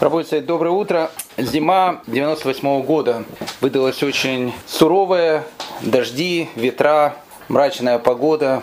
[0.00, 1.10] Работает доброе утро.
[1.36, 3.24] Зима 98 -го года
[3.60, 5.44] выдалась очень суровая,
[5.82, 7.16] дожди, ветра,
[7.48, 8.62] мрачная погода.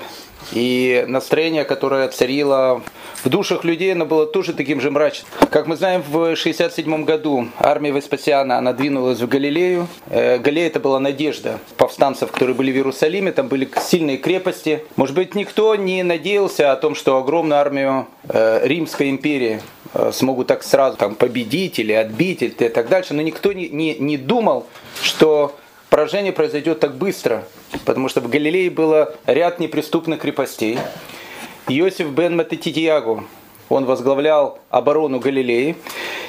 [0.51, 2.81] И настроение, которое царило
[3.23, 5.29] в душах людей, оно было тоже таким же мрачным.
[5.51, 9.87] Как мы знаем, в 67 году армия Веспасиана, она двинулась в Галилею.
[10.09, 13.31] Э, Галилея это была надежда повстанцев, которые были в Иерусалиме.
[13.31, 14.83] Там были сильные крепости.
[14.95, 19.61] Может быть, никто не надеялся о том, что огромную армию э, Римской империи
[20.11, 23.13] смогут так сразу там, победить или отбить и так дальше.
[23.13, 24.65] Но никто не, не, не думал,
[25.01, 25.55] что
[25.89, 27.45] поражение произойдет так быстро,
[27.85, 30.77] потому что в Галилее было ряд неприступных крепостей.
[31.67, 33.25] Иосиф бен Матетитиягу,
[33.69, 35.75] он возглавлял оборону Галилеи.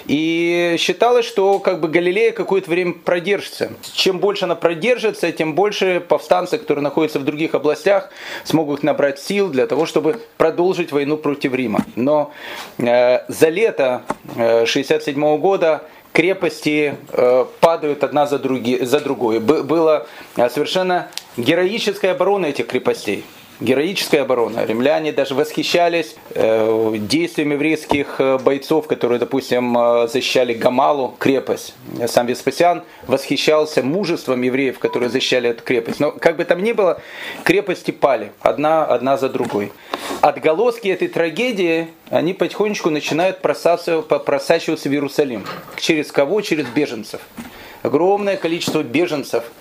[0.06, 3.70] И считалось, что как бы Галилея какое-то время продержится.
[3.92, 8.10] Чем больше она продержится, тем больше повстанцы, которые находятся в других областях,
[8.45, 11.84] смогут набрать сил для того, чтобы продолжить войну против Рима.
[11.95, 12.32] Но
[12.79, 14.02] э, за лето
[14.37, 15.82] 1967 э, года
[16.12, 19.41] крепости э, падают одна за, други, за другой.
[19.41, 23.24] Была э, совершенно героическая оборона этих крепостей
[23.60, 24.64] героическая оборона.
[24.64, 31.74] Римляне даже восхищались э, действиями еврейских э, бойцов, которые, допустим, э, защищали Гамалу, крепость.
[32.06, 36.01] Сам Веспасиан восхищался мужеством евреев, которые защищали эту крепость.
[36.01, 37.01] Но как бы там ни было,
[37.45, 39.73] крепости пали, одна, одна за другой.
[40.20, 45.45] Отголоски этой трагедии, они потихонечку начинают просачиваться, просачиваться в Иерусалим.
[45.76, 46.40] Через кого?
[46.40, 47.20] Через беженцев.
[47.82, 49.45] Огромное количество беженцев–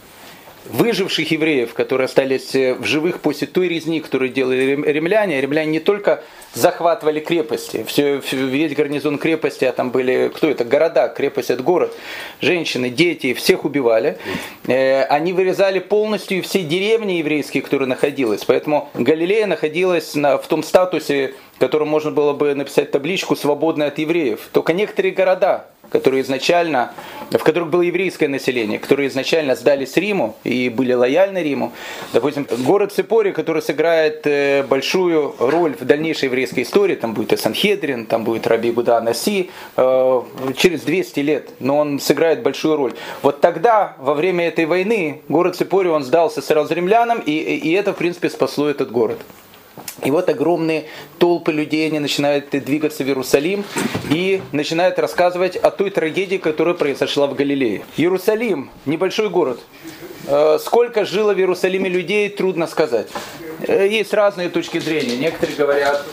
[0.66, 5.40] выживших евреев, которые остались э, в живых после той резни, которую делали римляне.
[5.42, 11.08] Римляне не только захватывали крепости, все, весь гарнизон крепости, а там были, кто это, города,
[11.08, 11.94] крепость это город,
[12.42, 14.18] женщины, дети, всех убивали.
[14.68, 18.44] Э, они вырезали полностью все деревни еврейские, которые находились.
[18.46, 23.88] Поэтому Галилея находилась на, в том статусе, в котором можно было бы написать табличку «Свободная
[23.88, 24.50] от евреев».
[24.52, 26.94] Только некоторые города, которые изначально,
[27.32, 31.74] в которых было еврейское население, которые изначально сдались Риму и были лояльны Риму.
[32.14, 37.38] Допустим, город Цепори, который сыграет э, большую роль в дальнейшей еврейской истории, там будет и
[37.38, 40.22] Санхедрин, там будет Раби Гуда Наси, э,
[40.56, 42.94] через 200 лет, но он сыграет большую роль.
[43.22, 47.94] Вот тогда, во время этой войны, город Цепори, он сдался сразу римлянам, и, и это,
[47.94, 49.18] в принципе, спасло этот город.
[50.04, 50.86] И вот огромные
[51.18, 53.64] толпы людей, они начинают двигаться в Иерусалим
[54.12, 57.84] и начинают рассказывать о той трагедии, которая произошла в Галилее.
[57.98, 59.60] Иерусалим, небольшой город.
[60.28, 63.08] Э, сколько жило в Иерусалиме людей, трудно сказать.
[63.68, 65.18] Э, есть разные точки зрения.
[65.18, 66.06] Некоторые говорят,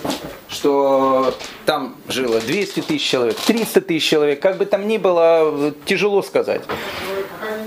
[0.49, 1.35] что
[1.67, 4.41] там жило 200 тысяч человек, 300 тысяч человек.
[4.41, 6.63] Как бы там ни было, тяжело сказать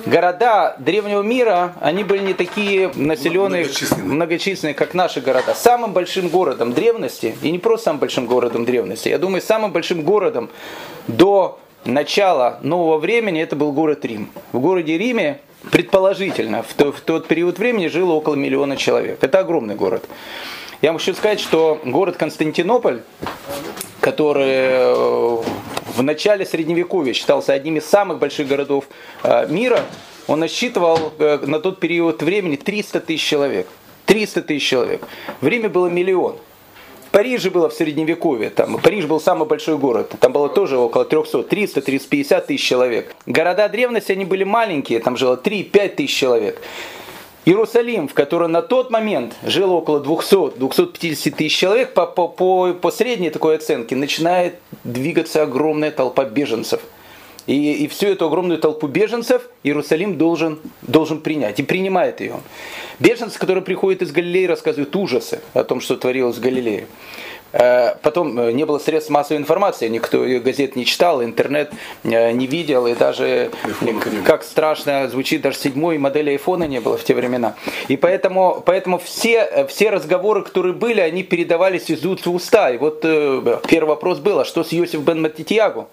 [0.07, 4.13] города древнего мира, они были не такие населенные, многочисленные.
[4.13, 5.53] многочисленные, как наши города.
[5.53, 10.01] Самым большим городом древности, и не просто самым большим городом древности, я думаю, самым большим
[10.01, 10.49] городом
[11.07, 14.29] до начала нового времени это был город Рим.
[14.51, 15.39] В городе Риме
[15.71, 19.23] предположительно в, то, в тот период времени жило около миллиона человек.
[19.23, 20.05] Это огромный город.
[20.81, 23.01] Я хочу сказать, что город Константинополь,
[23.99, 25.37] который э,
[25.97, 28.85] в начале Средневековья считался одним из самых больших городов
[29.23, 29.81] э, мира,
[30.27, 33.67] он насчитывал э, на тот период времени 300 тысяч человек.
[34.05, 35.01] 300 тысяч человек.
[35.41, 36.37] В Риме было миллион.
[37.07, 41.05] В Париже было в Средневековье, там, Париж был самый большой город, там было тоже около
[41.05, 43.15] 300, 300, 350 тысяч человек.
[43.25, 46.61] Города древности, они были маленькие, там жило 3-5 тысяч человек.
[47.47, 52.91] Иерусалим, в котором на тот момент жило около 200-250 тысяч человек, по, по, по, по
[52.91, 56.81] средней такой оценке начинает двигаться огромная толпа беженцев.
[57.45, 61.61] И, и всю эту огромную толпу беженцев Иерусалим должен, должен принять.
[61.61, 62.41] И принимает ее.
[62.99, 66.87] Беженцы, которые приходят из Галилеи, рассказывают ужасы о том, что творилось в Галилее.
[67.53, 71.71] Э, потом э, не было средств массовой информации, никто газет не читал, интернет
[72.03, 73.51] э, не видел, и даже,
[74.25, 77.55] как страшно звучит, даже седьмой модели айфона не было в те времена.
[77.87, 82.69] И поэтому, поэтому все, все разговоры, которые были, они передавались из уст в уста.
[82.71, 85.87] И вот первый вопрос был, а что с Йосиф бен Матитьягу?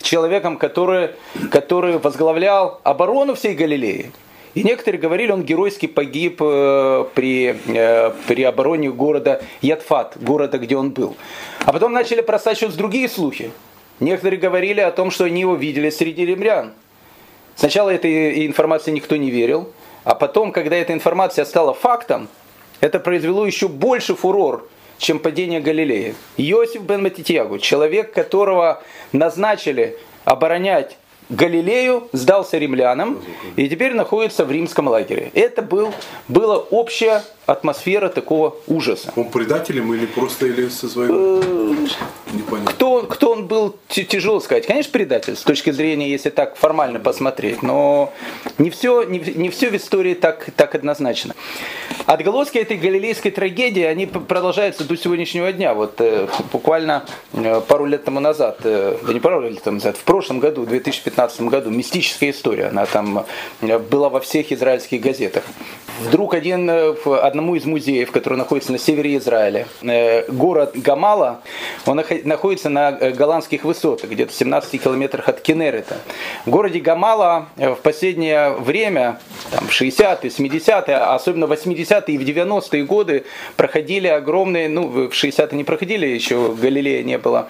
[0.00, 1.10] Человеком, который,
[1.50, 4.10] который возглавлял оборону всей Галилеи.
[4.54, 10.76] И некоторые говорили, он геройски погиб э, при, э, при обороне города Ядфат, города, где
[10.76, 11.16] он был.
[11.64, 13.50] А потом начали просачиваться другие слухи.
[14.00, 16.74] Некоторые говорили о том, что они его видели среди римлян.
[17.54, 19.70] Сначала этой информации никто не верил,
[20.04, 22.28] а потом, когда эта информация стала фактом,
[22.80, 24.68] это произвело еще больше фурор,
[24.98, 26.14] чем падение Галилеи.
[26.36, 28.82] Иосиф бен Матитьягу, человек, которого
[29.12, 30.98] назначили оборонять
[31.32, 33.18] Галилею, сдался римлянам
[33.56, 35.30] и теперь находится в римском лагере.
[35.34, 35.92] Это был,
[36.28, 39.12] была общая атмосфера такого ужаса.
[39.16, 41.10] Он предателем или просто или со своим?
[41.10, 41.74] Э,
[43.00, 43.76] кто, кто он был?
[43.88, 44.66] тяжело сказать.
[44.66, 48.12] Конечно, предатель с точки зрения, если так формально посмотреть, но
[48.58, 51.34] не все, не, не все в истории так, так однозначно.
[52.06, 55.74] Отголоски этой галилейской трагедии, они продолжаются до сегодняшнего дня.
[55.74, 59.96] Вот э, буквально э, пару лет тому назад, э, да не пару лет тому назад,
[59.96, 63.24] в прошлом году, в 2015 году, мистическая история, она там
[63.60, 65.44] э, была во всех израильских газетах.
[66.00, 69.66] Вдруг один, э, одному из музеев, который находится на севере Израиля,
[70.28, 71.42] город Гамала,
[71.86, 75.96] он находится на голландских высотах, где-то в 17 километрах от Кенерета.
[76.44, 79.20] В городе Гамала в последнее время,
[79.50, 83.24] там, 60-е, 70-е, особенно 80-е и в 90-е годы
[83.56, 87.48] проходили огромные, ну, в 60-е не проходили, еще Галилея не было,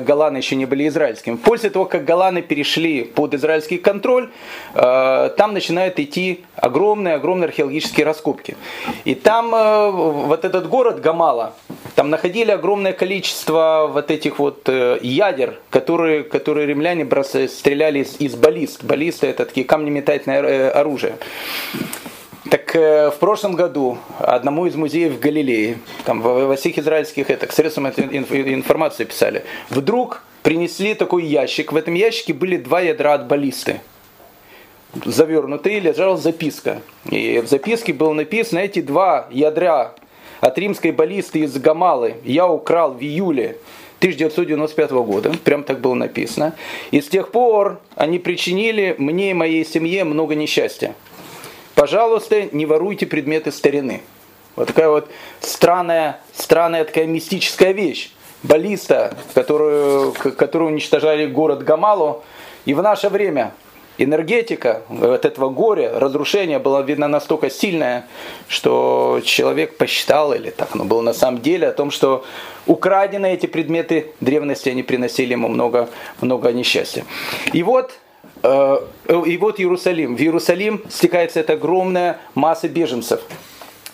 [0.00, 1.36] Голланы еще не были израильскими.
[1.36, 4.30] После того, как Голланы перешли под израильский контроль,
[4.74, 8.56] там начинают идти огромные, огромные археологические раскопки.
[9.04, 11.54] И там э, вот этот город Гамала,
[11.94, 18.20] там находили огромное количество вот этих вот э, ядер, которые, которые римляне бросали, стреляли из,
[18.20, 18.84] из баллист.
[18.84, 21.16] Баллисты это такие камнеметательное э, оружие.
[22.50, 27.88] Так в прошлом году одному из музеев в Галилее, там во всех израильских это, средствам
[27.88, 31.72] информации писали, вдруг принесли такой ящик.
[31.72, 33.80] В этом ящике были два ядра от баллисты
[35.04, 36.80] завернутый лежала записка.
[37.10, 39.94] И в записке было написано, эти два ядра
[40.46, 43.56] от римской баллисты из Гамалы я украл в июле
[43.98, 46.54] 1995 года, прям так было написано.
[46.92, 50.94] И с тех пор они причинили мне и моей семье много несчастья.
[51.74, 54.02] Пожалуйста, не воруйте предметы старины.
[54.54, 55.08] Вот такая вот
[55.40, 58.12] странная, странная такая мистическая вещь.
[58.44, 62.22] Баллиста, которую, которую уничтожали город Гамалу.
[62.66, 63.52] И в наше время
[63.98, 68.06] энергетика от этого горя, разрушения была, видно, настолько сильная,
[68.48, 72.24] что человек посчитал, или так оно было на самом деле, о том, что
[72.66, 75.88] украденные эти предметы древности, они приносили ему много,
[76.20, 77.04] много несчастья.
[77.52, 77.92] И вот
[78.42, 78.76] э,
[79.26, 80.16] и вот Иерусалим.
[80.16, 83.20] В Иерусалим стекается эта огромная масса беженцев.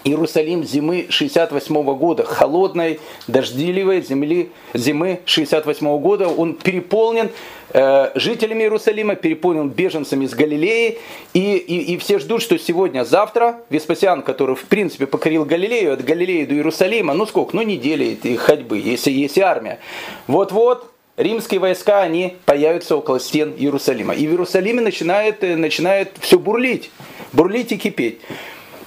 [0.04, 7.30] Иерусалим зимы 68 года, холодной, дождливой земли, зимы 68 года, он переполнен
[7.70, 10.98] э, жителями Иерусалима, переполнен беженцами из Галилеи,
[11.34, 16.04] и, и, и все ждут, что сегодня, завтра Веспасиан, который в принципе покорил Галилею, от
[16.04, 19.78] Галилеи до Иерусалима, ну сколько, ну недели ходьбы, если есть армия,
[20.26, 24.14] вот-вот римские войска, они появятся около стен Иерусалима.
[24.14, 26.90] И в Иерусалиме начинает, начинает все бурлить,
[27.32, 28.20] бурлить и кипеть.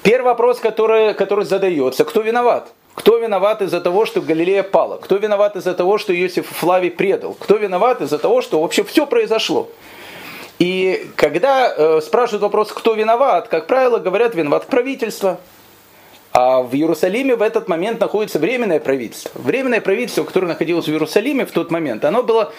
[0.06, 2.72] Первый вопрос, который, который задается, кто виноват?
[2.94, 4.98] Кто виноват из-за того, что Галилея пала?
[4.98, 7.34] Кто виноват из-за того, что Иосиф Флавий предал?
[7.34, 9.68] Кто виноват из-за того, что вообще все произошло?
[10.60, 15.40] И когда э, спрашивают вопрос, кто виноват, как правило, говорят, виноват правительство.
[16.34, 19.32] А в Иерусалиме в этот момент находится временное правительство.
[19.34, 22.54] Временное правительство, которое находилось в Иерусалиме в тот момент, оно было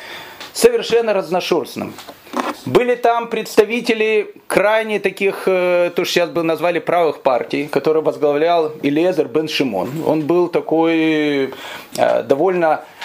[0.56, 1.93] совершенно разношерстным.
[2.64, 8.73] Были там представители крайне таких, э, то, что сейчас бы назвали правых партий, которые возглавлял
[8.82, 9.88] Илезер Бен Шимон.
[10.06, 11.53] Он был такой
[11.97, 12.23] э,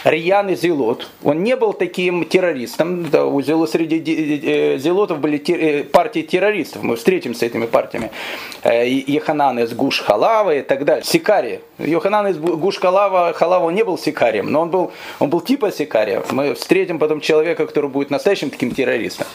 [0.04, 1.08] довольно рьяный зелот.
[1.24, 3.10] Он не был таким террористом.
[3.10, 4.02] Да, у зело, среди
[4.44, 6.84] э, зелотов были те, партии террористов.
[6.84, 8.12] Мы встретимся с этими партиями.
[8.64, 11.04] Еханан из Гуш Халава и так далее.
[11.04, 11.62] Сикария.
[11.80, 16.24] Йоханан из Гуш Халава, Халава не был сикарием, но он был, он был типа сикария.
[16.32, 19.28] Мы встретим потом человека, который будет настоящим таким террористом.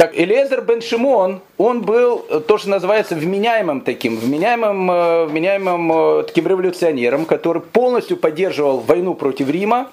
[0.00, 5.92] Так, Элезер бен Шимон, он был э, то, что называется вменяемым таким, вменяемым, э, вменяемым
[5.92, 9.90] э, таким революционером, который полностью поддерживал войну против Рима,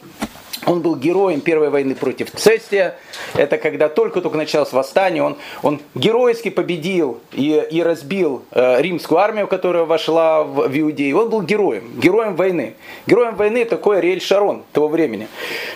[0.66, 2.96] он был героем первой войны против Цестия.
[3.36, 5.24] Это когда только-только началось восстание.
[5.24, 11.20] Он, он геройски победил и, и разбил э, римскую армию, которая вошла в, в Иудею.
[11.20, 12.76] Он был героем, героем войны.
[13.08, 15.28] Героем войны такой Ариэль Шарон того времени.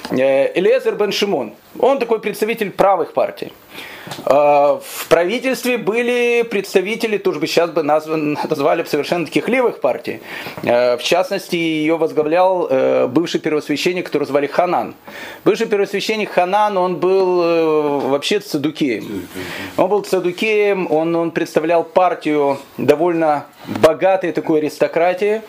[0.10, 1.52] Э, Элиезер бен Шимон.
[1.80, 3.52] Он такой представитель правых партий.
[4.26, 10.22] Э, в правительстве были представители, тоже бы сейчас бы назван, назвали совершенно таких левых партий.
[10.64, 14.96] Э, в частности, ее возглавлял э, бывший первосвященник, который звали Ханан.
[15.44, 19.28] Бывший первосвященник Ханан, он был вообще цадукеем.
[19.78, 25.42] Он был цадукеем, он, он представлял партию довольно богатой такой аристократии.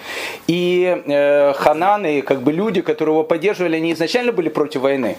[0.47, 5.17] И э, Хананы, как бы люди, которые его поддерживали, они изначально были против войны.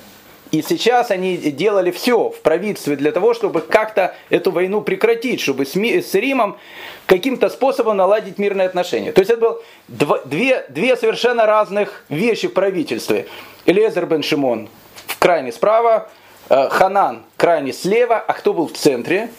[0.53, 5.65] И сейчас они делали все в правительстве для того, чтобы как-то эту войну прекратить, чтобы
[5.65, 5.73] с,
[6.13, 6.59] Римом
[7.07, 9.11] каким-то способом наладить мирные отношения.
[9.11, 13.25] То есть это было две, две совершенно разных вещи в правительстве.
[13.65, 14.69] Элезер бен Шимон
[15.17, 16.11] крайне справа,
[16.49, 19.31] э, Ханан крайне слева, а кто был в центре?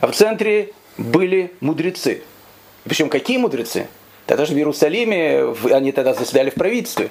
[0.00, 2.22] А в центре были мудрецы.
[2.84, 3.86] Причем какие мудрецы?
[4.24, 7.10] Тогда же в Иерусалиме они тогда заседали в правительстве.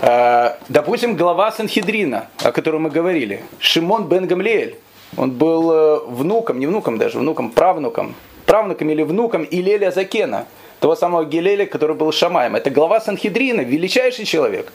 [0.00, 4.76] Э, допустим, глава Санхедрина, о котором мы говорили, Шимон бен Гамлиэль,
[5.16, 8.14] он был э, внуком, не внуком даже, внуком, правнуком,
[8.46, 10.46] правнуком или внуком Илеля Закена,
[10.80, 12.56] того самого Гилеля, который был Шамаем.
[12.56, 14.72] Это глава Санхедрина, величайший человек.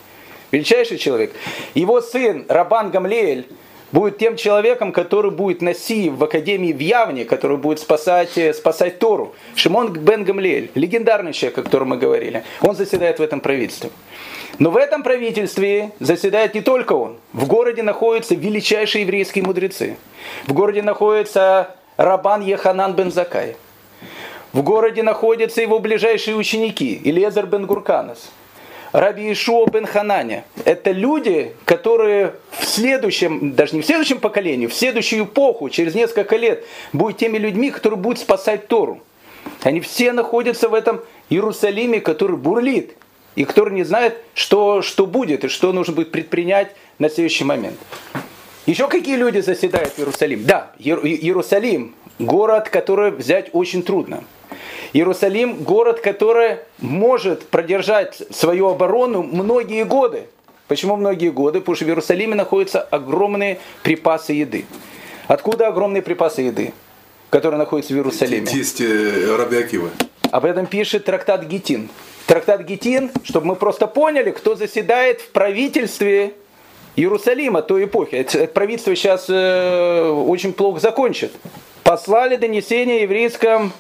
[0.52, 1.34] Величайший человек.
[1.74, 3.48] Его сын Рабан Гамлиэль,
[3.92, 9.00] будет тем человеком, который будет Наси в Академии в Явне, который будет спасать, э, спасать
[9.00, 9.34] Тору.
[9.56, 13.90] Шимон бен Гамлиэль, легендарный человек, о котором мы говорили, он заседает в этом правительстве.
[14.60, 17.18] Но в этом правительстве заседает не только он.
[17.34, 19.98] В городе находятся величайшие еврейские мудрецы.
[20.48, 23.56] В городе находится Рабан Еханан бен Закай.
[24.54, 28.32] В городе находятся его ближайшие ученики Илезер бен Гурканас.
[28.94, 30.44] Раби Ишуа бен Хананя.
[30.66, 36.36] Это люди, которые в следующем, даже не в следующем поколении, в следующую эпоху, через несколько
[36.36, 39.02] лет, будут теми людьми, которые будут спасать Тору.
[39.62, 42.97] Они все находятся в этом Иерусалиме, который бурлит,
[43.38, 47.78] и который не знает, что, что будет и что нужно будет предпринять на следующий момент.
[48.66, 50.44] Еще какие люди заседают в Иерусалим?
[50.44, 54.24] Да, Иерусалим, город, который взять очень трудно.
[54.92, 60.24] Иерусалим– город, который может продержать свою оборону многие годы.
[60.68, 61.60] Почему многие годы?
[61.60, 64.66] Потому что в Иерусалиме находятся огромные припасы еды.
[65.28, 66.74] Откуда огромные припасы еды,
[67.30, 68.48] которые находятся в Иерусалиме?
[68.52, 69.92] Есть Раби Акива.
[70.32, 71.90] Об этом пишет трактат Гетин.
[72.28, 76.34] Трактат Гетин, чтобы мы просто поняли, кто заседает в правительстве
[76.98, 78.16] Иерусалима той эпохи.
[78.16, 81.32] Это правительство сейчас э, очень плохо закончит.
[81.84, 83.72] Послали донесение еврейском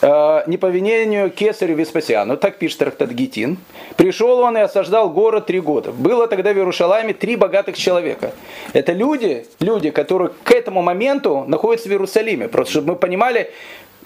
[0.00, 3.58] э, не по винению кесарю Веспасиану, так пишет Трактат Гетин.
[3.98, 5.92] Пришел он и осаждал город три года.
[5.92, 8.32] Было тогда в Иерушалайме три богатых человека.
[8.72, 12.48] Это люди, люди, которые к этому моменту находятся в Иерусалиме.
[12.48, 13.50] Просто чтобы мы понимали,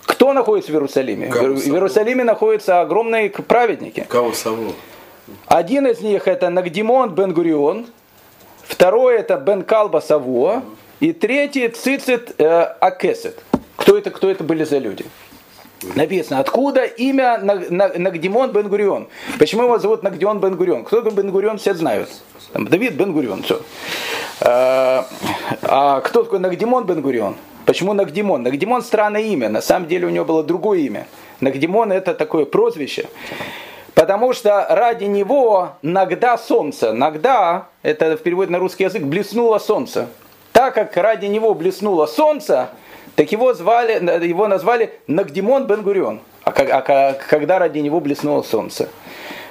[0.04, 1.28] кто находится в Иерусалиме.
[1.28, 4.06] Кого в Иерусалиме находятся огромные праведники.
[4.08, 4.72] Кого само?
[5.46, 7.86] Один из них это Нагдимон бен Гурион,
[8.62, 10.62] второй это Бен Калба Саво,
[10.98, 13.42] и третий Цицит э, Акесет.
[13.76, 15.04] Кто это, кто это были за люди?
[15.94, 19.08] Написано, откуда имя Нагдимон бен Гурион.
[19.38, 20.84] Почему его зовут Нагдион бен Гурион?
[20.84, 22.10] Кто бен Гурион, все знают.
[22.52, 23.62] Там, Давид бен Гурион, все.
[24.42, 25.06] А,
[25.62, 27.36] а кто такой Нагдимон бен Гурион?
[27.66, 28.42] Почему Нагдимон?
[28.42, 29.48] Нагдимон странное имя.
[29.48, 31.06] На самом деле у него было другое имя.
[31.40, 33.06] Нагдимон это такое прозвище.
[33.94, 36.92] Потому что ради него нагда солнце.
[36.92, 40.08] Нагда, это в переводе на русский язык, блеснуло солнце.
[40.52, 42.70] Так как ради него блеснуло солнце,
[43.14, 48.88] так его, звали, его назвали Нагдимон бен Гурион, а, а когда ради него блеснуло солнце.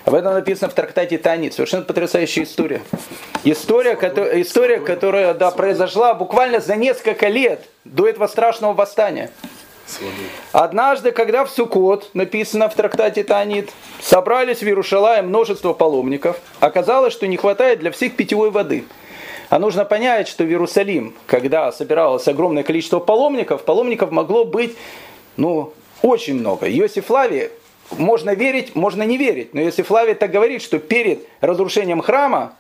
[0.05, 1.53] Об этом написано в трактате Танит.
[1.53, 2.81] Совершенно потрясающая история.
[3.43, 9.31] История, которая, история, которая да, произошла буквально за несколько лет до этого страшного восстания.
[10.51, 17.25] Однажды, когда в Сукот, написано в трактате Танит, собрались в Иерушалае множество паломников, оказалось, что
[17.27, 18.85] не хватает для всех питьевой воды–
[19.49, 24.77] а нужно понять, что в Иерусалим, когда собиралось огромное количество паломников, паломников могло быть
[25.37, 26.69] ну, очень много.
[26.69, 27.49] Иосиф Лави,
[27.97, 32.53] можно верить, можно не верить, но Иосиф Лави так говорит, что перед разрушением храма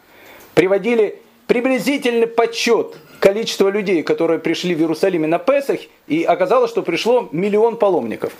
[0.55, 7.29] приводили приблизительный подсчет количества людей, которые пришли в Иерусалиме на Песах, и оказалось, что пришло
[7.31, 8.33] миллион паломников.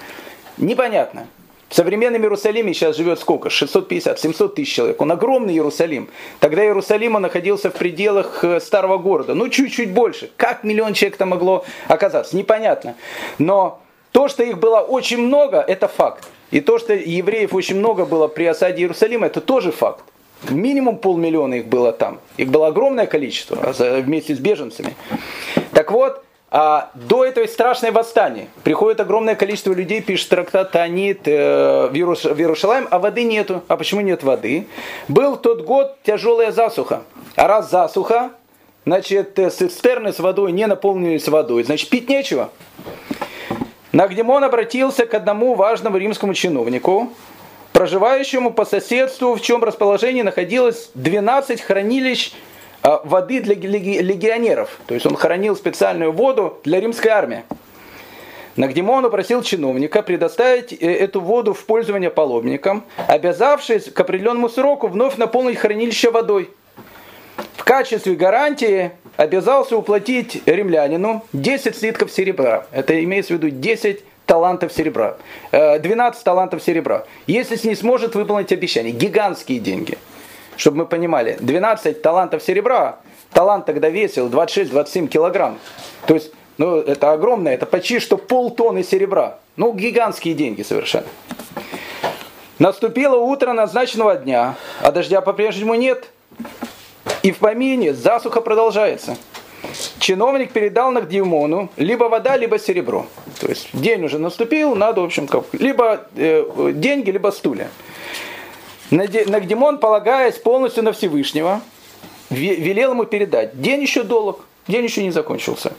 [0.58, 1.28] Непонятно.
[1.70, 3.50] В современном Иерусалиме сейчас живет сколько?
[3.50, 5.00] 650-700 тысяч человек.
[5.02, 6.10] Он огромный Иерусалим.
[6.40, 9.36] Тогда Иерусалим находился в пределах э, старого города.
[9.36, 10.32] Ну, чуть-чуть больше.
[10.36, 12.36] Как миллион человек там могло оказаться?
[12.36, 12.96] Непонятно.
[13.38, 13.82] Но
[14.12, 16.28] то, что их было очень много, это факт.
[16.52, 20.04] И то, что евреев очень много было при осаде Иерусалима, это тоже факт.
[20.50, 22.20] Минимум полмиллиона их было там.
[22.38, 24.96] Их было огромное количество вместе с беженцами.
[25.74, 28.48] Так вот, а до этого страшное восстание.
[28.64, 33.62] Приходит огромное количество людей, пишет трактат Танит э, в Иерушалаем, а воды нету.
[33.68, 34.66] А почему нет воды?
[35.08, 37.04] Был тот год тяжелая засуха.
[37.36, 38.32] А раз засуха,
[38.84, 42.50] значит, э, цистерны с водой не наполнились водой, значит, пить нечего.
[43.92, 47.10] Нагдимон обратился к одному важному римскому чиновнику,
[47.74, 52.34] проживающему по соседству, в чем расположении находилось 12 хранилищ
[52.84, 54.80] а, воды для легионеров.
[54.86, 57.44] То есть он хранил специальную воду для римской армии.
[58.56, 65.18] Нагдимон просил чиновника предоставить э, эту воду в пользование паломникам, обязавшись к определенному сроку вновь
[65.18, 66.50] наполнить хранилище водой.
[67.56, 72.66] В качестве гарантии обязался уплатить римлянину 10 слитков серебра.
[72.72, 75.18] Это имеется в виду 10 талантов серебра.
[75.52, 77.06] 12 э, талантов серебра.
[77.28, 78.94] Если не сможет выполнить обещание.
[78.94, 79.98] Гигантские деньги
[80.60, 83.00] чтобы мы понимали, 12 талантов серебра,
[83.32, 85.58] талант тогда весил 26-27 килограмм.
[86.06, 89.38] То есть, ну, это огромное, это почти что полтонны серебра.
[89.56, 91.08] Ну, гигантские деньги совершенно.
[92.60, 96.10] Наступило утро назначенного дня, а дождя по-прежнему нет.
[97.24, 99.18] И в помине засуха продолжается.
[100.00, 103.06] Чиновник передал Нагдимону либо вода, либо серебро.
[103.40, 107.70] То есть день уже наступил, надо, в общем, как, либо э, деньги, либо стулья.
[108.90, 111.62] Нагдимон, полагаясь полностью на Всевышнего,
[112.30, 113.62] велел ему передать.
[113.62, 115.74] День еще долг, день еще не закончился.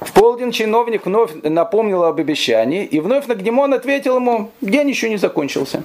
[0.00, 5.16] В полдень чиновник вновь напомнил об обещании, и вновь Нагдимон ответил ему, день еще не
[5.16, 5.82] закончился.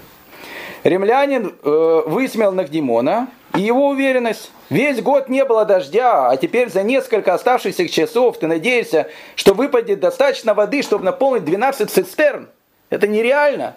[0.84, 6.82] Римлянин э, высмеял Нагдимона, и его уверенность, весь год не было дождя, а теперь за
[6.82, 12.50] несколько оставшихся часов ты надеешься, что выпадет достаточно воды, чтобы наполнить 12 цистерн.
[12.90, 13.76] Это нереально.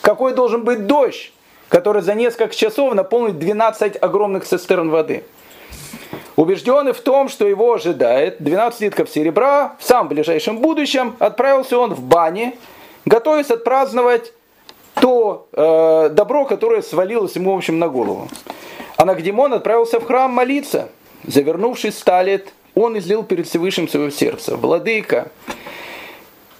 [0.00, 1.32] Какой должен быть дождь,
[1.68, 5.24] который за несколько часов наполнит 12 огромных цистерн воды?
[6.36, 11.92] Убежденный в том, что его ожидает 12 литков серебра, в самом ближайшем будущем отправился он
[11.92, 12.54] в бане,
[13.04, 14.32] готовясь отпраздновать
[14.94, 18.28] то э, добро, которое свалилось ему, в общем, на голову.
[18.96, 20.88] А Нагдимон отправился в храм молиться.
[21.24, 24.56] Завернувшись в талит, он излил перед Всевышним свое сердце.
[24.56, 25.30] Владыка,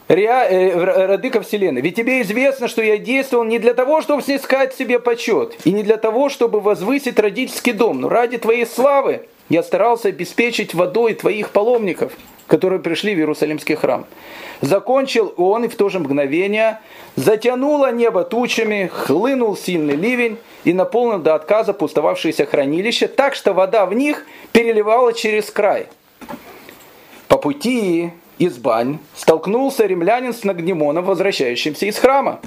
[0.08, 4.74] Риа, э, Радыка Вселенной, ведь тебе известно, что я действовал не для того, чтобы снискать
[4.74, 9.62] себе почет, и не для того, чтобы возвысить родительский дом, но ради твоей славы я
[9.62, 12.12] старался обеспечить водой твоих паломников,
[12.52, 14.04] которые пришли в Иерусалимский храм.
[14.60, 16.80] Закончил он, и в то же мгновение
[17.16, 23.86] затянуло небо тучами, хлынул сильный ливень и наполнил до отказа пустовавшиеся хранилища, так что вода
[23.86, 25.86] в них переливала через край.
[27.26, 32.38] По пути из бань столкнулся римлянин с Нагдимоном, возвращающимся из храма.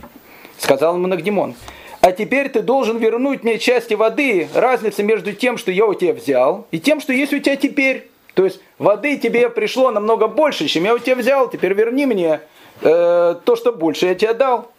[0.60, 1.56] Сказал ему Нагдимон,
[2.02, 6.14] а теперь ты должен вернуть мне части воды, разница между тем, что я у тебя
[6.14, 8.12] взял, и тем, что есть у тебя теперь.
[8.36, 12.42] То есть воды тебе пришло намного больше, чем я у тебя взял, теперь верни мне
[12.82, 14.70] э, то, что больше я тебе дал.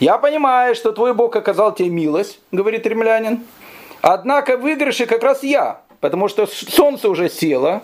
[0.00, 3.44] Я понимаю, что твой Бог оказал тебе милость, говорит римлянин.
[4.02, 7.82] Однако выигрыши как раз я, потому что солнце уже село,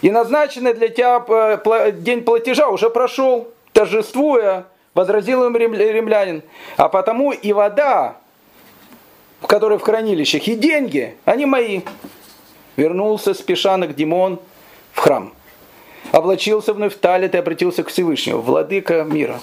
[0.00, 3.48] и назначенный для тебя э, день платежа уже прошел.
[3.72, 6.42] Торжествуя, возразил им римлянин.
[6.76, 8.16] А потому и вода,
[9.46, 11.82] которая в хранилищах, и деньги, они мои.
[12.76, 14.40] Вернулся спеша Димон
[14.92, 15.32] в храм.
[16.10, 18.40] Облачился вновь в талит и обратился к Всевышнему.
[18.40, 19.40] Владыка мира,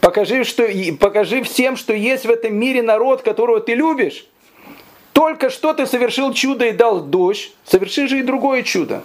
[0.00, 0.66] покажи, что,
[0.98, 4.26] покажи всем, что есть в этом мире народ, которого ты любишь.
[5.12, 9.02] Только что ты совершил чудо и дал дождь, соверши же и другое чудо.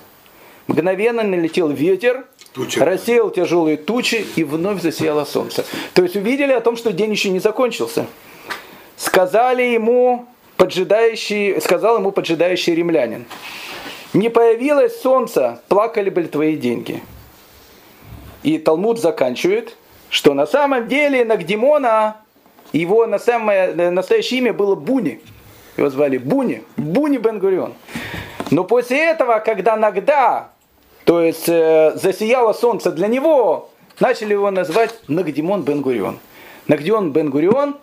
[0.68, 2.80] Мгновенно налетел ветер, Тучи.
[2.80, 5.66] рассеял тяжелые тучи и вновь засияло солнце.
[5.94, 8.06] То есть увидели о том, что день еще не закончился.
[8.96, 10.28] Сказали ему
[10.62, 13.26] поджидающий, сказал ему поджидающий римлянин,
[14.14, 17.02] не появилось солнце, плакали бы твои деньги.
[18.44, 19.76] И Талмуд заканчивает,
[20.12, 22.18] что на самом деле Нагдимона,
[22.74, 25.20] его на самое, настоящее имя было Буни.
[25.78, 27.74] Его звали Буни, Буни Бенгурион.
[28.52, 30.50] Но после этого, когда Нагда,
[31.06, 36.20] то есть э, засияло солнце для него, начали его называть Нагдимон Бенгурион.
[36.68, 37.78] Нагдион Бенгурион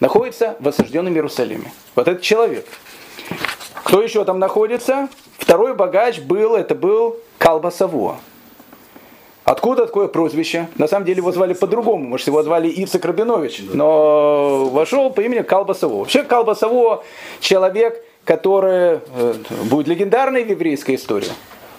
[0.00, 1.72] находится в осажденном Иерусалиме.
[1.94, 2.66] Вот этот человек.
[3.84, 5.08] Кто еще там находится?
[5.38, 8.18] Второй богач был, это был Калбасаво.
[9.44, 10.68] Откуда такое прозвище?
[10.76, 12.06] На самом деле его звали по-другому.
[12.06, 13.62] Может, его звали Ицек Рабинович.
[13.72, 15.98] Но вошел по имени Калбасаво.
[15.98, 17.02] Вообще Калбасаво
[17.40, 19.34] человек, который э,
[19.64, 21.30] будет легендарной в еврейской истории.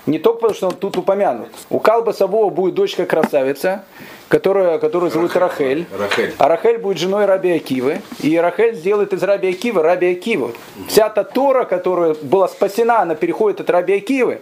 [0.08, 1.50] Не только потому, что он тут упомянут.
[1.70, 3.86] У Калба Савова будет дочка красавица,
[4.30, 5.86] которая, которую зовут Рахель.
[5.92, 6.34] Рахель.
[6.40, 8.02] А Рахель будет женой Раби Акивы.
[8.22, 10.54] И Рахель сделает из Раби Акивы Раби Акиву.
[10.88, 14.42] Вся та Тора, которая была спасена, она переходит от Раби Акивы.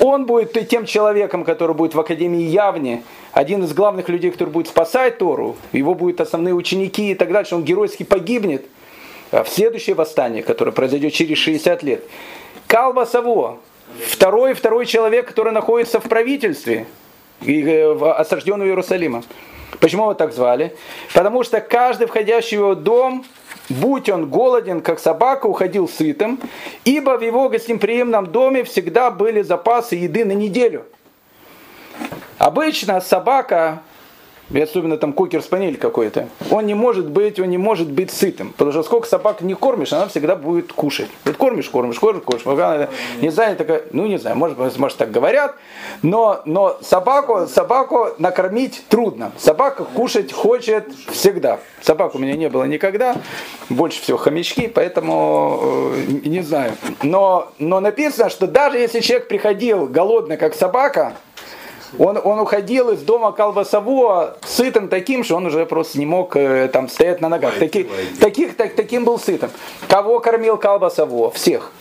[0.00, 4.68] Он будет тем человеком, который будет в Академии Явни, один из главных людей, который будет
[4.68, 5.56] спасать Тору.
[5.72, 7.56] Его будут основные ученики и так дальше.
[7.56, 8.64] Он геройски погибнет
[9.30, 12.04] в следующее восстание, которое произойдет через 60 лет.
[12.68, 13.58] Калба Саво,
[14.06, 16.86] Второй, второй человек, который находится в правительстве,
[17.40, 19.22] э, осажденного Иерусалима.
[19.80, 20.74] Почему его так звали?
[21.14, 23.24] Потому что каждый входящий в его дом,
[23.68, 26.40] будь он голоден, как собака, уходил сытым,
[26.84, 30.86] ибо в его гостеприимном доме всегда были запасы еды на неделю.
[32.38, 33.82] Обычно собака
[34.50, 38.52] и особенно там кокер-спанель какой-то, он не может быть, он не может быть сытым.
[38.52, 41.08] Потому что сколько собак не кормишь, она всегда будет кушать.
[41.24, 42.44] Вот кормишь, кормишь, кормишь, кормишь.
[42.44, 42.88] Пока
[43.20, 45.54] не знаю, такая, ну не знаю, может, может так говорят,
[46.02, 49.32] но, но собаку, собаку накормить трудно.
[49.38, 51.60] Собака кушать хочет всегда.
[51.82, 53.16] Собак у меня не было никогда,
[53.68, 56.72] больше всего хомячки, поэтому э, не знаю.
[57.02, 61.14] Но, но написано, что даже если человек приходил голодный, как собака,
[61.98, 66.68] Он, он уходил из дома Колбасового сытым таким, что он уже просто не мог э,
[66.72, 67.58] там стоять на ногах.
[67.58, 67.86] Таких,
[68.20, 69.50] таких, так, таким был сытым.
[69.88, 71.30] Кого кормил Колбасово?
[71.30, 71.72] Всех.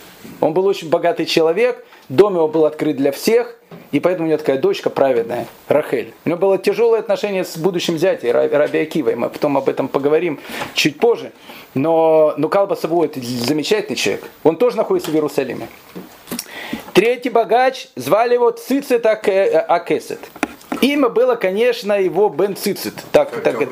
[0.41, 3.57] Он был очень богатый человек, дом его был открыт для всех,
[3.91, 6.13] и поэтому у него такая дочка праведная, Рахель.
[6.25, 9.15] У него было тяжелое отношение с будущим зятем, Раби Акивой.
[9.15, 10.39] Мы потом об этом поговорим
[10.73, 11.31] чуть позже.
[11.73, 14.25] Но, но Калба Саву это замечательный человек.
[14.43, 15.67] Он тоже находится в Иерусалиме.
[16.93, 20.19] Третий богач, звали его Цицит Акесет.
[20.81, 22.95] Имя было, конечно, его Бен Цицит.
[23.11, 23.69] Так, так, так,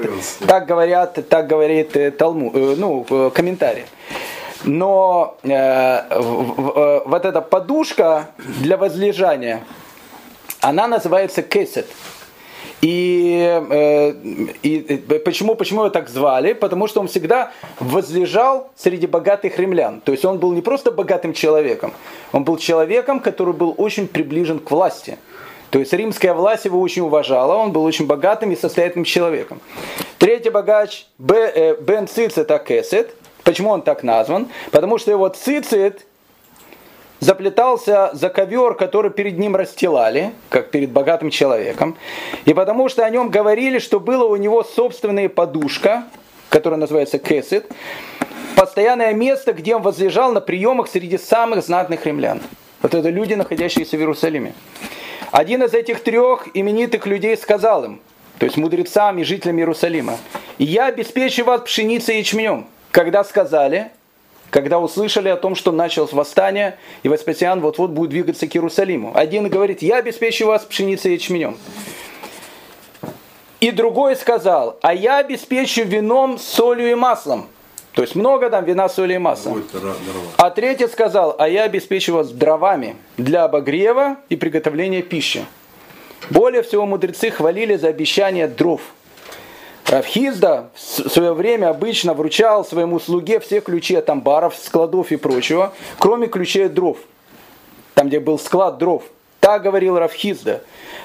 [0.48, 3.86] так говорят, так говорит э, Талму, э, ну, комментарий.
[4.64, 9.64] Но э, вот эта подушка для возлежания,
[10.62, 11.88] она называется кесет.
[12.82, 14.12] И, э,
[14.62, 16.54] и почему, почему его так звали?
[16.54, 20.02] Потому что он всегда возлежал среди богатых римлян.
[20.02, 21.94] То есть он был не просто богатым человеком,
[22.32, 25.18] он был человеком, который был очень приближен к власти.
[25.72, 29.60] То есть римская власть его очень уважала, он был очень богатым и состоятельным человеком.
[30.20, 33.16] Третий богач э, Бен Цицет Кесет.
[33.44, 34.48] Почему он так назван?
[34.72, 36.06] Потому что его цицит
[37.26, 41.98] заплетался за ковер, который перед ним расстилали, как перед богатым человеком.
[42.46, 46.04] И потому что о нем говорили, что было у него собственная подушка,
[46.50, 47.66] которая называется кесет,
[48.56, 52.42] постоянное место, где он возлежал на приемах среди самых знатных римлян.
[52.84, 54.54] Вот это люди, находящиеся в Иерусалиме.
[55.32, 58.02] Один из этих трех именитых людей сказал им,
[58.38, 60.18] то есть мудрецам и жителям Иерусалима,
[60.60, 62.68] «Я обеспечу вас пшеницей и ячменем».
[62.92, 63.92] Когда сказали,
[64.56, 69.12] когда услышали о том, что началось восстание, и Веспасиан вот-вот будет двигаться к Иерусалиму.
[69.14, 71.58] Один говорит, я обеспечу вас пшеницей и ячменем.
[73.60, 77.48] И другой сказал, а я обеспечу вином, солью и маслом.
[77.96, 79.58] То есть много там вина, соли и масла.
[80.38, 85.46] А третий сказал, а я обеспечу вас дровами для обогрева и приготовления пищи.
[86.30, 88.80] Более всего мудрецы хвалили за обещание дров–
[89.86, 95.74] Равхизда в свое время обычно вручал своему слуге все ключи от амбаров, складов и прочего,
[96.00, 96.98] кроме ключей от дров.
[97.94, 99.04] Там, где был склад дров.
[99.40, 100.64] Так говорил Равхизда.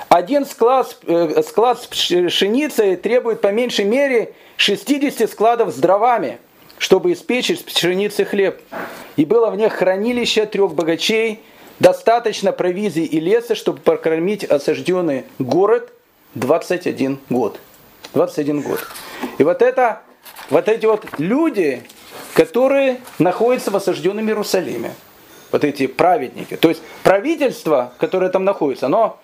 [0.08, 6.38] Один склад, э, склад с пшеницей требует по меньшей мере 60 складов с дровами,
[6.78, 8.62] чтобы испечь из пшеницы хлеб.
[9.16, 11.40] И было в них хранилище трех богачей,
[11.80, 15.92] достаточно провизии и леса, чтобы прокормить осажденный город
[16.34, 17.60] 21 год.
[18.14, 18.86] 21 год.
[19.38, 20.02] И вот это,
[20.50, 21.82] вот эти вот люди,
[22.34, 24.94] которые находятся в осажденном Иерусалиме,
[25.52, 26.56] вот эти праведники.
[26.56, 29.20] То есть правительство, которое там находится, оно,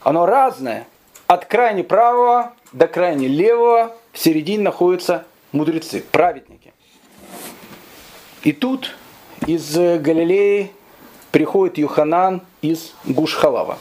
[0.00, 0.86] оно разное.
[1.26, 6.72] От крайне правого до крайне левого в середине находятся мудрецы, праведники.
[8.42, 8.94] И тут
[9.46, 10.70] из Галилеи
[11.30, 13.78] приходит Юханан из Гушхалава.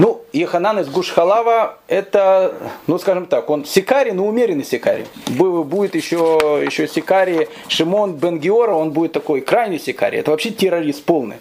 [0.00, 2.54] Ну, Еханан из Гушхалава, это,
[2.86, 5.04] ну, скажем так, он сикари, но умеренный сикари.
[5.26, 10.16] Будет еще, еще сикари Шимон Бенгиора, он будет такой крайний сикари.
[10.16, 11.36] Это вообще террорист полный.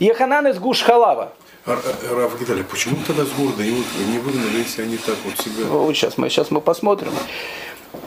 [0.00, 1.32] Еханан из Гушхалава.
[1.64, 5.64] А, а, Раф Гитали, почему тогда с города не выгнали, если они так вот себя...
[5.70, 7.12] Вот сейчас мы, сейчас мы посмотрим.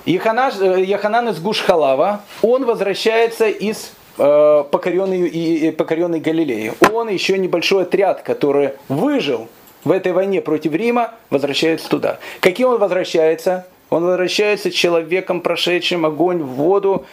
[0.05, 6.73] Еханан, Еханан из Гушхалава, он возвращается из э, покоренной, и, покоренной Галилеи.
[6.93, 9.47] Он еще небольшой отряд, который выжил
[9.83, 12.19] в этой войне против Рима, возвращается туда.
[12.39, 13.65] Каким он возвращается?
[13.89, 17.05] Он возвращается человеком, прошедшим огонь, воду,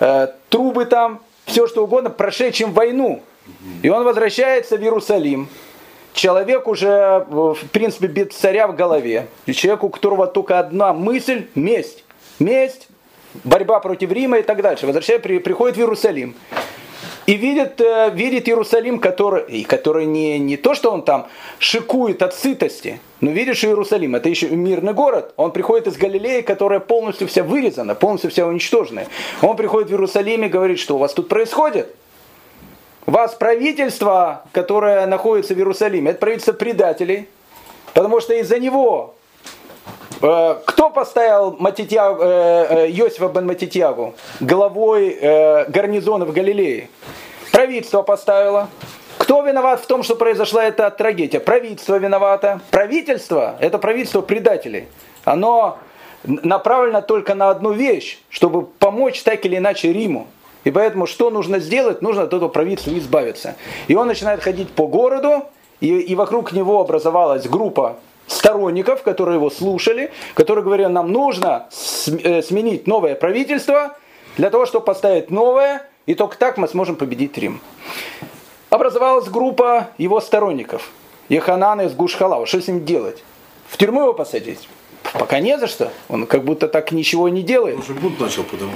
[0.00, 3.22] э, трубы там, все что угодно, прошедшим войну.
[3.82, 5.48] И он возвращается в Иерусалим.
[6.12, 9.28] Человек уже, в принципе, без царя в голове.
[9.46, 12.04] И человек, у которого только одна мысль– месть.
[12.40, 12.88] Месть,
[13.44, 14.86] борьба против Рима и так дальше.
[14.86, 16.34] Возвращается, приходит в Иерусалим
[17.28, 21.26] и видит, э, видит Иерусалим, который, который не, не то, что он там
[21.58, 25.34] шикует от сытости, но видишь Иерусалим, это еще мирный город.
[25.36, 29.04] Он приходит из Галилеи, которая полностью вся вырезана, полностью вся уничтожена.
[29.42, 31.94] Он приходит в Иерусалим и говорит, что у вас тут происходит.
[33.04, 37.28] У вас правительство, которое находится в Иерусалиме, это правительство предателей,
[37.92, 39.16] потому что из-за него
[40.20, 45.16] кто поставил Матитья, э, Йосифа бен Матитьягу главой
[45.68, 46.88] гарнизона в Галилее?
[47.52, 48.68] Правительство поставило.
[49.18, 51.40] Кто виноват в том, что произошла эта трагедия?
[51.40, 52.60] Правительство виновато.
[52.70, 54.86] Правительство– это правительство предателей.
[55.24, 55.78] Оно
[56.24, 60.28] направлено только на одну вещь, чтобы помочь так или иначе Риму.
[60.64, 62.02] И поэтому что нужно сделать?
[62.02, 63.56] Нужно от этого правительства избавиться.
[63.86, 65.44] И он начинает ходить по городу,
[65.80, 67.96] и, и вокруг него образовалась группа
[68.28, 71.66] сторонников, которые его слушали, которые говорили, нам нужно
[72.06, 73.96] э, сменить новое правительство
[74.36, 77.60] для того, чтобы поставить новое, и только так мы сможем победить Рим.
[78.70, 80.90] Образовалась группа его сторонников.
[81.28, 82.46] Яханана из Гушхалава.
[82.46, 83.24] Что с ним делать?
[83.68, 84.68] В тюрьму его посадить?
[85.14, 85.90] Пока не за что.
[86.08, 87.76] Он как будто так ничего не делает.
[87.76, 88.74] Он уже бунт начал подавать.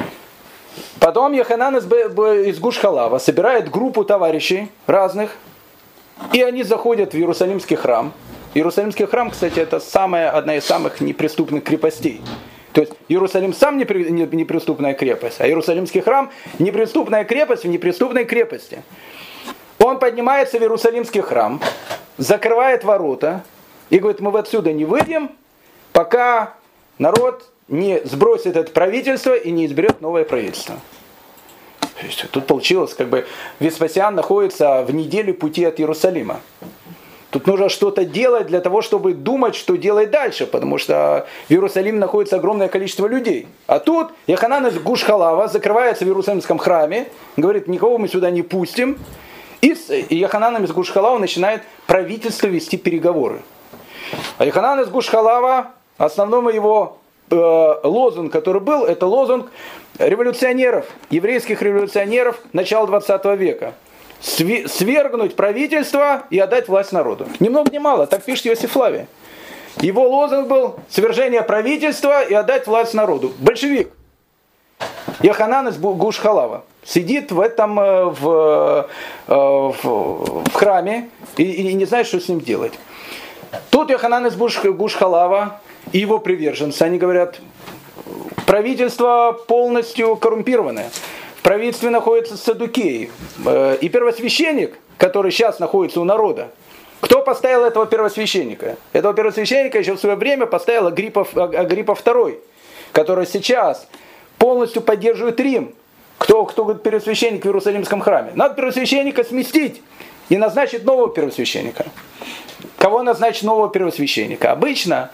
[0.99, 5.37] Потом Яханан из, из Гушхалава собирает группу товарищей разных,
[6.33, 8.13] и они заходят в Иерусалимский храм.
[8.55, 12.21] Иерусалимский храм, кстати, это самая, одна из самых неприступных крепостей.
[12.73, 18.83] То есть Иерусалим сам неприступная крепость, а Иерусалимский храм неприступная крепость в неприступной крепости.
[19.79, 21.61] Он поднимается в Иерусалимский храм,
[22.17, 23.43] закрывает ворота
[23.91, 25.33] и говорит, мы отсюда не выйдем,
[25.93, 26.55] пока
[26.99, 30.77] народ не сбросит это правительство и не изберет новое правительство.
[32.31, 33.27] Тут получилось, как бы
[33.61, 36.41] Веспасиан находится в неделю пути от Иерусалима.
[37.33, 41.99] Тут нужно что-то делать для того, чтобы думать, что делать дальше, потому что в Иерусалиме
[41.99, 43.49] находится огромное количество людей.
[43.67, 48.99] А тут Яханан из Гушхалава закрывается в Иерусалимском храме, говорит, никого мы сюда не пустим.
[49.63, 53.41] И с Яхананом из Гушхалава начинает правительство вести переговоры.
[54.37, 56.99] А Яханан из Гушхалава, основной его
[57.31, 59.51] э, лозунг, который был, это лозунг
[59.99, 63.73] революционеров, еврейских революционеров начала 20 века
[64.23, 67.27] свергнуть правительство и отдать власть народу.
[67.41, 69.07] Ни много ни мало, так пишет Иосиф Флавий.
[69.81, 73.33] Его лозунг был свержение правительства и отдать власть народу.
[73.39, 73.91] Большевик.
[75.23, 78.89] Яханан из Гушхалава сидит в этом э, в,
[79.29, 82.73] э, в, в храме и, и не знает, что с ним делать.
[83.71, 85.61] Тут Яханан из Гушхалава
[85.93, 87.41] и его приверженцы, они говорят,
[88.47, 90.91] правительство полностью коррумпированное
[91.43, 93.11] правительстве находится Садукей.
[93.45, 96.51] Э, и первосвященник, который сейчас находится у народа,
[97.01, 98.77] кто поставил этого первосвященника?
[98.93, 102.39] Этого первосвященника еще в свое время поставил Агриппа, Агриппа II,
[102.93, 103.89] который сейчас
[104.39, 105.75] полностью поддерживает Рим.
[106.19, 108.31] Кто, кто первосвященник в Иерусалимском храме?
[108.37, 109.83] Надо первосвященника сместить
[110.29, 111.87] и назначить нового первосвященника.
[112.79, 114.53] Кого назначить нового первосвященника?
[114.53, 115.11] Обычно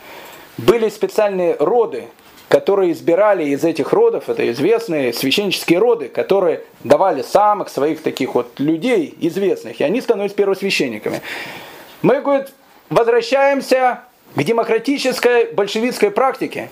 [0.58, 2.08] были специальные роды,
[2.48, 8.58] которые избирали из этих родов, это известные священнические роды, которые давали самых своих таких вот
[8.58, 11.20] людей известных, и они становятся первосвященниками.
[12.00, 12.48] Мы, говорит,
[12.88, 14.00] возвращаемся
[14.34, 16.70] к демократической большевистской практике.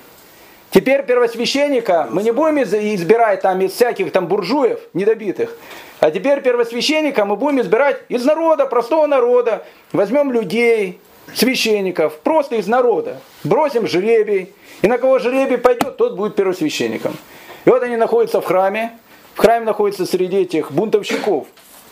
[0.70, 5.56] Теперь первосвященника мы не будем избирать там из всяких там буржуев недобитых,
[6.00, 9.64] а теперь первосвященника мы будем избирать из народа, простого народа.
[9.92, 11.00] Возьмем людей,
[11.34, 13.20] священников, просто из народа.
[13.44, 17.16] Бросим жребий, и на кого жребий пойдет, тот будет первосвященником.
[17.64, 18.92] И вот они находятся в храме.
[19.34, 21.46] В храме находится среди этих бунтовщиков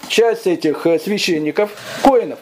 [0.09, 1.70] часть этих э, священников,
[2.03, 2.38] коинов.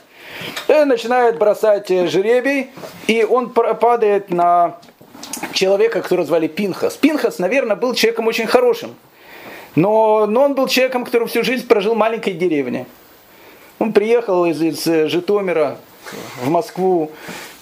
[0.69, 2.71] И начинает бросать э, жребий,
[3.07, 4.79] и он падает на
[5.53, 6.97] человека, которого звали Пинхас.
[6.97, 8.95] Пинхас, наверное, был человеком очень хорошим.
[9.75, 12.87] Но, но он был человеком, который всю жизнь прожил в маленькой деревне.
[13.79, 15.79] Он приехал из, из э, Житомира
[16.43, 17.11] в Москву,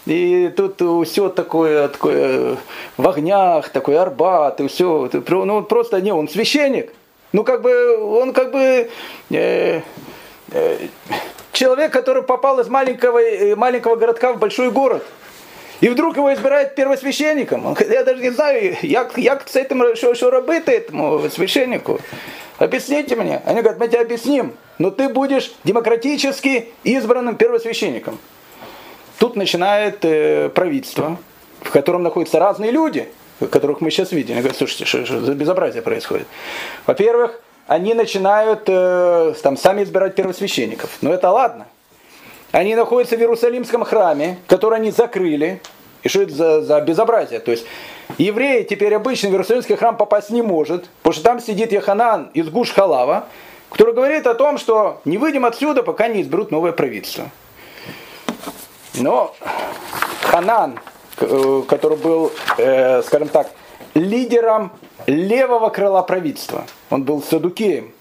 [0.06, 2.56] и тут все такое, такое
[2.96, 5.10] в огнях, такой арбат, и все.
[5.28, 6.92] Ну, просто не, он священник.
[7.32, 8.90] Ну, как бы, он как бы
[9.30, 9.80] э,
[10.50, 10.78] э,
[11.52, 15.04] человек, который попал из маленького, э, маленького городка в большой город.
[15.80, 17.66] И вдруг его избирают первосвященником.
[17.66, 22.00] Он, я даже не знаю, як, як с этим, что, что робити этому священнику.
[22.60, 23.40] Объясните мне.
[23.46, 28.18] Они говорят, мы тебе объясним, но ты будешь демократически избранным первосвященником.
[29.18, 31.16] Тут начинает э, правительство,
[31.62, 33.08] в котором находятся разные люди,
[33.50, 34.34] которых мы сейчас видим.
[34.34, 36.26] Они говорят, слушайте, что, что за безобразие происходит?
[36.86, 40.98] Во-первых, они начинают э, там, сами избирать первосвященников.
[41.00, 41.66] Но это ладно.
[42.52, 45.62] Они находятся в Иерусалимском храме, который они закрыли.
[46.02, 47.40] И что это за, за безобразие?
[47.40, 47.66] То есть
[48.18, 52.48] евреи теперь обычно в Иерусалимский храм попасть не может, потому что там сидит Яханан из
[52.48, 53.26] Гуш-Халава,
[53.70, 57.30] который говорит о том, что не выйдем отсюда, пока не изберут новое правительство.
[58.94, 59.34] Но
[60.22, 60.78] Ханан,
[61.18, 63.50] э, который был, э, скажем так,
[63.94, 64.72] лидером
[65.06, 67.92] левого крыла правительства, он был садукеем,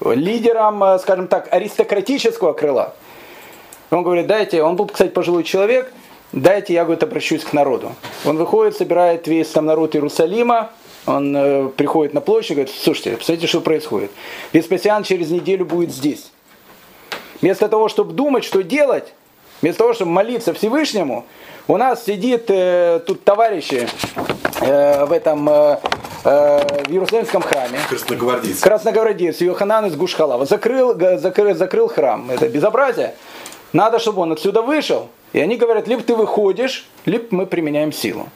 [0.00, 2.94] лидером, э, скажем так, аристократического крыла.
[3.90, 5.92] Он говорит, дайте, он был, кстати, пожилой человек,
[6.32, 7.92] дайте я, говорит, обращусь к народу.
[8.24, 10.70] Он выходит, собирает весь там народ Иерусалима,
[11.06, 14.10] он э, приходит на площадь и говорит, слушайте, посмотрите, что происходит.
[14.52, 16.30] Веспасиан через неделю будет здесь.
[17.40, 19.14] Вместо того, чтобы думать, что делать,
[19.62, 21.26] Вместо того, чтобы молиться Всевышнему,
[21.68, 23.88] у нас сидит э, тут товарищи
[24.62, 25.78] э, в этом э,
[26.24, 27.78] э, в Иерусалимском храме.
[27.88, 28.62] Красногвардейцы.
[28.62, 30.46] Красногвардейцы, Йоханан из Гушхалава.
[30.46, 32.30] Закрыл, закрыл, закрыл храм.
[32.30, 33.14] Это безобразие.
[33.74, 35.08] Надо, чтобы он отсюда вышел.
[35.32, 38.28] И они говорят, либо ты выходишь, либо мы применяем силу.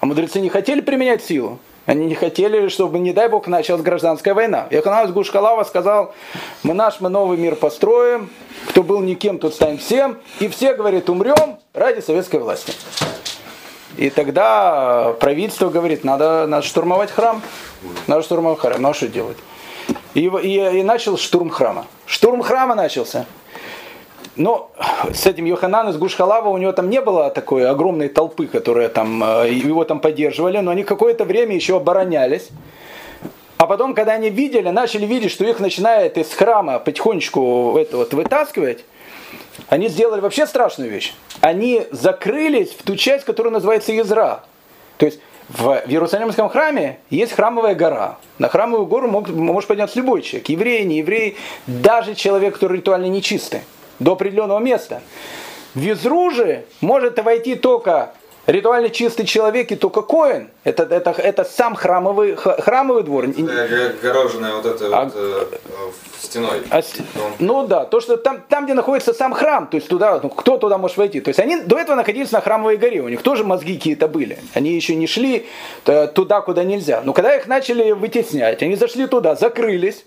[0.00, 1.58] А мудрецы не хотели применять силу.
[1.86, 4.68] Они не хотели, чтобы, не дай бог, началась гражданская война.
[4.70, 6.14] Яханан Гушкалава сказал,
[6.62, 8.30] мы наш, мы новый мир построим,
[8.68, 12.72] кто был никем, тот станет всем, и все, говорит, умрем ради советской власти.
[13.96, 17.42] И тогда правительство говорит, надо, надо штурмовать храм.
[18.06, 18.80] Надо штурмовать храм.
[18.80, 19.36] Ну а что делать?
[20.14, 21.86] И, и, и начал штурм храма.
[22.06, 23.26] Штурм храма начался.
[24.40, 24.70] Но
[25.12, 29.22] с этим Йохананом из Гушхалава у него там не было такой огромной толпы, которая там
[29.22, 32.48] э, его там поддерживали, но они какое-то время еще оборонялись.
[33.58, 38.14] А потом, когда они видели, начали видеть, что их начинает из храма потихонечку это вот
[38.14, 38.82] вытаскивать,
[39.68, 41.12] они сделали вообще страшную вещь.
[41.42, 44.44] Они закрылись в ту часть, которая называется Изра.
[44.96, 48.16] То есть в Иерусалимском храме есть храмовая гора.
[48.38, 50.48] На храмовую гору мог, может подняться любой человек.
[50.48, 53.60] Еврей, не еврей, даже человек, который ритуально нечистый.
[54.00, 55.02] До определенного места.
[55.74, 58.10] В Изру же может войти только
[58.46, 60.50] ритуально чистый человек и только коин.
[60.64, 63.26] Это, это, это сам храмовый, храмовый двор.
[63.26, 65.44] Огороженная вот эта а, вот, э,
[66.20, 66.62] стеной.
[66.70, 66.80] А,
[67.38, 70.58] ну да, то, что там, там, где находится сам храм, то есть туда, ну, кто
[70.58, 71.20] туда может войти.
[71.20, 74.38] То есть они до этого находились на храмовой горе, у них тоже мозги какие-то были.
[74.54, 75.46] Они еще не шли
[76.14, 77.02] туда, куда нельзя.
[77.04, 80.04] Но когда их начали вытеснять, они зашли туда, закрылись,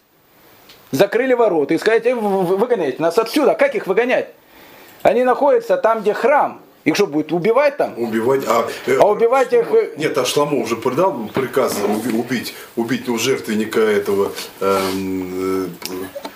[0.94, 3.56] закрыли ворота и сказали, выгоняйте нас отсюда.
[3.56, 4.30] Как их выгонять?
[5.02, 6.62] Они находятся там, где храм.
[6.86, 7.94] Их что, будет убивать там?
[7.98, 9.72] Убивать, а, э, а убивать их...
[9.72, 11.78] Э, нет, а Шламо уже продал приказ
[12.14, 14.34] убить, убить у жертвенника этого...
[14.60, 15.70] Эм,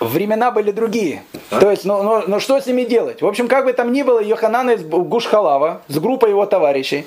[0.00, 1.22] Времена были другие.
[1.50, 1.60] А?
[1.60, 3.20] То есть, ну, ну, ну что с ними делать?
[3.20, 7.06] В общем, как бы там ни было, Йоханан из Гушхалава с группой его товарищей,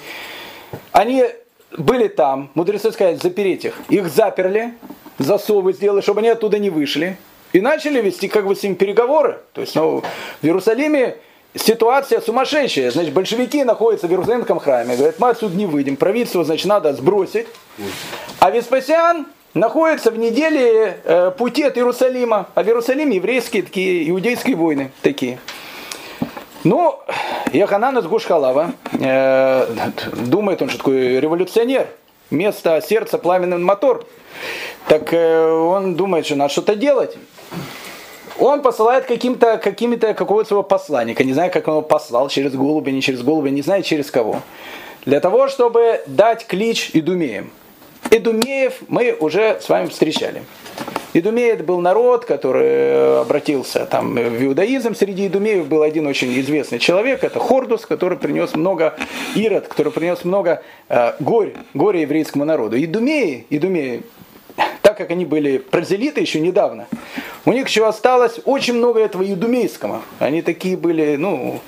[0.91, 1.25] они
[1.75, 3.73] были там, мудрецы сказать, запереть их.
[3.89, 4.75] Их заперли,
[5.17, 7.17] засовы сделали, чтобы они оттуда не вышли.
[7.53, 9.39] И начали вести как бы с ним переговоры.
[9.53, 10.03] То есть, ну,
[10.41, 11.17] в Иерусалиме
[11.55, 12.91] ситуация сумасшедшая.
[12.91, 14.95] Значит, большевики находятся в Иерусалимском храме.
[14.95, 15.97] Говорят, мы отсюда не выйдем.
[15.97, 17.47] Правительство, значит, надо сбросить.
[18.39, 22.47] А Веспасиан находится в неделе э, пути от Иерусалима.
[22.55, 25.39] А в Иерусалиме еврейские такие, иудейские войны такие.
[26.63, 26.99] Ну,
[27.51, 29.67] Яханан из Гушхалава, э,
[30.15, 31.87] думает он, что такой революционер.
[32.29, 34.05] Место сердца пламенный мотор.
[34.87, 37.17] Так э, он думает, что надо что-то делать
[38.39, 42.91] он посылает каким-то, какими-то, какого-то своего посланника, не знаю, как он его послал, через голубя,
[42.91, 44.41] не через голубя, не знаю через кого,
[45.05, 47.51] для того, чтобы дать клич Идумеям.
[48.09, 50.43] Идумеев мы уже с вами встречали.
[51.13, 54.95] Идумеи это был народ, который обратился там, в иудаизм.
[54.95, 58.95] Среди идумеев был один очень известный человек, это Хордус, который принес много,
[59.35, 62.81] Ирод, который принес много э, горь, горе еврейскому народу.
[62.81, 64.03] Идумеи, идумеи
[64.81, 66.87] так как они были прозелиты еще недавно,
[67.45, 70.01] у них еще осталось очень много этого юдумейского.
[70.19, 71.59] Они такие были, ну,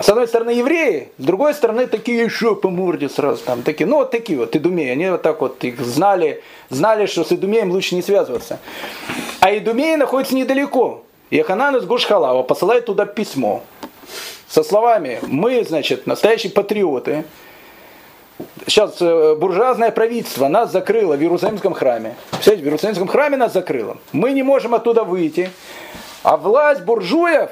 [0.00, 3.96] с одной стороны евреи, с другой стороны такие еще по морде сразу там, такие, ну
[3.96, 7.94] вот такие вот идумеи, они вот так вот их знали, знали, что с идумеем лучше
[7.94, 8.58] не связываться.
[9.40, 11.04] А идумеи находятся недалеко.
[11.30, 13.62] И Ханан из Гушхалава посылает туда письмо
[14.50, 17.24] со словами, мы, значит, настоящие патриоты,
[18.66, 22.14] сейчас э, буржуазное правительство нас закрыло в Иерусалимском храме.
[22.30, 23.98] Представляете, в Иерусалимском храме нас закрыло.
[24.12, 25.50] Мы не можем оттуда выйти.
[26.22, 27.50] А власть буржуев,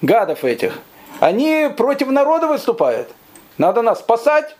[0.00, 0.80] гадов этих,
[1.20, 3.08] они против народа выступают.
[3.58, 4.56] Надо нас спасать.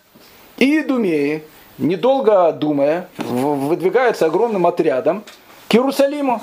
[0.57, 1.45] И Думеи,
[1.79, 5.23] недолго думая, выдвигаются огромным отрядом
[5.69, 6.43] к Иерусалиму.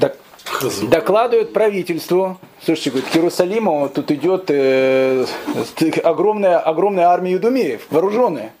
[0.00, 0.16] Так
[0.82, 5.26] докладывают правительству, слушайте, говорит, к Иерусалиму тут идет э,
[6.02, 8.52] огромная, огромная армия идумеев, вооруженная.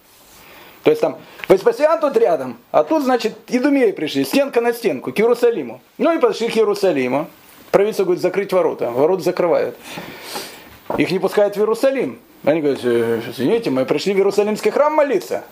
[0.82, 5.18] То есть там Веспасиан тут рядом, а тут, значит, идумеи пришли, стенка на стенку, к
[5.18, 5.80] Иерусалиму.
[5.98, 7.26] Ну и подошли к Иерусалиму.
[7.70, 8.90] Правительство говорит, закрыть ворота.
[8.90, 9.76] Ворота закрывают.
[10.96, 12.18] Их не пускают в Иерусалим.
[12.44, 15.44] Они говорят, «Э, извините, мы пришли в Иерусалимский храм молиться.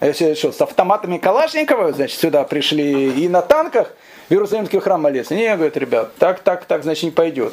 [0.00, 3.92] А что, с автоматами Калашникова, значит, сюда пришли и на танках
[4.28, 5.34] в Иерусалимский храм молиться.
[5.34, 7.52] Не, говорят, ребят, так, так, так, значит, не пойдет.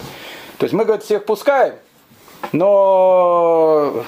[0.58, 1.76] То есть мы, говорит, всех пускаем,
[2.52, 4.06] но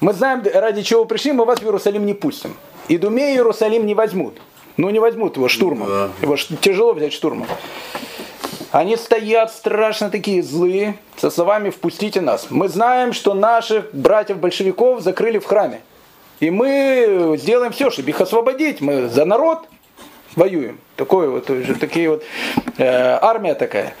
[0.00, 2.56] мы знаем, ради чего вы пришли, мы вас в Иерусалим не пустим.
[2.88, 4.40] И Думе Иерусалим не возьмут.
[4.76, 5.88] Ну, не возьмут его штурмом.
[5.88, 6.10] Да.
[6.22, 7.48] Его тяжело взять штурмом.
[8.70, 12.48] Они стоят страшно такие злые, со словами «впустите нас».
[12.50, 15.80] Мы знаем, что наших братьев-большевиков закрыли в храме.
[16.40, 18.80] И мы сделаем все, чтобы их освободить.
[18.80, 19.66] Мы за народ
[20.34, 20.78] воюем.
[20.96, 22.24] Такое вот, уже такие вот,
[22.78, 23.94] э, армия такая.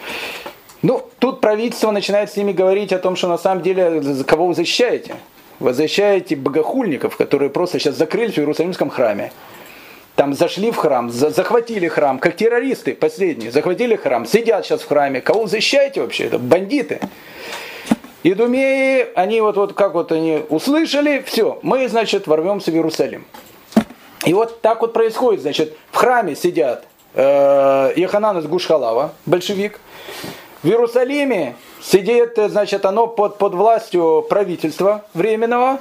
[0.82, 4.54] Ну, тут правительство начинает с ними говорить о том, что на самом деле, кого вы
[4.54, 5.16] защищаете?
[5.58, 9.32] Вы защищаете богохульников, которые просто сейчас закрылись в Иерусалимском храме.
[10.14, 15.20] Там зашли в храм, захватили храм, как террористы последние, захватили храм, сидят сейчас в храме.
[15.20, 16.24] Кого вы защищаете вообще?
[16.24, 17.00] Это бандиты.
[18.22, 23.24] Идумеи, они вот, вот как вот они услышали, все, мы, значит, ворвемся в Иерусалим.
[24.24, 29.78] И вот так вот происходит, значит, в храме сидят э, из Гушхалава, большевик,
[30.62, 35.78] в Иерусалиме сидит, значит, оно под, под властью правительства временного,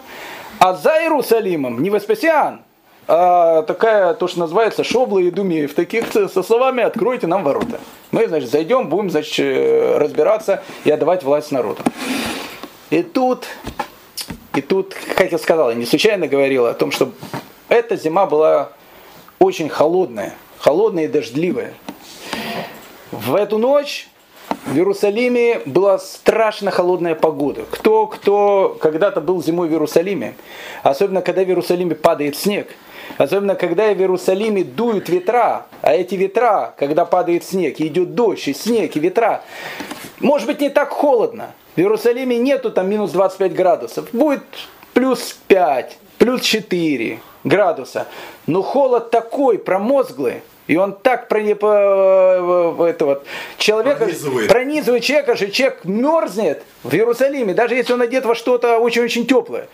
[0.60, 2.62] а за Иерусалимом не Веспасиан,
[3.08, 7.80] а такая, то, что называется, шобла и думеев, таких со словами «откройте нам ворота».
[8.12, 11.84] Мы, значит, зайдем, будем, значит, э, разбираться и отдавать власть народу.
[12.90, 13.46] И тут,
[14.56, 17.12] и тут, как я сказал, я не случайно говорил о том, что
[17.70, 18.70] эта зима была
[19.38, 21.74] очень холодная, холодная и дождливая.
[23.12, 24.08] В эту ночь
[24.66, 27.66] в Иерусалиме была страшно холодная погода.
[27.70, 30.36] Кто, кто когда-то был зимой в Иерусалиме,
[30.82, 32.70] особенно когда в Иерусалиме падает снег,
[33.18, 38.54] особенно когда в Иерусалиме дуют ветра, а эти ветра, когда падает снег, идет дождь, и
[38.54, 39.44] снег, и ветра,
[40.20, 41.54] может быть не так холодно.
[41.76, 44.44] В Иерусалиме нету там минус 25 градусов, будет
[44.94, 48.08] плюс 5, плюс 4 градуса.
[48.48, 53.26] Но холод такой промозглый, и он так про, это вот,
[53.58, 54.50] человека пронизывает.
[54.50, 59.68] пронизывает человека, что человек мерзнет в Иерусалиме, даже если он одет во что-то очень-очень теплое.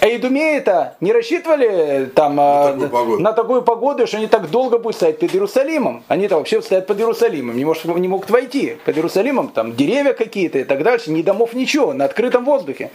[0.00, 4.78] А Идумеи-то не рассчитывали там, на, а, такую на такую погоду, что они так долго
[4.78, 6.02] будут стоять под Иерусалимом.
[6.08, 8.78] Они-то вообще стоят под Иерусалимом, не, может, не могут войти.
[8.84, 12.90] Под Иерусалимом там деревья какие-то и так дальше, ни домов, ничего, на открытом воздухе.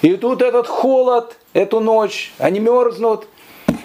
[0.00, 3.26] И тут этот холод, эту ночь, они мерзнут,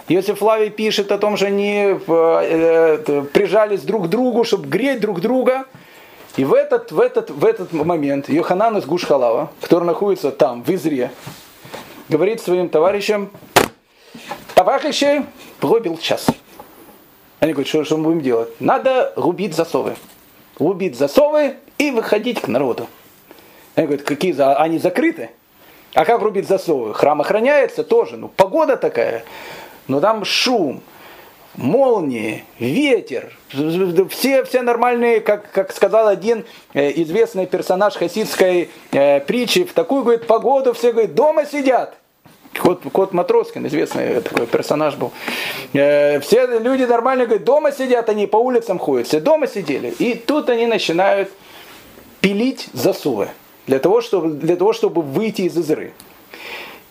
[0.09, 5.21] Иосиф Флавий пишет о том, что они э, прижались друг к другу, чтобы греть друг
[5.21, 5.65] друга.
[6.35, 10.69] И в этот, в этот, в этот момент Йоханан из Гушхалава, который находится там, в
[10.69, 11.11] Изре,
[12.09, 13.29] говорит своим товарищам,
[14.55, 15.25] товарищи,
[15.59, 16.27] пробил час.
[17.39, 18.49] Они говорят, что, что мы будем делать?
[18.59, 19.95] Надо рубить засовы.
[20.59, 22.87] Рубить засовы и выходить к народу.
[23.75, 24.55] Они говорят, какие за...
[24.55, 25.29] они закрыты?
[25.93, 26.93] А как рубить засовы?
[26.93, 28.17] Храм охраняется тоже.
[28.17, 29.23] Ну, погода такая
[29.87, 30.81] но там шум,
[31.55, 33.33] молнии, ветер,
[34.09, 40.03] все, все нормальные, как, как сказал один э, известный персонаж хасидской э, притчи, в такую,
[40.03, 41.95] говорит, погоду все, говорит, дома сидят.
[42.59, 45.11] Кот, кот Матроскин, известный такой персонаж был.
[45.73, 49.89] Э, все люди нормально, говорят, дома сидят, они по улицам ходят, все дома сидели.
[49.99, 51.29] И тут они начинают
[52.21, 53.29] пилить засувы
[53.67, 55.93] для того, чтобы, для того, чтобы выйти из Изры.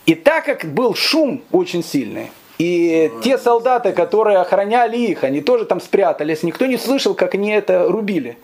[0.05, 2.31] И так как был шум очень сильный,
[2.63, 6.45] и те солдаты, которые охраняли их, они тоже там спрятались.
[6.45, 8.39] Никто не слышал, как они это рубили.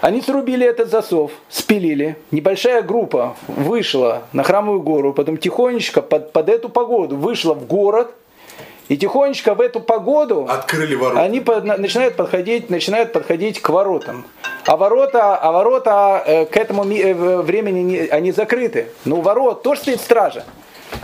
[0.00, 2.16] Они срубили этот засов, спилили.
[2.32, 8.10] Небольшая группа вышла на храмовую гору, потом тихонечко под, под эту погоду вышла в город.
[8.88, 11.20] И тихонечко в эту погоду Открыли ворота.
[11.20, 14.24] они под, начинают, подходить, начинают подходить к воротам.
[14.66, 18.88] А ворота, а ворота э, к этому э, времени не, они закрыты.
[19.04, 20.44] Но у ворот тоже стоит стража.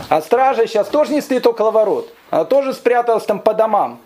[0.09, 2.13] А стража сейчас тоже не стоит около ворот.
[2.29, 3.99] Она тоже спряталась там по домам.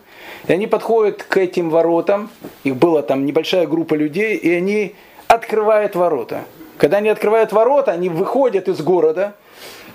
[0.46, 2.30] И они подходят к этим воротам.
[2.64, 4.36] Их была там небольшая группа людей.
[4.36, 4.94] И они
[5.28, 6.44] открывают ворота.
[6.78, 9.34] Когда они открывают ворота, они выходят из города.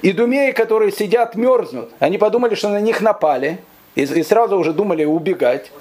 [0.01, 1.89] И думеи, которые сидят, мерзнут.
[1.99, 3.59] Они подумали, что на них напали.
[3.95, 5.71] И, и сразу уже думали убегать.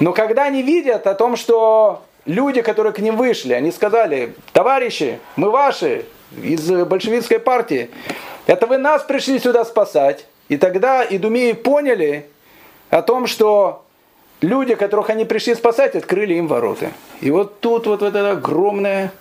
[0.00, 5.18] Но когда они видят о том, что люди, которые к ним вышли, они сказали, товарищи,
[5.36, 6.04] мы ваши,
[6.42, 7.90] из большевистской партии,
[8.48, 10.26] это вы нас пришли сюда спасать.
[10.48, 12.26] И тогда идумеи поняли
[12.88, 13.84] о том, что
[14.40, 16.90] люди, которых они пришли спасать, открыли им ворота.
[17.20, 19.12] И вот тут вот, вот эта огромная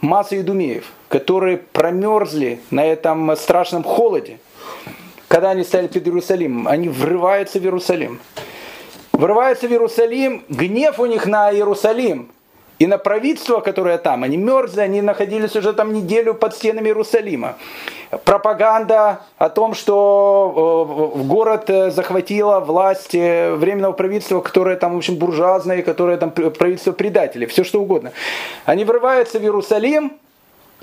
[0.00, 4.38] масса идумеев, которые промерзли на этом страшном холоде.
[5.28, 8.20] Когда они стояли перед Иерусалимом, они врываются в Иерусалим.
[9.12, 12.30] Врываются в Иерусалим, гнев у них на Иерусалим–
[12.82, 17.56] и на правительство, которое там, они мерзли, они находились уже там неделю под стенами Иерусалима.
[18.24, 24.96] Пропаганда о том, что э, город э, захватила власть э, временного правительства, которое там, в
[24.98, 28.12] общем, буржуазное, которое там правительство предателей, все что угодно.
[28.66, 30.12] Они врываются в Иерусалим,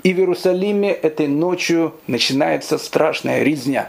[0.02, 3.86] и в Иерусалиме этой ночью начинается страшная резня.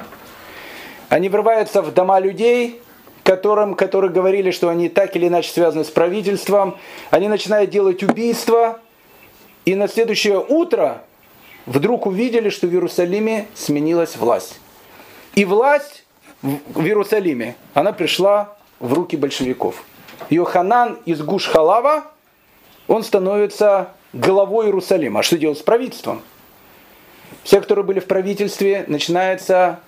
[1.09, 2.79] Они врываются в дома людей,
[3.23, 6.77] которым, которые говорили, что они так или иначе связаны с правительством,
[7.09, 8.79] они начинают делать убийства,
[9.65, 11.01] и на следующее утро
[11.65, 14.59] вдруг увидели, что в Иерусалиме сменилась власть.
[15.35, 16.03] И власть
[16.41, 19.83] в Иерусалиме, она пришла в руки большевиков.
[20.29, 22.05] Йоханан из Гуш-Халава,
[22.87, 25.19] он становится главой Иерусалима.
[25.19, 26.21] А что делать с правительством?
[27.43, 29.79] Все, которые были в правительстве, начинаются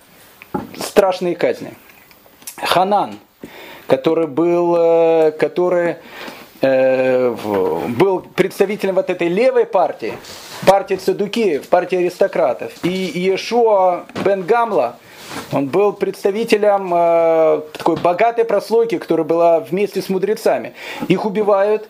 [0.78, 1.74] страшные казни.
[2.56, 3.18] Ханан,
[3.86, 5.96] который был, э, который
[6.64, 10.14] был представителем вот этой левой партии,
[10.66, 14.96] партии Цадукеев, партии аристократов, и Иешуа бен Гамла,
[15.52, 20.74] Он был представителем э, такой богатой прослойки, которая была вместе с мудрецами.
[21.08, 21.88] Их убивают,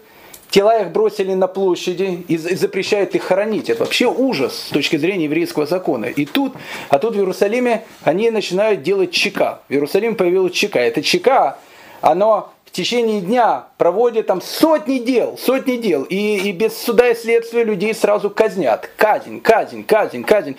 [0.51, 3.71] тела их бросили на площади и, и запрещают их хоронить.
[3.71, 6.07] Это вообще ужас с точки зрения еврейского закона.
[6.07, 6.55] И тут,
[6.89, 9.61] а тут в Иерусалиме они начинают делать чека.
[9.69, 10.81] В Иерусалиме появилась чека.
[10.81, 11.59] Это чека,
[12.01, 16.03] оно течение дня проводит там сотни дел, сотни дел.
[16.03, 18.91] И, и без суда и следствия людей сразу казнят.
[18.97, 20.57] Казнь, казнь, казнь, казнь.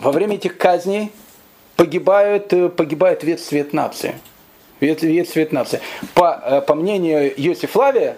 [0.00, 1.10] Во время этих казней
[1.74, 4.14] погибает, э, погибает весь цвет нации.
[4.80, 5.80] Весь, весь цвет нации.
[6.14, 8.16] По, э, по мнению Йосиф Флавия,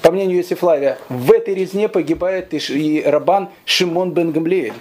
[0.00, 4.74] по мнению Йосиф Флавия, в этой резне погибает и рабан Шимон бен Гамлиэль.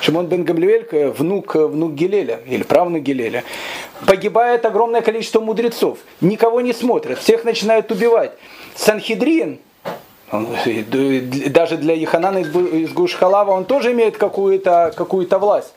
[0.00, 3.44] Шимон бен Гамлиэль, э, внук, внук Гелеля, или правнук Гелеля.
[4.06, 5.98] Погибает огромное количество мудрецов.
[6.20, 8.32] Никого не смотрят, всех начинают убивать.
[8.76, 9.58] Санхедрин,
[10.30, 15.72] даже для Иханана из Гушхалава он тоже имеет какую-то какую власть.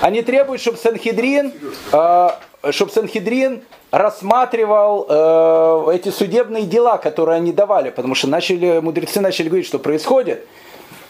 [0.00, 1.52] Они требуют, чтобы Санхедрин,
[1.92, 2.28] э,
[2.70, 9.48] чтобы Санхедрин рассматривал э, эти судебные дела, которые они давали, потому что начали, мудрецы начали
[9.48, 10.46] говорить, что происходит.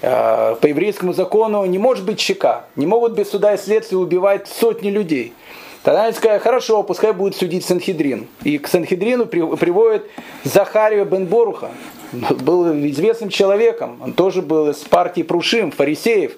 [0.02, 4.48] Э, по еврейскому закону не может быть щека, не могут без суда и следствия убивать
[4.48, 5.32] сотни людей.
[5.84, 8.28] Тогда они сказали, хорошо, пускай будет судить Санхедрин.
[8.42, 10.04] И к Санхедрину приводит
[10.44, 11.70] Захария бен Боруха.
[12.12, 16.32] Был известным человеком, он тоже был из партии Прушим, фарисеев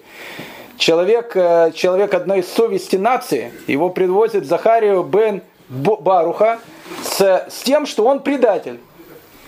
[0.77, 6.59] человек, э, человек одной из совести нации, его привозит Захарию бен Баруха
[7.03, 8.79] с, с тем, что он предатель.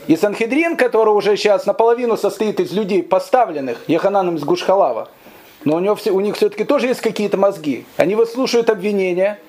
[0.07, 5.09] И Санхедрин, который уже сейчас наполовину состоит из людей, поставленных Яхананом из Гушхалава,
[5.65, 7.87] но у, него у них все-таки тоже есть какие-то мозги.
[7.97, 9.41] Они выслушивают обвинения,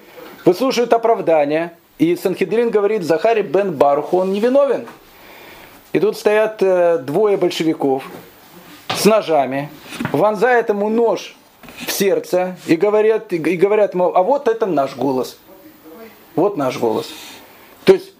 [0.45, 1.77] выслушивают оправдания.
[1.99, 4.87] И Санхедрин говорит, Захари бен Баруху, он невиновен.
[5.93, 8.03] И тут стоят э, двое большевиков
[8.89, 9.69] с ножами,
[10.11, 11.35] вонзают ему нож
[11.85, 15.37] в сердце и говорят, и говорят ему, а вот это наш голос.
[16.35, 17.09] Вот наш голос.
[17.85, 18.13] То есть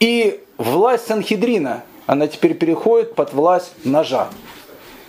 [0.00, 4.28] и власть Санхедрина, она теперь переходит под власть ножа.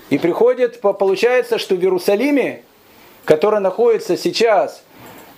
[0.09, 2.63] И приходит, получается, что в Иерусалиме,
[3.25, 4.81] который находится сейчас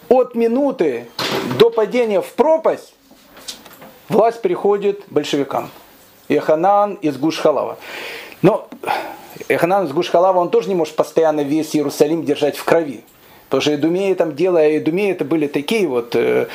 [0.10, 1.08] от минуты
[1.60, 2.94] до падения в пропасть,
[4.08, 5.70] власть приходит большевикам.
[6.30, 7.78] Иханан из Гушхалава.
[8.42, 8.70] Но
[9.50, 13.04] Эханан из Гушхалава, он тоже не может постоянно весь Иерусалим держать в крови.
[13.50, 16.48] Потому что Эдумеи там дело, а Эдумеи это были такие вот э,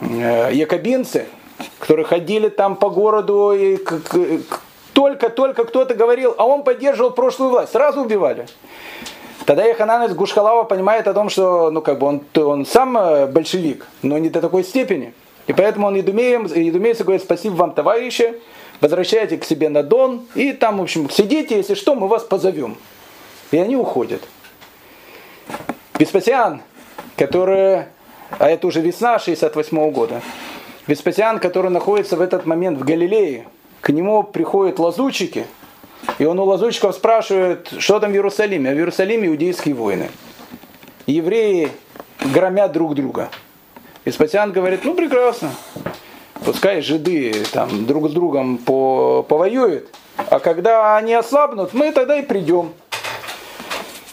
[0.00, 1.26] э, якобинцы,
[1.78, 3.78] которые ходили там по городу и
[4.92, 8.46] только-только кто-то говорил, а он поддерживал прошлую власть, сразу убивали.
[9.46, 13.26] Тогда Яханан из Гушхалава понимает о том, что ну, как бы он, он сам э,
[13.26, 15.14] большевик, но не до такой степени.
[15.46, 18.34] И поэтому он едумеем, едумейцы говорит, спасибо вам, товарищи,
[18.80, 22.76] возвращайте к себе на Дон, и там, в общем, сидите, если что, мы вас позовем.
[23.50, 24.22] И они уходят.
[25.98, 26.62] Веспасиан,
[27.16, 27.86] который,
[28.38, 30.22] а это уже весна 68 -го года,
[30.90, 33.46] Веспасиан, который находится в этот момент в Галилее,
[33.80, 35.46] к нему приходят лазутчики,
[36.18, 38.70] и он у лазутчиков спрашивает, что там в Иерусалиме.
[38.70, 40.10] А в Иерусалиме иудейские войны.
[41.06, 41.70] Евреи
[42.34, 43.30] громят друг друга.
[44.04, 45.52] Веспасиан говорит, ну прекрасно,
[46.44, 52.22] Пускай жиды там друг с другом по, повоюют, а когда они ослабнут, мы тогда и
[52.22, 52.72] придем.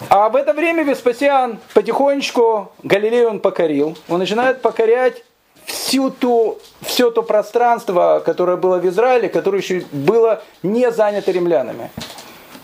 [0.09, 3.97] А в это время Веспасиан потихонечку Галилею он покорил.
[4.09, 5.23] Он начинает покорять
[5.67, 11.91] всю ту, все то пространство, которое было в Израиле, которое еще было не занято римлянами.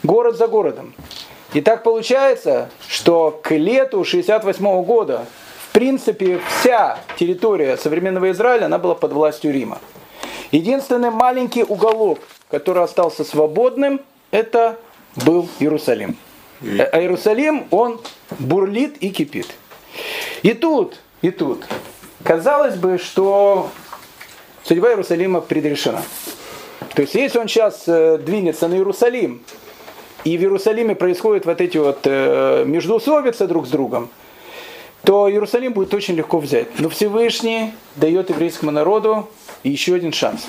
[0.02, 0.96] Город за городом.
[1.54, 5.26] И так получается, что к лету 68 года
[5.74, 9.80] принципе, вся территория современного Израиля, она была под властью Рима.
[10.52, 14.00] Единственный маленький уголок, который остался свободным,
[14.32, 14.78] это
[15.26, 16.16] был Иерусалим.
[16.62, 18.00] А Иерусалим, он
[18.40, 19.48] бурлит и кипит.
[20.44, 21.66] И тут, и тут,
[22.24, 23.70] казалось бы, что
[24.64, 26.02] судьба Иерусалима предрешена.
[26.96, 29.42] То есть, если он сейчас э, двинется на Иерусалим,
[30.24, 34.10] и в Иерусалиме происходят вот эти вот э, междуусобицы друг с другом,
[35.04, 36.80] то Иерусалим будет очень легко взять.
[36.80, 39.28] Но Всевышний дает еврейскому народу
[39.64, 40.48] еще один шанс.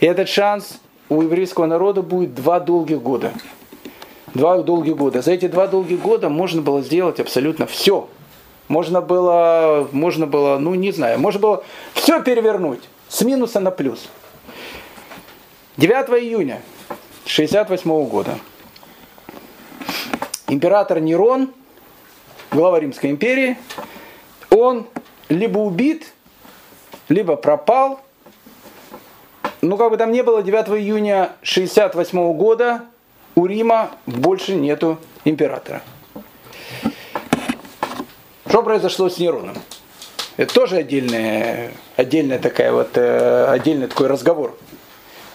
[0.00, 3.32] И этот шанс у еврейского народа будет два долгих года.
[4.34, 5.22] Два долгих года.
[5.22, 8.08] За эти два долгих года можно было сделать абсолютно все.
[8.68, 11.64] Можно было, можно было, ну не знаю, можно было
[11.94, 14.08] все перевернуть с минуса на плюс.
[15.78, 16.60] 9 июня
[17.24, 18.38] 1968 года
[20.48, 21.50] император Нерон
[22.50, 23.58] глава Римской империи,
[24.50, 24.86] он
[25.28, 26.12] либо убит,
[27.08, 28.00] либо пропал.
[29.60, 32.82] Ну, как бы там ни было, 9 июня 68 года
[33.34, 35.82] у Рима больше нету императора.
[38.48, 39.56] Что произошло с Нероном?
[40.38, 44.56] Это тоже отдельная, отдельная такая вот, э, отдельный такой разговор,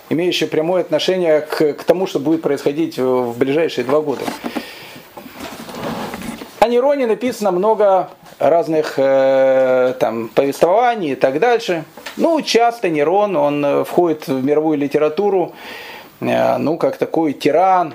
[0.10, 4.24] имеющий прямое отношение к, к тому, что будет происходить в ближайшие два года.
[6.60, 8.10] О Нероне написано много
[8.40, 11.84] разных э, там, повествований и так дальше.
[12.18, 15.54] Ну, часто Нерон, он э, входит в мировую литературу,
[16.20, 17.94] э, ну, как такой тиран,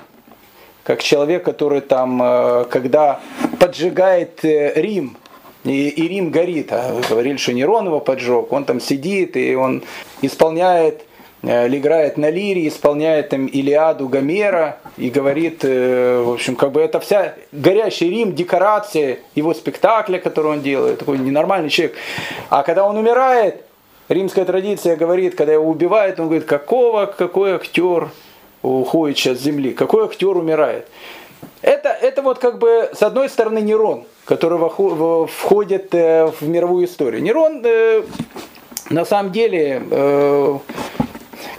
[0.89, 3.19] как человек, который там, э, когда
[3.59, 5.17] поджигает э, Рим,
[5.63, 9.83] и, и Рим горит, а говорили, что Нерон его поджег, он там сидит, и он
[10.23, 11.03] исполняет
[11.41, 16.71] Э, или играет на лире, исполняет там Илиаду Гомера и говорит, э, в общем, как
[16.71, 21.95] бы это вся горящий Рим, декорация его спектакля, который он делает, такой ненормальный человек.
[22.49, 23.63] А когда он умирает,
[24.09, 28.09] римская традиция говорит, когда его убивают, он говорит, какого, какой актер
[28.61, 30.87] уходит сейчас земли, какой актер умирает.
[31.61, 34.57] Это, это вот как бы с одной стороны Нерон, который
[35.27, 37.21] входит э, в мировую историю.
[37.21, 37.63] Нерон
[38.89, 39.81] на самом деле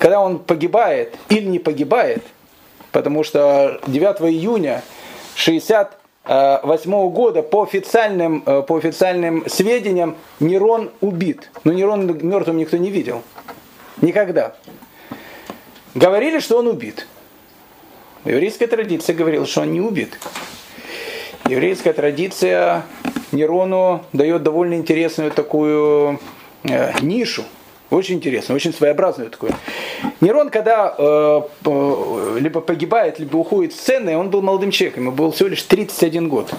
[0.01, 2.25] когда он погибает или не погибает,
[2.91, 4.83] потому что 9 июня
[5.35, 11.51] 68 года по официальным, э, по официальным сведениям Нерон убит.
[11.65, 13.23] Но Нерон мертвым никто не видел.
[14.01, 14.55] Никогда.
[15.95, 17.07] Говорили, что он убит.
[18.25, 20.19] Еврейская традиция говорила, что он не убит.
[21.49, 22.85] Еврейская традиция
[23.33, 26.21] Нерону дает довольно интересную такую
[26.65, 27.45] э, нишу–
[27.91, 29.51] очень интересно, очень своеобразное такое.
[30.21, 31.41] Нерон, когда э,
[32.39, 36.29] либо погибает, либо уходит с сцены, он был молодым человеком, ему был всего лишь 31
[36.29, 36.55] год.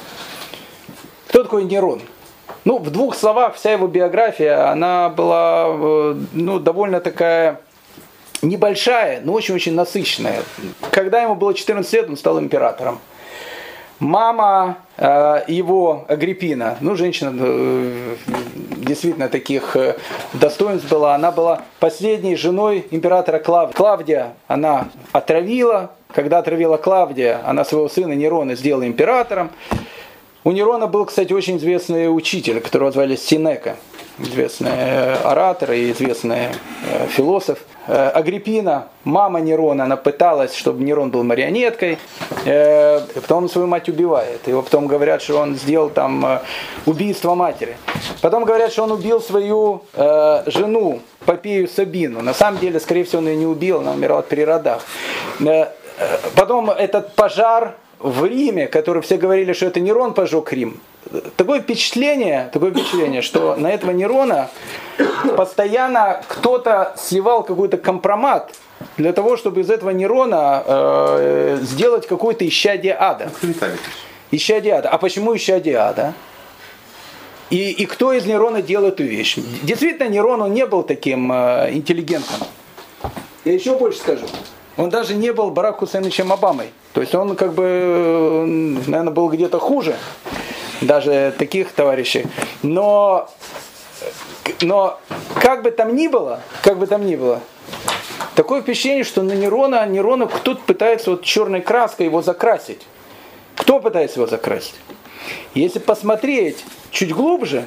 [1.29, 2.01] Кто такой Нерон?
[2.65, 7.61] Ну, в двух словах, вся его биография, она была э, ну, довольно такая
[8.41, 10.41] небольшая, но очень-очень насыщенная.
[10.91, 12.99] Когда ему было 14 лет, он стал императором.
[14.01, 18.15] Мама э, его Агриппина, ну, женщина э,
[18.77, 19.95] действительно таких э,
[20.33, 23.75] достоинств была, она была последней женой императора Клав...
[23.75, 24.33] Клавдия.
[24.47, 29.51] Она отравила, когда отравила Клавдия, она своего сына Нерона сделала императором.
[30.43, 33.75] У Нерона был, кстати, очень известный учитель, которого звали Синека,
[34.21, 37.59] известный э, оратор и известный э, философ.
[37.87, 41.97] Э, Агриппина, мама Нерона, она пыталась, чтобы Нерон был марионеткой,
[43.15, 44.47] потом он свою мать убивает.
[44.47, 46.39] Его потом говорят, что он сделал там
[46.85, 47.77] убийство матери.
[48.21, 52.21] Потом говорят, что он убил свою жену, Попею Сабину.
[52.21, 54.81] На самом деле, скорее всего, он ее не убил, она умерла при родах.
[56.35, 60.79] Потом этот пожар в Риме, который все говорили, что это Нерон пожег Рим,
[61.35, 64.49] такое впечатление, такое впечатление, что на этого Нерона
[65.35, 68.53] постоянно кто-то сливал какой-то компромат
[68.97, 73.29] для того, чтобы из этого Нерона э, сделать какое-то исчадие ада.
[74.31, 74.89] Исчадие ада.
[74.89, 76.13] А почему исчадие ада?
[77.49, 79.37] И, и кто из Нерона делал эту вещь?
[79.63, 82.41] Действительно, Нерон он не был таким э, интеллигентным.
[83.43, 84.25] Я еще больше скажу.
[84.77, 86.71] Он даже не был Барак Хусейновичем Обамой.
[86.93, 88.43] То есть он как бы,
[88.87, 89.95] наверное, был где-то хуже
[90.81, 92.25] даже таких товарищей.
[92.63, 93.29] Но,
[94.61, 94.99] но
[95.35, 97.41] как бы там ни было, как бы там ни было,
[98.35, 102.81] такое впечатление, что на Нерона, Нерона кто-то пытается вот черной краской его закрасить.
[103.55, 104.75] Кто пытается его закрасить?
[105.53, 107.65] Если посмотреть чуть глубже,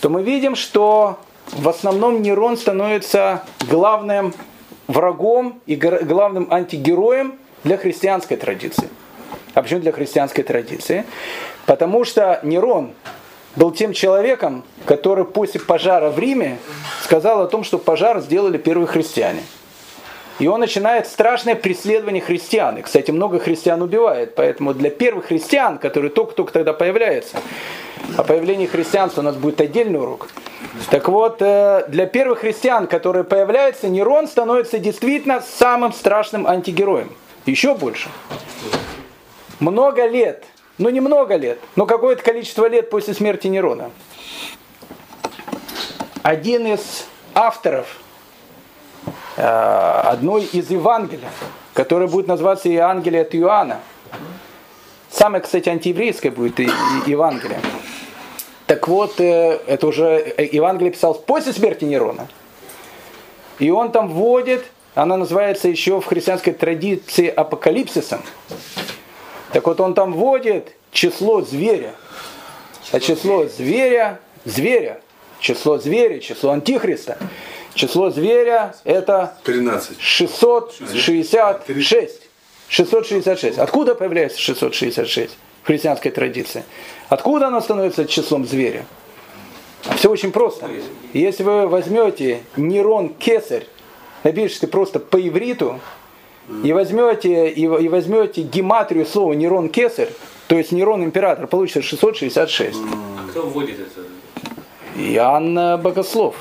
[0.00, 1.18] то мы видим, что
[1.52, 4.34] в основном Нерон становится главным
[4.86, 8.88] врагом и главным антигероем для христианской традиции.
[9.54, 11.04] А почему для христианской традиции?
[11.66, 12.92] Потому что Нерон
[13.56, 16.58] был тем человеком, который после пожара в Риме
[17.02, 19.42] сказал о том, что пожар сделали первые христиане.
[20.40, 22.78] И он начинает страшное преследование христиан.
[22.78, 24.34] И, кстати, много христиан убивает.
[24.34, 27.36] Поэтому для первых христиан, которые только-только тогда появляются,
[28.16, 30.28] о появлении христианства у нас будет отдельный урок.
[30.90, 37.12] Так вот, э, для первых христиан, которые появляются, Нерон становится действительно самым страшным антигероем.
[37.46, 38.08] Еще больше.
[39.60, 40.44] Много лет,
[40.78, 43.90] ну не много лет, но какое-то количество лет после смерти Нерона.
[46.22, 47.98] Один из авторов
[49.36, 51.28] э, одной из Евангелий,
[51.74, 53.80] которая будет называться Евангелие от Иоанна.
[55.14, 57.60] Самое, кстати, антиеврейское будет Евангелие.
[58.66, 62.28] Так вот, э, это уже Евангелие писал после смерти Нерона.
[63.58, 68.22] И он там вводит она называется еще в христианской традиции апокалипсисом.
[69.52, 71.94] Так вот он там вводит число зверя.
[72.92, 75.00] А число зверя, зверя,
[75.40, 77.18] число зверя, число антихриста.
[77.74, 80.00] Число зверя это 13.
[80.00, 82.23] 666.
[82.68, 83.58] 666.
[83.58, 86.64] Откуда появляется 666 в христианской традиции?
[87.08, 88.86] Откуда оно становится числом зверя?
[89.96, 90.68] Все очень просто.
[91.12, 93.66] Если вы возьмете Нерон Кесарь,
[94.22, 95.80] напишите просто по ивриту,
[96.62, 100.10] и возьмете, и, и возьмете гематрию слова Нерон Кесарь,
[100.48, 102.78] то есть Нерон император, получится 666.
[102.78, 104.06] А кто вводит это?
[104.96, 106.36] Иоанн Богослов.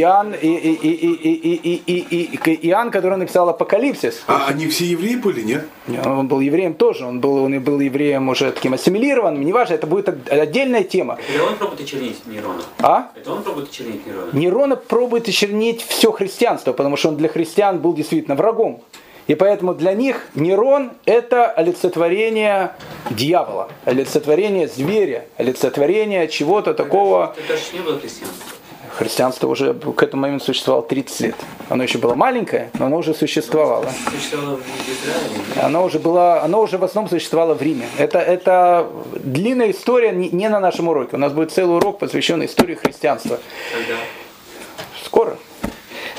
[0.00, 4.22] Иоанн, и, и, и, и, и, и, и, Иоанн, который написал Апокалипсис.
[4.26, 5.64] А они все евреи были, нет?
[6.04, 9.86] Он был евреем тоже, он был, он и был евреем уже таким ассимилированным, неважно, это
[9.86, 11.18] будет отдельная тема.
[11.34, 12.62] Это он пробует очернить Нерона?
[12.80, 13.10] А?
[13.16, 14.30] Это он пробует очернить Нерона?
[14.32, 18.82] Нерона пробует очернить все христианство, потому что он для христиан был действительно врагом.
[19.28, 22.72] И поэтому для них Нерон– это олицетворение
[23.10, 27.34] дьявола, олицетворение зверя, олицетворение чего-то такого.
[27.38, 28.56] Это же не было христианство
[28.94, 31.36] христианство уже к этому моменту существовало 30 лет.
[31.68, 33.86] Оно еще было маленькое, но оно уже существовало.
[35.60, 37.86] Оно уже было, оно уже в основном существовало в Риме.
[37.98, 41.16] Это, это длинная история не на нашем уроке.
[41.16, 43.38] У нас будет целый урок, посвященный истории христианства.
[45.04, 45.36] Скоро.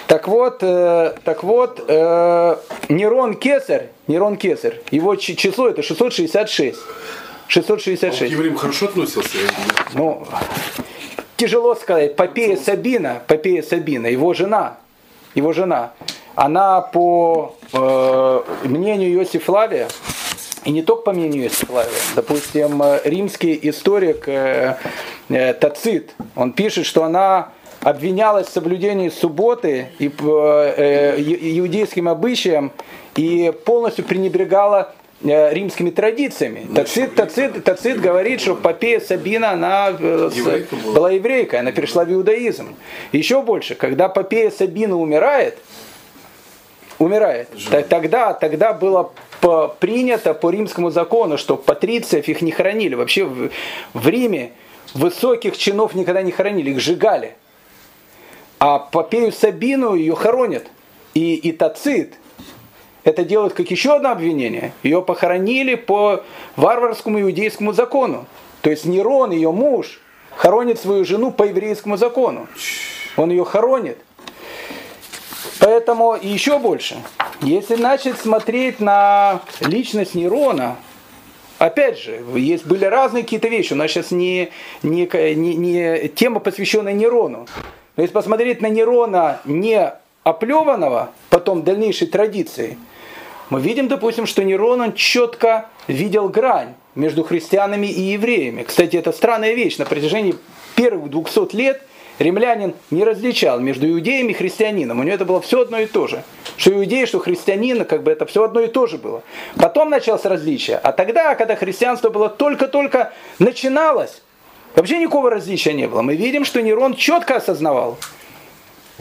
[0.08, 2.58] Так вот, э, так вот, э,
[2.90, 6.78] Нерон Кесарь, Нерон Кесарь, его число это 666.
[7.48, 8.22] 666.
[8.22, 9.38] А к евреям хорошо относился?
[9.94, 10.28] Ну,
[11.44, 14.78] тяжело сказать, Попея Сабина, Попея Сабина, его жена,
[15.36, 15.92] его жена,
[16.36, 19.90] она по э, мнению Иосифа Флавия,
[20.64, 24.78] и не только по мнению Иосифа Флавия, допустим, римский историк э,
[25.28, 27.50] э, Тацит, он пишет, что она
[27.82, 32.72] обвинялась в соблюдении субботы и э, иудейским обычаям
[33.18, 36.68] и полностью пренебрегала Э, римскими традициями.
[36.74, 42.12] Тацит, Тацит, Тацит говорит, что Попея Сабина, она э, еврейка была еврейкой, она перешла в
[42.12, 42.76] иудаизм.
[43.12, 45.58] Еще больше, когда Попея Сабина умирает,
[47.00, 47.50] умирает,
[47.90, 49.12] тогда, тогда было
[49.80, 52.96] принято по римскому закону, что патрициев их не хоронили.
[52.96, 53.50] Вообще в,
[53.94, 54.52] в Риме
[54.94, 57.36] высоких чинов никогда не хоронили, их сжигали.
[58.60, 60.68] А Попею Сабину ее хоронят.
[61.14, 62.16] И, и Тацит,
[63.04, 64.72] это делают как еще одно обвинение.
[64.82, 66.24] Ее похоронили по
[66.56, 68.26] варварскому иудейскому закону.
[68.62, 70.00] То есть Нерон, ее муж,
[70.36, 72.48] хоронит свою жену по еврейскому закону.
[73.18, 73.98] Он ее хоронит.
[75.60, 76.96] Поэтому еще больше.
[77.42, 80.78] Если начать смотреть на личность Нерона,
[81.58, 83.74] опять же, есть, были разные какие-то вещи.
[83.74, 84.50] У нас сейчас не,
[84.82, 87.48] не, не, не тема, посвященная Нерону.
[87.96, 89.94] Но если посмотреть на Нерона не
[90.24, 92.78] оплеванного, потом дальнейшей традиции–
[93.54, 98.64] мы видим, допустим, что Нерон он четко видел грань между христианами и евреями.
[98.64, 99.78] Кстати, это странная вещь.
[99.78, 100.34] На протяжении
[100.76, 101.84] первых 200 лет
[102.18, 105.00] римлянин не различал между иудеем и христианином.
[105.00, 106.24] У него это было все одно и то же.
[106.58, 109.22] Что иудей, что христианин, как бы это все одно и то же было.
[109.56, 110.78] Потом началось различие.
[110.78, 114.24] А тогда, когда христианство было только-только начиналось,
[114.74, 116.02] вообще никакого различия не было.
[116.02, 118.00] Мы видим, что Нерон четко осознавал.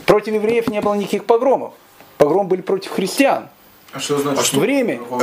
[0.05, 1.72] Против евреев не было никаких погромов.
[2.18, 3.48] Погром были против христиан.
[3.95, 4.40] А что значит?
[4.40, 4.61] А что?
[4.61, 5.01] Время.
[5.11, 5.20] Он...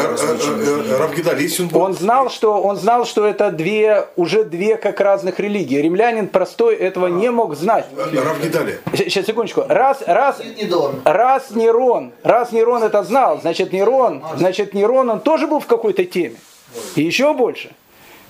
[1.73, 5.77] Он знал, что он знал, что это две уже две как разных религии.
[5.77, 7.87] Римлянин простой этого не мог знать.
[7.95, 8.79] Равгидали.
[8.93, 9.63] Сейчас секундочку.
[9.67, 10.39] Раз, раз,
[11.03, 16.05] раз Нерон, раз Нерон это знал, значит Нерон, значит Нерон, он тоже был в какой-то
[16.05, 16.35] теме.
[16.95, 17.71] И еще больше.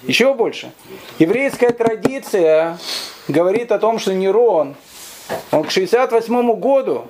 [0.03, 0.71] Еще больше.
[1.17, 2.77] Еврейская традиция
[3.27, 4.75] говорит о том, что Нерон,
[5.51, 7.07] он к 68 году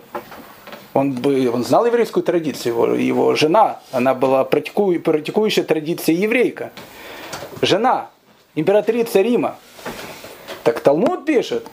[0.99, 6.71] он, бы, он знал еврейскую традицию, его, его жена, она была практикующая, практикующая традиция еврейка.
[7.61, 8.09] Жена,
[8.55, 9.55] императрица Рима.
[10.63, 11.67] Так Талмуд пишет,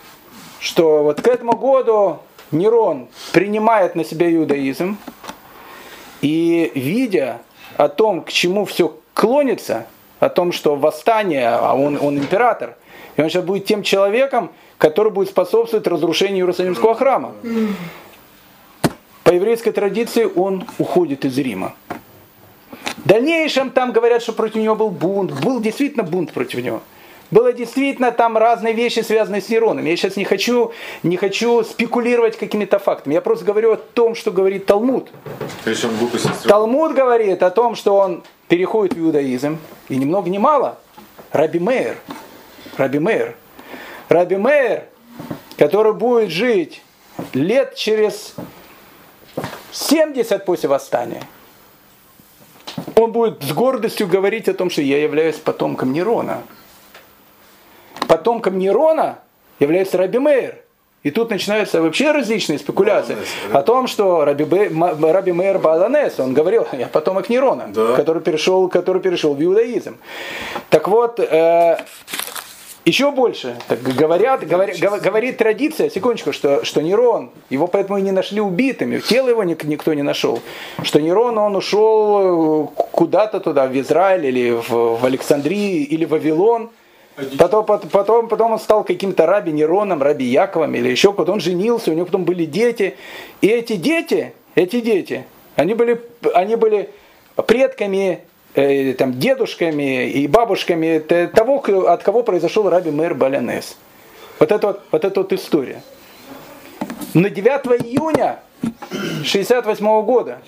[0.61, 2.19] что вот к этому году
[2.53, 4.97] Нерон принимает на себя иудаизм,
[6.23, 7.41] и видя
[7.77, 9.87] о том, к чему все клонится,
[10.21, 12.77] о том, что восстание, а он, он император,
[13.17, 17.33] и он сейчас будет тем человеком, который будет способствовать разрушению Иерусалимского храма.
[19.27, 21.75] По еврейской традиции он уходит из Рима.
[22.71, 25.33] В дальнейшем там говорят, что против него был бунт.
[25.43, 26.81] Был действительно бунт против него.
[27.33, 29.85] Было действительно там разные вещи, связанные с Нероном.
[29.85, 30.71] Я сейчас не хочу,
[31.03, 33.15] не хочу спекулировать какими-то фактами.
[33.15, 35.11] Я просто говорю о том, что говорит Талмуд.
[36.45, 39.59] Талмуд говорит о том, что он переходит в иудаизм.
[39.89, 40.79] И ни много ни мало.
[41.33, 41.97] Раби Мейер.
[42.77, 43.35] Раби Мейер.
[44.09, 44.85] Раби Мейер,
[45.59, 46.81] который будет жить
[47.33, 48.37] лет через
[49.73, 51.23] 70 после восстания,
[52.95, 56.43] он будет с гордостью говорить о том, что я являюсь потомком Нерона.
[58.09, 59.19] Потомком Нерона
[59.59, 60.57] является Раби Мейер.
[61.03, 63.17] И тут начинаются вообще различные спекуляции
[63.53, 64.69] о том, что Раби, Бе,
[65.13, 67.95] Раби Мейер Баланес, он говорил, я потомок Нерона, да.
[67.95, 69.99] который, перешел, который перешел в иудаизм.
[70.69, 71.79] Так вот, э,
[72.87, 73.57] Еще больше.
[73.67, 79.01] Так говорят, говорят, говорит традиция, секундочку, что, что Нерон, его поэтому и не нашли убитым,
[79.01, 80.41] тело его никто не нашел.
[80.85, 86.11] Что Нерон, он ушел э, куда-то туда, в Израиль или в, в Александрии или в
[86.11, 86.71] Вавилон.
[87.37, 91.33] Потом, потом, потом он стал каким-то раби Нероном, раби Яковом или еще кто-то.
[91.33, 92.95] Он женился, у него потом были дети.
[93.41, 95.25] И эти дети, эти дети,
[95.57, 96.01] они были,
[96.35, 96.91] они были
[97.47, 98.21] предками
[98.57, 103.77] Э, там, дедушками и бабушками того, от кого произошел раби Мэр Балянес.
[104.39, 105.83] Вот это вот, вот эта вот история.
[107.13, 108.39] На 9 июня
[109.25, 110.39] 68 года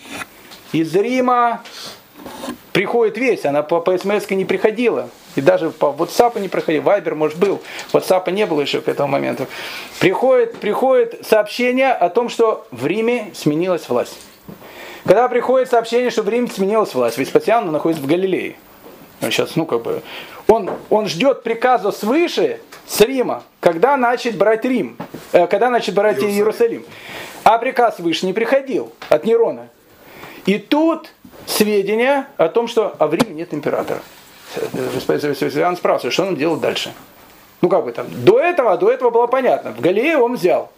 [0.73, 1.63] из Рима
[2.73, 7.15] приходит весть, она по, по смс не приходила, и даже по WhatsApp не проходила, Вайбер,
[7.15, 7.61] может, был,
[7.93, 9.47] WhatsApp не было еще к этому моменту.
[10.01, 14.17] Приходит, приходит сообщение о том, что в Риме сменилась власть.
[15.05, 18.57] Когда приходит сообщение, что в Риме сменилась власть, Веспасиан находится в Галилее.
[19.21, 20.03] Он сейчас, ну как бы,
[20.47, 24.97] он, он ждет приказа свыше с Рима, когда начать брать Рим,
[25.33, 26.37] э, когда начать брать Иерусалим.
[26.37, 26.85] Иерусалим.
[27.45, 29.69] А приказ выше не приходил от Нерона.
[30.47, 31.11] И тут
[31.47, 34.01] сведения о том, что а в Риме нет императора.
[34.73, 36.93] Веспасиан спрашивает, что он делает дальше.
[37.61, 39.73] Ну как бы там, до этого, до этого было понятно.
[39.73, 40.71] В Галилее он взял.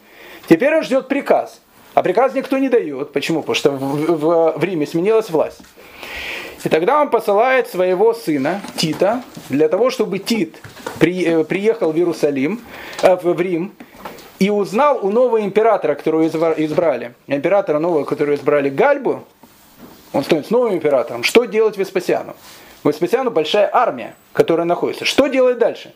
[0.48, 1.60] Теперь он ждет приказ.
[2.00, 3.12] А приказ никто не дает.
[3.12, 3.42] Почему?
[3.42, 5.60] Потому что в, в, в Риме сменилась власть.
[6.64, 10.56] И тогда он посылает своего сына Тита для того, чтобы Тит
[10.98, 12.62] при, э, приехал в Иерусалим,
[13.02, 13.74] э, в Рим,
[14.38, 19.22] и узнал у нового императора, которого избрали, императора нового, которого избрали Гальбу,
[20.14, 22.34] он стоит с новым императором, что делать Веспасиану?
[22.82, 25.04] Веспасиану большая армия, которая находится.
[25.04, 25.92] Что делать дальше?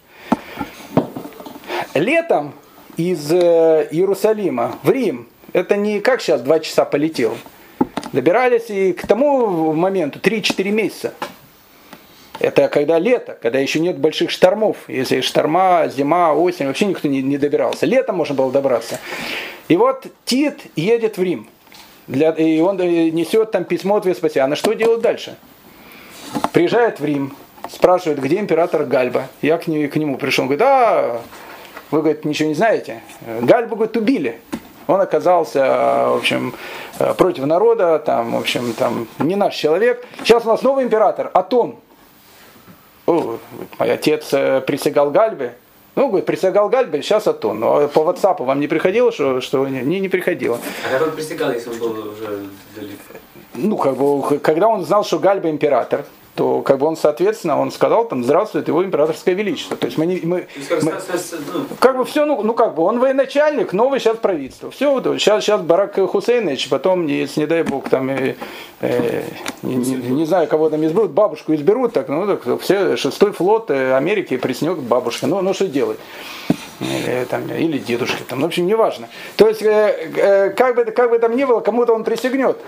[1.95, 2.53] Летом
[2.99, 7.39] из э, Иерусалима в Рим это не как сейчас два часа полетел.
[8.13, 11.15] Добирались и к тому моменту 3-4 месяца.
[12.41, 14.77] Это когда лето, когда еще нет больших штормов.
[14.89, 17.87] Если шторма, зима, осень, вообще никто не, не добирался.
[17.87, 18.99] Летом можно было добраться.
[19.69, 21.49] И вот Тит едет в Рим.
[22.09, 24.57] Для, и он э, несет там письмо от Веспасиана.
[24.57, 25.37] Что делать дальше?
[26.53, 27.37] Приезжает в Рим,
[27.71, 29.29] спрашивает, где император Гальба.
[29.41, 30.43] Я к, нему, к нему пришел.
[30.43, 31.23] Он говорит, а,
[31.93, 33.03] вы, говорит, ничего не знаете.
[33.41, 34.41] Гальбу, говорит, убили.
[34.87, 35.61] Он оказался,
[36.11, 36.55] в общем,
[37.17, 40.05] против народа, там, в общем, там, не наш человек.
[40.19, 41.77] Сейчас у нас новый император, Атон.
[43.07, 43.39] О,
[43.79, 45.57] мой отец э, присягал Гальбе.
[45.95, 47.61] Ну, говорит, присягал Гальбе, сейчас Атон.
[47.61, 50.59] Но по WhatsApp вам не приходило, что, что не, не приходило.
[50.87, 53.15] А как он присягал, если он был уже далеко?
[53.55, 56.05] Ну, как бы, когда он знал, что Гальба император,
[56.35, 59.77] то как бы он, соответственно, он сказал там, здравствует его императорское величество.
[59.77, 60.47] То есть мы, не, мы,
[60.83, 60.93] мы
[61.53, 64.71] ну, как бы все, ну, ну как бы он военачальник, новый сейчас правительство.
[64.71, 68.35] Все, сейчас, сейчас Барак Хусейнович, потом, если не дай бог, там, э,
[68.81, 69.23] э,
[69.63, 73.71] не, не, не знаю, кого там изберут, бабушку изберут, так, ну, так, все, шестой флот
[73.71, 75.27] э, Америки приснет к бабушке.
[75.27, 75.99] Ну, ну что делать?
[76.85, 79.09] Или, там, или дедушки, там, в общем, неважно.
[79.37, 82.59] То есть, э, э, как, бы, как бы там ни было, кому-то он присягнет.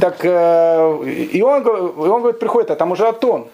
[0.00, 3.48] Так, э, и, он, и он говорит, приходит, а там уже Атон.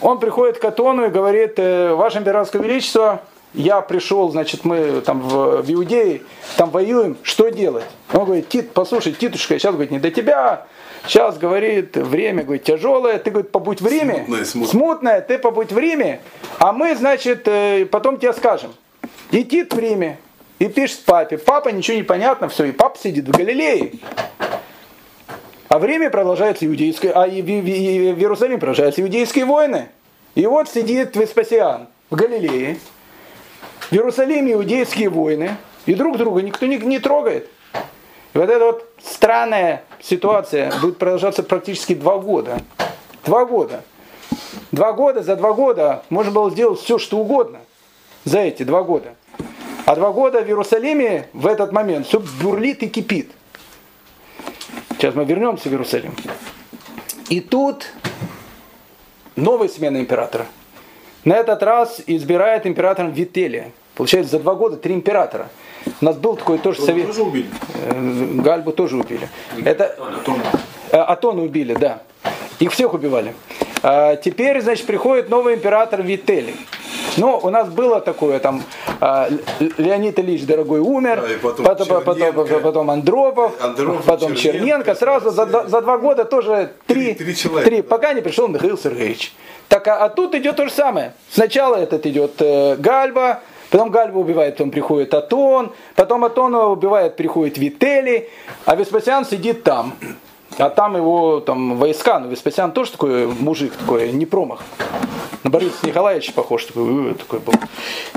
[0.00, 3.22] Он приходит к Атону и говорит, э, Ваше Императорское Величество,
[3.54, 6.22] я пришел, значит, мы там в, в Иудее,
[6.56, 7.84] там воюем, что делать?
[8.12, 10.66] Он говорит, Тит, послушай, Титушка, сейчас, говорит, не до тебя,
[11.06, 14.24] Сейчас, говорит, время, говорит, тяжелое, ты, говорит, побудь в Риме.
[14.26, 14.70] Смутное, смутное.
[14.70, 16.20] смутное, ты побудь в Риме,
[16.58, 18.72] а мы, значит, э, потом тебе скажем.
[19.30, 20.18] И Тит в Риме,
[20.58, 21.38] и пишет папе.
[21.38, 23.92] Папа, ничего не понятно, все, и папа сидит в Галилее.
[25.68, 29.88] А в Риме продолжается иудейское, а в, Иерусалиме продолжаются иудейские войны.
[30.34, 32.78] И вот сидит Веспасиан в Галилее,
[33.90, 37.48] в Иерусалиме иудейские войны, и друг друга никто не, не трогает.
[38.34, 42.60] И вот эта вот странная ситуация будет продолжаться практически два года.
[43.24, 43.82] Два года.
[44.70, 47.60] Два года, за два года можно было сделать все, что угодно.
[48.24, 49.14] За эти два года.
[49.86, 53.30] А два года в Иерусалиме в этот момент все бурлит и кипит.
[54.90, 56.14] Сейчас мы вернемся в Иерусалим.
[57.30, 57.86] И тут
[59.36, 60.46] новая смена императора.
[61.24, 63.72] На этот раз избирает императором Вителия.
[63.98, 65.48] Получается, за два года три императора.
[66.00, 67.08] У нас был такой тоже совет.
[67.08, 67.48] Тоже убили?
[67.84, 69.28] Э, Гальбу тоже убили.
[69.64, 69.86] Это...
[69.86, 70.42] Атона.
[70.92, 72.02] Э, Атона убили, да.
[72.60, 73.34] Их всех убивали.
[73.82, 76.54] А теперь, значит, приходит новый император Вителий.
[77.16, 78.62] Ну, у нас было такое, там,
[79.00, 79.28] а,
[79.58, 81.66] Леонид Ильич Дорогой умер, да, потом,
[82.04, 84.58] потом, потом, потом Андропов, Андропов потом Черненко.
[84.58, 84.94] Черненко.
[84.94, 88.78] Сразу за, за два года тоже три, три, три, человека, три пока не пришел Михаил
[88.78, 89.32] Сергеевич.
[89.68, 91.14] Так, а, а тут идет то же самое.
[91.30, 93.40] Сначала этот идет э, Гальба,
[93.70, 98.30] Потом Гальба убивает, потом приходит Атон, потом Атона убивает, приходит Вители,
[98.64, 99.94] а Веспасиан сидит там.
[100.56, 104.62] А там его там войска, но Веспасиан тоже такой мужик такой, не промах.
[105.44, 107.54] На Бориса Николаевича похож такой, такой был.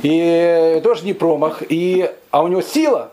[0.01, 1.61] И тоже не промах.
[1.67, 3.11] И, а у него сила,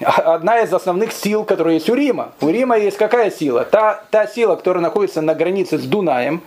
[0.00, 2.32] одна из основных сил, которая есть у Рима.
[2.40, 3.64] У Рима есть какая сила?
[3.64, 6.42] Та, та сила, которая находится на границе с Дунаем,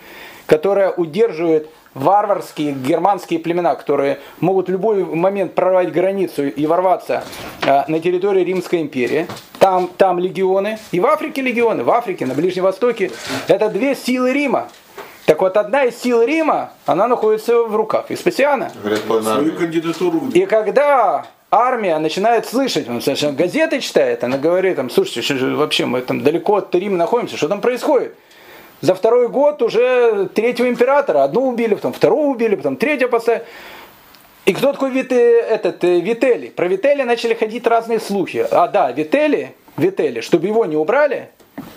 [0.45, 7.23] которая удерживает варварские германские племена, которые могут в любой момент прорвать границу и ворваться
[7.65, 9.27] э, на территорию Римской империи.
[9.59, 13.11] Там, там легионы, и в Африке легионы, в Африке, на Ближнем Востоке.
[13.47, 14.69] Это две силы Рима.
[15.25, 18.71] Так вот, одна из сил Рима, она находится в руках Веспасиана.
[20.33, 25.55] И когда армия начинает слышать, он совершенно газеты читает, она говорит, там, слушайте, что же
[25.55, 28.15] вообще мы там далеко от Рима находимся, что там происходит?
[28.81, 33.43] За второй год уже третьего императора, одну убили, потом второго убили, потом третьего поставили.
[34.45, 36.47] И кто такой Вит, этот, э, Вители?
[36.47, 38.45] Про Вители начали ходить разные слухи.
[38.49, 41.29] А да, Вители, Вители, чтобы его не убрали,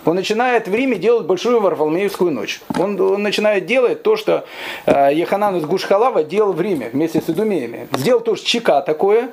[0.03, 2.61] он начинает в Риме делать большую Варфоломеевскую ночь.
[2.77, 4.45] Он, он начинает делать то, что
[4.87, 7.87] э, Еханан из Гушхалава делал в Риме вместе с Идумеями.
[7.93, 9.29] Сделал тоже чека такое,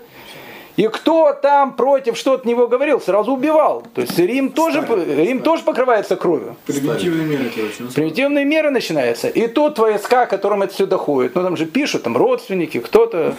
[0.76, 3.84] и кто там против что-то него говорил, сразу убивал.
[3.94, 6.56] То есть Рим тоже, Рим тоже покрывается кровью.
[6.66, 7.94] Примитивные меры, короче.
[7.94, 9.28] Примитивные меры начинаются.
[9.28, 13.34] И тут войска, которым это все доходит, ну там же пишут, там родственники, кто-то,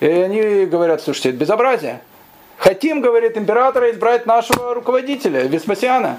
[0.00, 2.02] и они говорят, слушайте, это безобразие.
[2.58, 6.18] Хотим, говорит императора, избрать нашего руководителя, Веспасиана.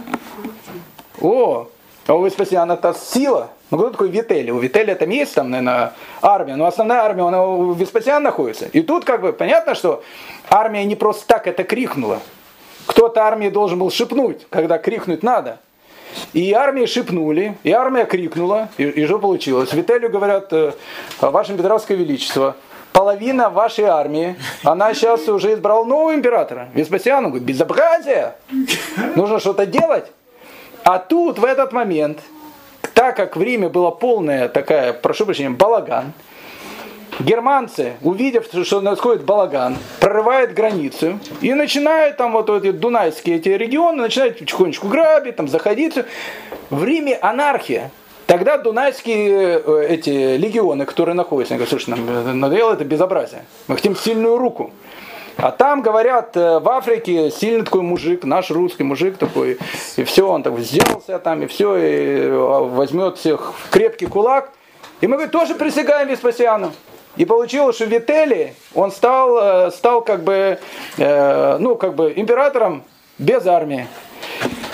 [1.21, 1.67] О,
[2.07, 3.49] а у Веспасиана-то сила.
[3.69, 4.51] Ну кто такой Вители?
[4.51, 8.67] У Вителия там есть там, наверное, армия, но основная армия, она у Веспасиана находится.
[8.67, 10.03] И тут как бы понятно, что
[10.49, 12.21] армия не просто так это крикнула.
[12.85, 15.59] Кто-то армии должен был шепнуть, когда крикнуть надо.
[16.31, 19.73] И армии шепнули, и армия крикнула, и, и что получилось?
[19.73, 20.71] Вителю говорят, «Э,
[21.19, 22.55] ваше императорское величество,
[22.93, 26.69] половина вашей армии, она сейчас уже избрала нового императора.
[26.73, 28.35] Веспасиан говорит, безобразие,
[29.15, 30.05] нужно что-то делать.
[30.83, 32.19] А тут в этот момент
[32.93, 36.13] так как в Риме была полная такая, прошу прощения, балаган,
[37.19, 44.03] германцы, увидев, что происходит балаган, прорывают границу и начинают там вот эти дунайские эти регионы,
[44.03, 45.95] начинают потихонечку грабить, там заходить.
[46.69, 47.91] В Риме анархия.
[48.25, 53.45] Тогда дунайские э, эти легионы, которые находятся, они говорят, слушай, нам надоело это безобразие.
[53.67, 54.71] Мы хотим сильную руку.
[55.37, 59.59] А там, говорят, э, в Африке сильный такой мужик, наш русский мужик такой,
[59.95, 64.51] и все, он так сделался там, и все, и э, возьмет всех в крепкий кулак.
[65.01, 66.73] И мы, говорит, тоже присягаем Веспасиану.
[67.17, 70.59] И получилось, что Вители, он стал, э, стал как бы,
[70.97, 72.83] ну, как бы императором
[73.19, 73.87] без армии.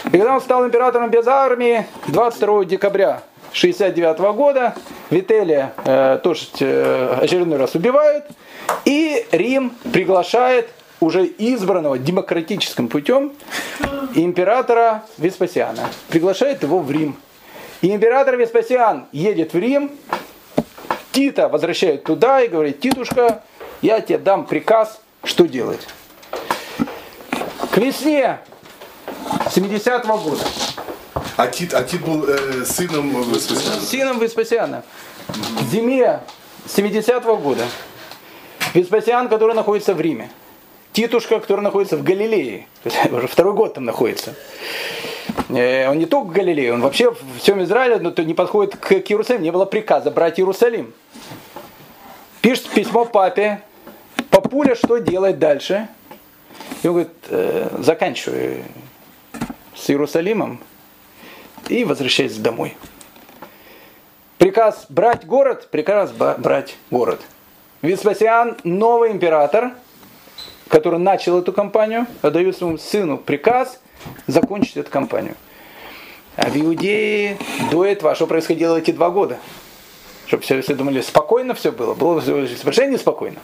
[0.06, 3.22] И когда он стал императором без армии, 22 декабря
[3.54, 4.76] 69 года,
[5.10, 8.26] Вителия э, тоже э, очередной раз убивают,
[8.86, 13.34] и Рим приглашает уже избранного демократическим путем
[14.16, 15.90] императора Веспасиана.
[16.10, 17.18] Приглашает его в Рим.
[17.82, 19.92] И император Веспасиан едет в Рим,
[21.12, 23.44] Тита возвращает туда и говорит, Титушка,
[23.82, 25.82] я тебе дам приказ, что делать.
[27.72, 28.40] К весне
[29.48, 30.44] 70-го года.
[31.36, 33.82] А Тит, а Тит был э, сыном Веспасиана?
[33.82, 34.84] Сыном Веспасиана.
[35.28, 36.22] К зиме
[36.68, 37.64] 70-го года
[38.74, 40.30] Веспасиан, который находится в Риме.
[40.94, 42.68] Титушка, который находится в Галилее.
[43.12, 44.36] Уже второй год там находится.
[45.50, 48.76] Э, он не только в Галилее, он вообще в всем Израиле но то не подходит
[48.76, 49.44] к Иерусалиму.
[49.44, 50.94] Не было приказа брать Иерусалим.
[52.42, 53.62] Пишет письмо папе.
[54.30, 55.88] Папуля что делать дальше?
[56.82, 58.64] И он говорит, э, заканчивай
[59.76, 60.60] с Иерусалимом
[61.70, 62.76] и возвращайся домой.
[64.38, 67.22] Приказ брать город, приказ брать город.
[67.84, 69.72] Веспасиан, новый император,
[70.70, 73.82] который начал эту кампанию, отдает своему сыну приказ
[74.26, 75.36] закончить эту кампанию.
[76.38, 77.38] А в Иудее
[77.72, 79.38] до этого, что происходило эти два года?
[80.28, 83.40] Чтобы все, все думали, спокойно все было, было совершенно неспокойно.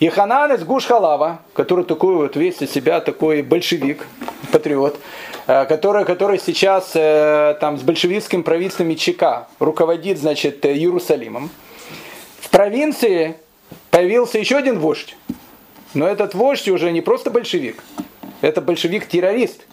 [0.00, 4.08] И Ханан из Гуш-Халава, который такой вот весь из себя такой большевик,
[4.50, 4.98] патриот,
[5.46, 11.48] э, который, который сейчас э, там с большевистским правительством ЧК руководит, значит, Иерусалимом.
[12.40, 13.36] В провинции
[13.90, 15.16] появился еще один вождь.
[15.94, 17.82] Но этот вождь уже не просто большевик,
[18.40, 19.66] это большевик-террорист.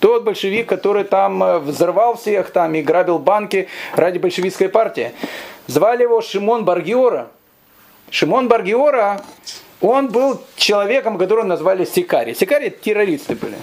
[0.00, 5.12] Тот большевик, который там э, взорвал всех там и грабил банки ради большевистской партии.
[5.66, 7.28] Звали его Шимон Баргиора.
[8.10, 9.22] Шимон Баргиора,
[9.80, 12.34] он был человеком, которого назвали Сикари.
[12.34, 13.56] Сикари террористы были.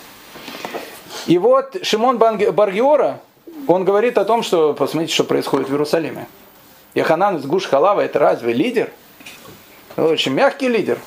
[1.27, 3.21] И вот Шимон Баргиора,
[3.67, 6.27] он говорит о том, что посмотрите, что происходит в Иерусалиме.
[6.95, 8.91] Яханан из Гуш Халава это разве лидер?
[9.97, 10.97] Очень мягкий лидер.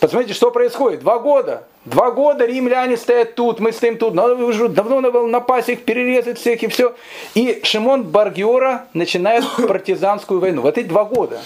[0.00, 1.00] Посмотрите, что происходит.
[1.00, 5.26] Два года Два года римляне стоят тут, мы стоим тут, надо уже давно надо было
[5.26, 6.94] напасть их, перерезать всех и все.
[7.34, 10.62] И Шимон Баргиора начинает партизанскую войну.
[10.62, 11.40] Вот эти два года.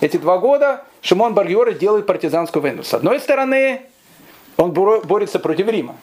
[0.00, 2.84] Эти два года Шимон Баргиора делает партизанскую войну.
[2.84, 3.82] С одной стороны,
[4.56, 5.96] он борется против Рима.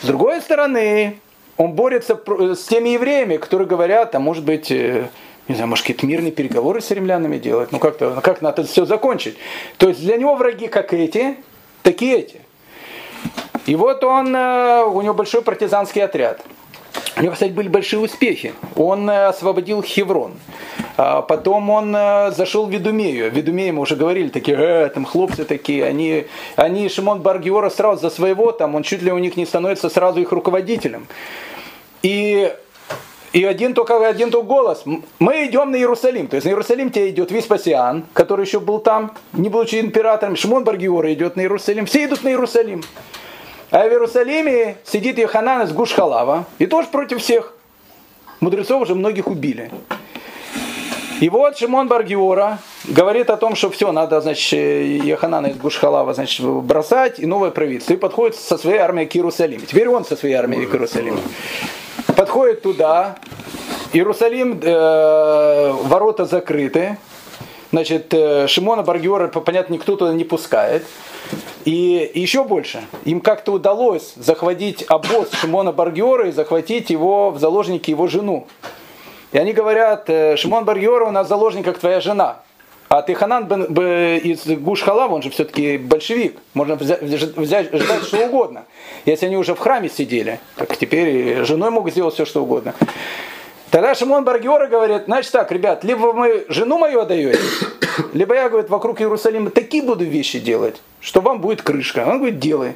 [0.00, 1.18] С другой стороны,
[1.56, 2.16] он борется
[2.54, 5.08] с теми евреями, которые говорят, а может быть, э,
[5.48, 8.84] не знаю, может какие-то мирные переговоры с римлянами делать, ну как-то, ну как надо все
[8.84, 9.36] закончить.
[9.76, 11.36] То есть для него враги как эти,
[11.82, 12.40] такие эти.
[13.66, 16.40] И вот он, э, у него большой партизанский отряд.
[17.16, 18.54] У него, кстати, были большие успехи.
[18.76, 20.32] Он э, освободил Хеврон.
[20.96, 23.30] А потом он э, зашел в Ведумею.
[23.30, 26.26] В Ведумее мы уже говорили, такие, э, там хлопцы такие, они,
[26.56, 30.20] они Шимон Баргиора сразу за своего, там он чуть ли у них не становится сразу
[30.20, 31.06] их руководителем.
[32.02, 32.52] И
[33.34, 34.84] и один только, один только голос.
[35.18, 36.28] Мы идем на Иерусалим.
[36.28, 40.36] То есть на Иерусалим тебе идет Веспасиан, который еще был там, не будучи императором.
[40.36, 41.84] Шимон Баргиора идет на Иерусалим.
[41.86, 42.84] Все идут на Иерусалим.
[43.72, 46.44] А в Иерусалиме сидит Йоханан из Гушхалава.
[46.60, 47.54] И тоже против всех.
[48.38, 49.72] Мудрецов уже многих убили.
[51.20, 54.52] И вот Шимон Баргиора говорит о том, что все, надо, значит,
[55.04, 57.94] Яханана из Гушхалава, значит, бросать и новое правительство.
[57.94, 59.66] И подходит со своей армией к Иерусалиму.
[59.66, 61.18] Теперь он со своей армией к Иерусалиму
[62.14, 63.16] подходит туда,
[63.92, 66.96] Иерусалим, э, ворота закрыты,
[67.70, 70.84] значит, э, Шимона Баргиора, понятно, никто туда не пускает.
[71.64, 77.90] И еще больше, им как-то удалось захватить обоз Шимона Баргиора и захватить его в заложники
[77.90, 78.46] его жену.
[79.32, 82.42] И они говорят, э, Шимон Баргиора у нас заложник, как твоя жена.
[82.96, 88.24] А Тиханан бен, бен, из Гуш-Халава, он же все-таки большевик, можно взять, взять, ждать что
[88.26, 88.66] угодно.
[89.04, 92.72] Если они уже в храме сидели, так теперь женой могут сделать все, что угодно.
[93.70, 97.40] Тогда Шимон Баргиора говорит, значит так, ребят, либо вы жену мою отдаете,
[98.12, 102.04] либо я, говорит, вокруг Иерусалима такие буду вещи делать, что вам будет крышка.
[102.06, 102.74] Он говорит, делай.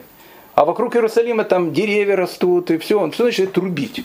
[0.57, 4.05] А вокруг Иерусалима там деревья растут, и все, он все начинает рубить.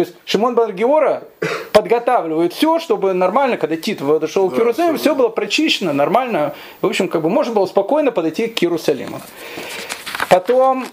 [0.00, 1.24] То есть Шимон Баргиора
[1.72, 6.54] подготавливает все, чтобы нормально, когда Тит подошел к Иерусалиму, все было прочищено, нормально.
[6.80, 9.20] В общем, как бы можно было спокойно подойти к Иерусалиму.
[10.30, 10.86] Потом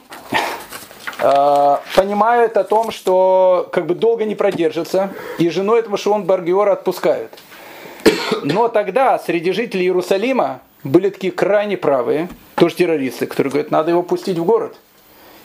[1.21, 6.73] э, понимают о том, что как бы долго не продержится, и жену этого Шимон Баргиора
[6.73, 7.31] отпускают.
[8.43, 14.03] Но тогда среди жителей Иерусалима были такие крайне правые, тоже террористы, которые говорят, надо его
[14.03, 14.75] пустить в город.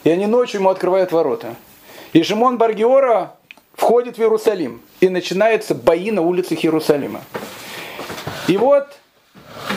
[0.03, 1.55] И они ночью ему открывают ворота.
[2.13, 3.37] И Шимон Баргиора
[3.75, 7.21] входит в Иерусалим, и начинаются бои на улицах Иерусалима.
[8.47, 8.87] И вот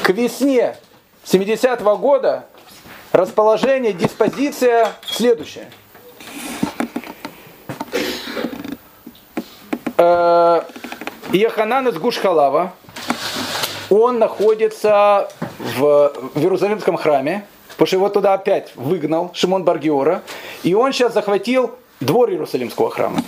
[0.02, 0.76] к весне
[1.24, 2.46] 70-го года
[3.12, 5.70] расположение, диспозиция следующая.
[9.98, 10.62] Э,
[11.32, 12.74] Яханан из Гушхалава,
[13.90, 15.28] он находится
[15.58, 20.22] в, в Иерусалимском храме, потому что его туда опять выгнал Шимон Баргиора,
[20.62, 23.20] и он сейчас захватил двор Иерусалимского храма.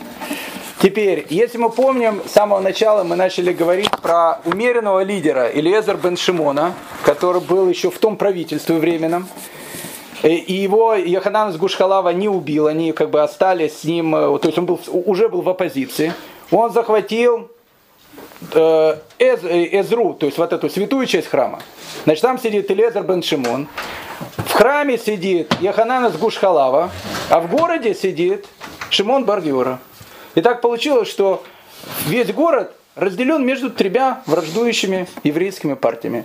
[0.81, 6.17] Теперь, если мы помним, с самого начала мы начали говорить про умеренного лидера Илиезер бен
[6.17, 6.73] Шимона,
[7.05, 9.29] который был еще в том правительстве временном.
[10.23, 14.47] Э, и его Яханан Гушхалава не убил, они как бы остались с ним, э, то
[14.49, 16.15] есть он был, уже был в оппозиции.
[16.53, 17.51] Он захватил
[18.53, 21.59] э, Эз, Эзру, то есть вот эту святую часть храма.
[22.05, 23.67] Значит, там сидит Илезер бен Шимон.
[24.37, 26.91] В храме сидит Яханан Гушхалава,
[27.31, 28.47] а в городе сидит
[28.91, 29.81] Шимон Баргиора.
[30.35, 31.43] И так получилось, что
[32.07, 36.25] весь город разделен между тремя враждующими еврейскими партиями.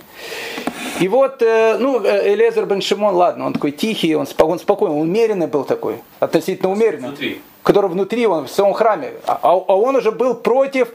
[1.00, 4.94] И вот, э, ну, э, Элезер бен Шимон, ладно, он такой тихий, он, спокойный, спокойный,
[4.96, 7.08] он умеренный был такой, относительно умеренный.
[7.08, 7.40] Внутри.
[7.62, 9.12] Который внутри, он в своем храме.
[9.26, 10.88] А, а, а он уже был против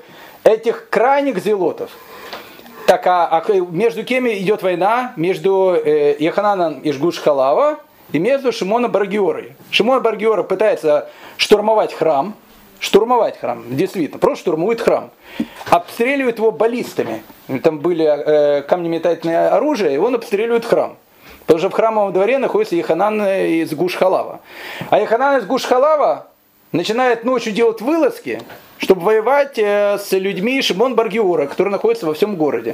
[0.44, 1.92] этих крайних зелотов.
[2.86, 5.14] Так, а, а между кем идет война?
[5.16, 7.80] Между э, Яхананом и Жгуш Халава
[8.12, 9.54] и между Шимоном Баргиорой.
[9.70, 12.36] Шимон Баргиора пытается штурмовать храм,
[12.80, 15.12] штурмовать храм, действительно, просто штурмует храм.
[15.70, 17.24] Обстреливает его баллистами.
[17.64, 20.98] Там были э, камнеметательные оружия, и он обстреливает храм.
[21.42, 24.40] Потому что в храмовом дворе находится Яханан из Гушхалава.
[24.90, 26.28] А Яханан из Гушхалава
[26.72, 28.42] начинает ночью делать вылазки,
[28.78, 32.74] чтобы воевать э, с людьми Шимон Баргиора, которые находятся во всем городе.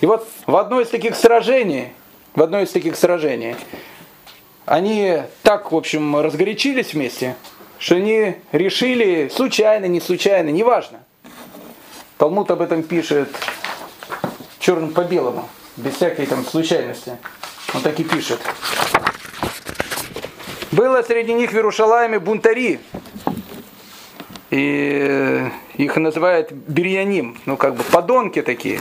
[0.00, 1.92] И вот в одной из таких сражений,
[2.34, 3.56] в одной из таких сражений,
[4.66, 7.36] они так, в общем, разгорячились вместе,
[7.78, 11.00] что они решили, случайно, не случайно, неважно.
[12.18, 13.28] Талмуд об этом пишет
[14.58, 17.18] черным по белому, без всякой там случайности.
[17.74, 18.40] Он так и пишет.
[20.72, 22.80] Было среди них в Иерушалайме бунтари.
[24.50, 28.80] И их называют бирьяним, ну как бы подонки такие.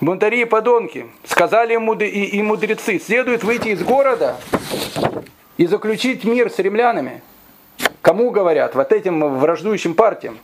[0.00, 1.06] Бунтари и подонки.
[1.26, 4.36] Сказали ему и, и мудрецы, следует выйти из города
[5.56, 7.22] и заключить мир с римлянами.
[8.04, 8.74] Кому говорят?
[8.74, 10.38] Вот этим враждующим партиям.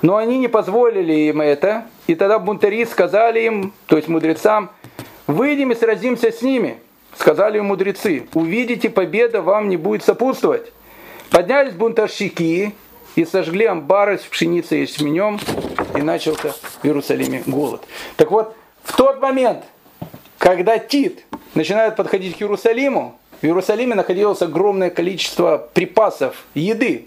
[0.00, 4.70] Но они не позволили им это, и тогда бунтари сказали им, то есть мудрецам,
[5.26, 6.78] выйдем и сразимся с ними.
[7.18, 10.72] Сказали им мудрецы, увидите, победа вам не будет сопутствовать.
[11.30, 12.74] Поднялись бунтовщики
[13.14, 15.38] и сожгли амбары с пшеницей и ячменем,
[15.94, 17.82] и начался в Иерусалиме голод.
[18.16, 19.64] Так вот, в тот момент,
[20.38, 27.06] когда Тит начинает подходить к Иерусалиму, в Иерусалиме находилось огромное количество припасов, еды.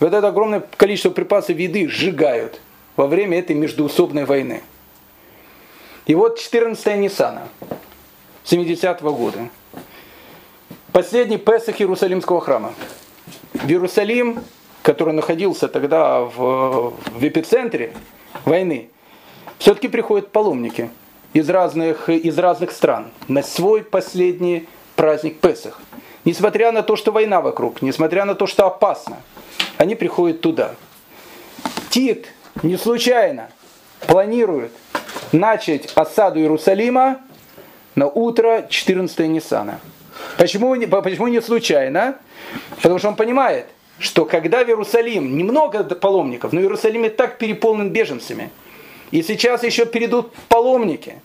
[0.00, 2.60] Вот это огромное количество припасов еды сжигают
[2.96, 4.60] во время этой междуусобной войны.
[6.06, 7.48] И вот 14 Ниссана
[8.44, 9.48] 70-го года.
[10.90, 12.74] Последний Песах Иерусалимского храма.
[13.54, 14.42] В Иерусалим,
[14.82, 17.94] который находился тогда в, в эпицентре
[18.44, 18.90] войны,
[19.58, 20.90] все-таки приходят паломники
[21.34, 25.80] из разных, из разных стран на свой последний праздник Песах.
[26.24, 29.16] Несмотря на то, что война вокруг, несмотря на то, что опасно,
[29.76, 30.74] они приходят туда.
[31.90, 32.28] Тит
[32.62, 33.50] не случайно
[34.06, 34.72] планирует
[35.32, 37.20] начать осаду Иерусалима
[37.94, 39.80] на утро 14 Ниссана.
[40.38, 42.16] Почему, почему не случайно?
[42.76, 43.66] Потому что он понимает,
[43.98, 48.50] что когда в Иерусалим немного паломников, но Иерусалим и так переполнен беженцами,
[49.10, 51.16] и сейчас еще перейдут паломники,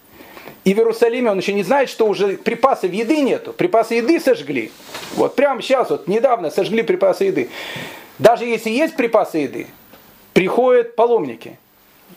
[0.67, 4.71] и в Иерусалиме он еще не знает, что уже припасов еды нету, припасы еды сожгли.
[5.15, 7.49] Вот прямо сейчас, вот недавно сожгли припасы еды.
[8.19, 9.67] Даже если есть припасы еды,
[10.33, 11.57] приходят паломники,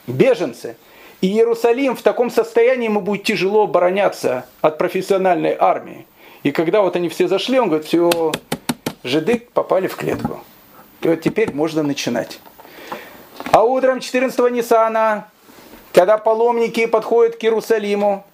[0.06, 0.76] беженцы–
[1.20, 6.06] и Иерусалим в таком состоянии ему будет тяжело обороняться от профессиональной армии.
[6.42, 8.32] И когда вот они все зашли, он говорит, все,
[9.04, 10.40] жиды попали в клетку.
[11.02, 12.40] И вот теперь можно начинать.
[13.52, 15.28] А утром 14-го Ниссана,
[15.92, 18.24] когда паломники подходят к Иерусалиму,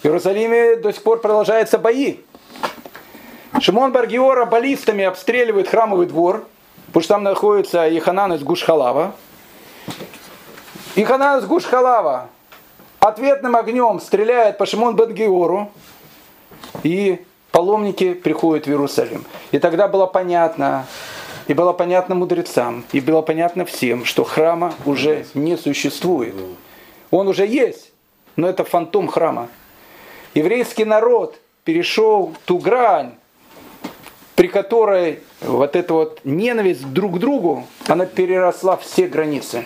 [0.00, 2.18] в Иерусалиме до сих пор продолжаются бои.
[3.60, 6.46] Шимон Баргиора баллистами обстреливает храмовый двор,
[6.86, 9.14] потому что там находится Еханан из Гушхалава.
[10.94, 12.28] И Ханан с Гушхалава
[13.00, 15.70] ответным огнем стреляет по Шимон Бенгиору,
[16.82, 19.24] и паломники приходят в Иерусалим.
[19.50, 20.86] И тогда было понятно,
[21.48, 26.34] и было понятно мудрецам, и было понятно всем, что храма уже не существует.
[27.10, 27.92] Он уже есть,
[28.36, 29.48] но это фантом храма.
[30.38, 33.14] Еврейский народ перешел ту грань,
[34.36, 39.64] при которой вот эта вот ненависть друг к другу, она переросла все границы.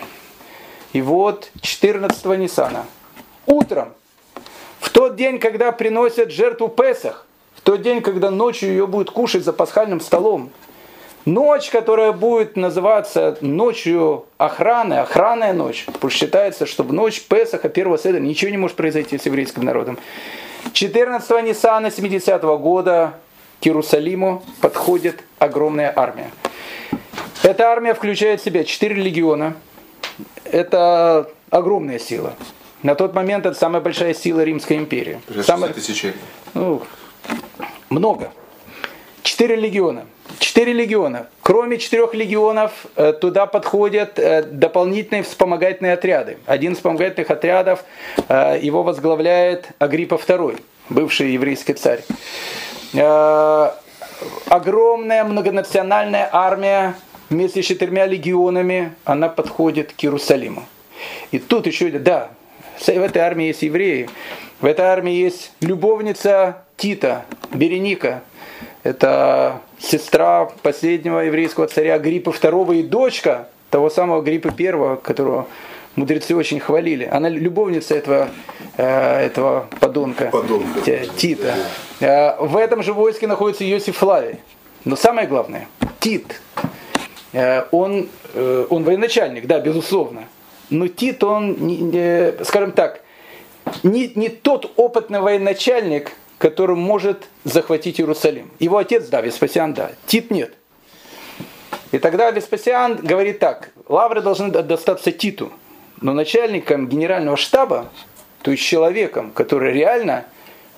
[0.91, 2.87] И вот 14 Ниссана,
[3.45, 3.93] утром,
[4.79, 9.43] в тот день, когда приносят жертву Песах, в тот день, когда ночью ее будут кушать
[9.43, 10.49] за пасхальным столом,
[11.25, 17.69] ночь, которая будет называться ночью охраны, охранная ночь, потому что считается, что в ночь Песаха,
[17.69, 19.99] первого седа, ничего не может произойти с еврейским народом.
[20.71, 23.13] 14 Ниссана 70 -го года
[23.61, 26.31] к Иерусалиму подходит огромная армия.
[27.43, 29.55] Эта армия включает в себя четыре легиона–
[30.53, 32.35] это огромная сила.
[32.83, 35.19] На тот момент это самая большая сила Римской империи.
[35.41, 35.73] Самая...
[35.73, 36.13] тысячи.
[36.53, 36.83] Ну,
[37.89, 38.31] много.
[39.23, 40.05] Четыре легиона.
[40.39, 41.27] Четыре легиона.
[41.41, 46.37] Кроме четырех легионов э, туда подходят э, дополнительные вспомогательные отряды.
[46.45, 47.83] Один из вспомогательных отрядов
[48.29, 52.03] э, его возглавляет Агриппа II, бывший еврейский царь.
[54.47, 56.95] Огромная многонациональная армия
[57.29, 60.63] вместе с четырьмя легионами она подходит к Иерусалиму.
[61.31, 62.29] И тут еще, да,
[62.79, 64.09] в этой армии есть евреи,
[64.61, 68.21] в этой армии есть любовница Тита, Береника.
[68.83, 75.47] Это сестра последнего еврейского царя Гриппа II и дочка того самого Гриппа I, которого
[75.95, 77.05] мудрецы очень хвалили.
[77.05, 78.29] Она любовница этого,
[78.77, 80.81] э, этого подонка, подонка.
[81.17, 81.53] Тита.
[81.99, 84.37] Э, в этом же войске находится Иосиф Флавий.
[84.85, 85.67] Но самое главное,
[85.99, 86.41] Тит,
[87.35, 90.25] Э, он, он военачальник, да, безусловно.
[90.69, 91.91] Но Тит, он,
[92.43, 93.01] скажем так,
[93.81, 96.11] не, не тот опытный военачальник,
[96.43, 98.51] который может захватить Иерусалим.
[98.59, 99.93] Его отец, да, Веспасиан, да.
[100.07, 100.53] Тит нет.
[101.93, 105.53] И тогда Веспасиан говорит так, лавры должны достаться Титу,
[106.01, 107.89] но начальником генерального штаба,
[108.41, 110.25] то есть человеком, который реально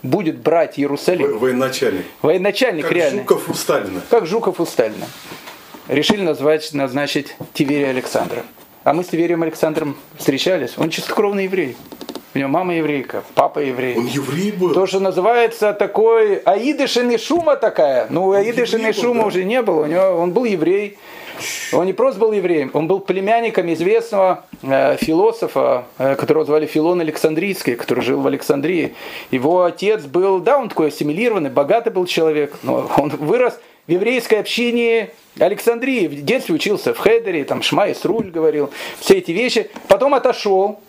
[0.04, 1.40] будет брать Иерусалим.
[1.40, 2.06] Военачальник.
[2.22, 3.22] Военачальник как реально.
[3.22, 4.02] Жуков у Сталина.
[4.12, 5.08] Как Жуков у Сталина
[5.88, 8.44] решили назвать, назначить Тиверия Александра.
[8.84, 10.78] А мы с Тиверием Александром встречались.
[10.78, 11.76] Он чистокровный еврей.
[12.36, 13.96] У него мама еврейка, папа еврей.
[13.96, 14.74] Он еврей был?
[14.74, 18.08] То, что называется такой Аидышин шума такая.
[18.10, 19.28] Ну, Аидышин шума да?
[19.28, 19.84] уже не было.
[19.84, 20.98] У него, он был еврей.
[21.72, 27.02] Он не просто был евреем, он был племянником известного э, философа, э, которого звали Филон
[27.02, 28.96] Александрийский, который жил в Александрии.
[29.32, 34.36] Его отец был, да, он такой ассимилированный, богатый был человек, но он вырос в еврейской
[34.36, 35.10] общине
[35.40, 36.08] Александрии.
[36.08, 39.70] В детстве учился в Хедере, там Шма Руль говорил, все эти вещи.
[39.90, 40.80] Потом отошел,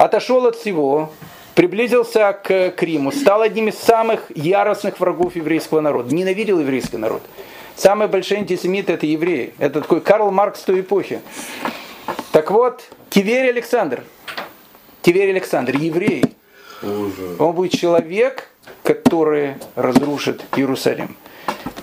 [0.00, 1.12] отошел от всего,
[1.54, 6.14] приблизился к Криму, стал одним из самых яростных врагов еврейского народа.
[6.14, 7.22] Ненавидел еврейский народ.
[7.76, 9.52] Самые большие антисемиты это евреи.
[9.58, 11.20] Это такой Карл Маркс той эпохи.
[12.32, 14.02] Так вот, Тиверий Александр,
[15.02, 16.24] Тиверий Александр, еврей,
[16.82, 18.48] он будет человек,
[18.82, 21.14] который разрушит Иерусалим.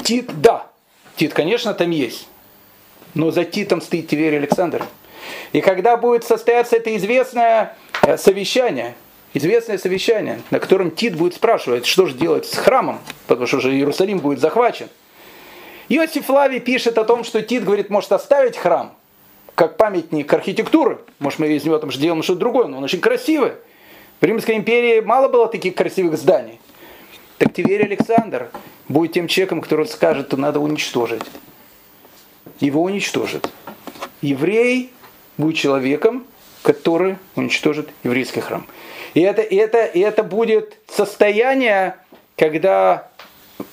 [0.03, 0.65] Тит, да,
[1.18, 2.27] Тит, конечно, там есть.
[3.14, 4.84] Но за Титом стоит Тиверий Александр.
[5.53, 8.95] И когда будет состояться это известное э, совещание,
[9.33, 13.73] известное совещание, на котором Тит будет спрашивать, что же делать с храмом, потому что уже
[13.73, 14.89] Иерусалим будет захвачен.
[15.89, 18.93] Иосиф Лавий пишет о том, что Тит говорит, может оставить храм,
[19.55, 20.99] как памятник архитектуры.
[21.19, 23.53] Может, мы из него там же делаем что-то другое, но он очень красивый.
[24.19, 26.59] В Римской империи мало было таких красивых зданий.
[27.37, 28.49] Так Тиверий Александр
[28.89, 31.23] будет тем человеком, который скажет, что надо уничтожить.
[32.59, 33.49] Его уничтожит.
[34.21, 34.91] Еврей
[35.38, 36.26] будет человеком,
[36.64, 38.65] который уничтожит еврейский храм.
[39.14, 41.95] И это, и это, и это будет состояние,
[42.35, 43.07] когда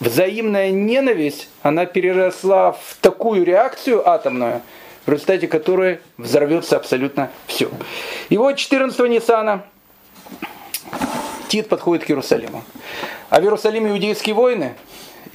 [0.01, 4.63] взаимная ненависть, она переросла в такую реакцию атомную,
[5.07, 7.69] в результате которой взорвется абсолютно все.
[8.29, 9.65] И вот 14 Ниссана
[11.49, 12.65] Тит подходит к Иерусалиму.
[13.29, 14.75] А в Иерусалиме иудейские войны,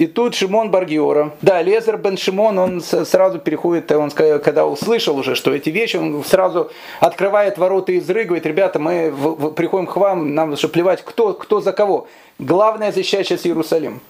[0.00, 5.34] и тут Шимон Баргиора, да, Лезер бен Шимон, он сразу переходит, он когда услышал уже,
[5.34, 6.70] что эти вещи, он сразу
[7.00, 9.12] открывает ворота из ры, говорит, ребята, мы
[9.54, 12.08] приходим к вам, нам что плевать, кто, кто за кого.
[12.38, 14.00] Главное защищать сейчас Иерусалим.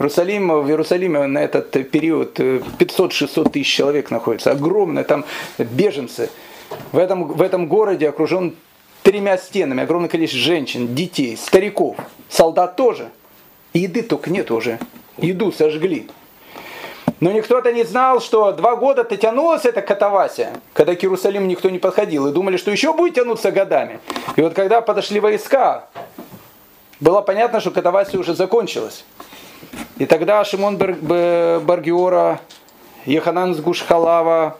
[0.00, 4.50] Иерусалим, в Иерусалиме на этот период 500-600 тысяч человек находится.
[4.50, 5.24] Огромное, там
[5.58, 6.28] беженцы.
[6.90, 8.56] В этом, в этом городе окружен
[9.04, 11.98] тремя стенами, огромное количество женщин, детей, стариков,
[12.28, 13.10] солдат тоже.
[13.72, 14.80] еды только нет уже.
[15.22, 16.08] Еду сожгли.
[17.20, 21.78] Но никто-то не знал, что два года-то тянулась эта катавасия, когда к Иерусалиму никто не
[21.78, 24.00] подходил, и думали, что еще будет тянуться годами.
[24.36, 25.84] И вот когда подошли войска,
[26.98, 29.04] было понятно, что катавасия уже закончилась.
[29.98, 32.40] И тогда Шимон Баргиора,
[33.04, 34.56] Еханан Сгушхалава,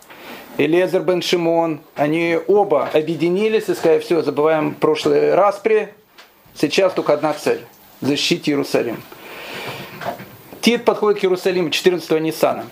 [0.58, 5.94] Элезер бен Шимон, они оба объединились и сказали, все, забываем прошлые распри,
[6.54, 7.64] сейчас только одна цель–
[8.02, 9.02] защитить Иерусалим.
[10.60, 12.66] Тит подходит к Иерусалиму 14-го Ниссана.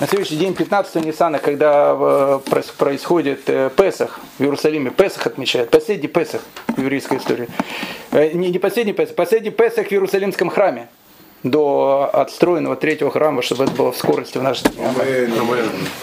[0.00, 2.40] На следующий день 15 Ниссана, когда э,
[2.78, 7.48] происходит э, Песах в Иерусалиме, Песах отмечает, последний Песах в еврейской истории.
[8.10, 10.88] Э, не последний Песах, последний Песах в Иерусалимском храме
[11.42, 14.64] до отстроенного третьего храма, чтобы это было в скорости в нашей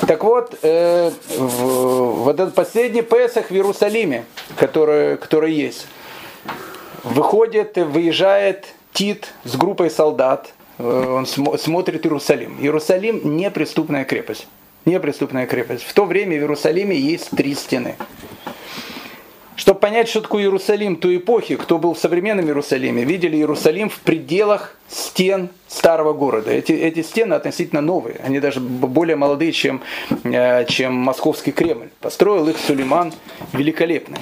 [0.07, 4.25] Так вот, э, в, вот этот последний Песах в Иерусалиме,
[4.57, 5.87] который, который есть,
[7.03, 12.57] выходит, выезжает Тит с группой солдат, он см, смотрит Иерусалим.
[12.59, 14.47] Иерусалим неприступная крепость.
[14.85, 15.83] Неприступная крепость.
[15.83, 17.95] В то время в Иерусалиме есть три стены.
[19.57, 23.99] Чтобы понять, что такое Иерусалим той эпохи, кто был в современном Иерусалиме, видели Иерусалим в
[23.99, 26.51] пределах стен старого города.
[26.51, 29.81] Эти, эти стены относительно новые, они даже более молодые, чем,
[30.23, 31.89] э, чем Московский Кремль.
[31.99, 33.11] Построил их Сулейман
[33.51, 34.19] Великолепный.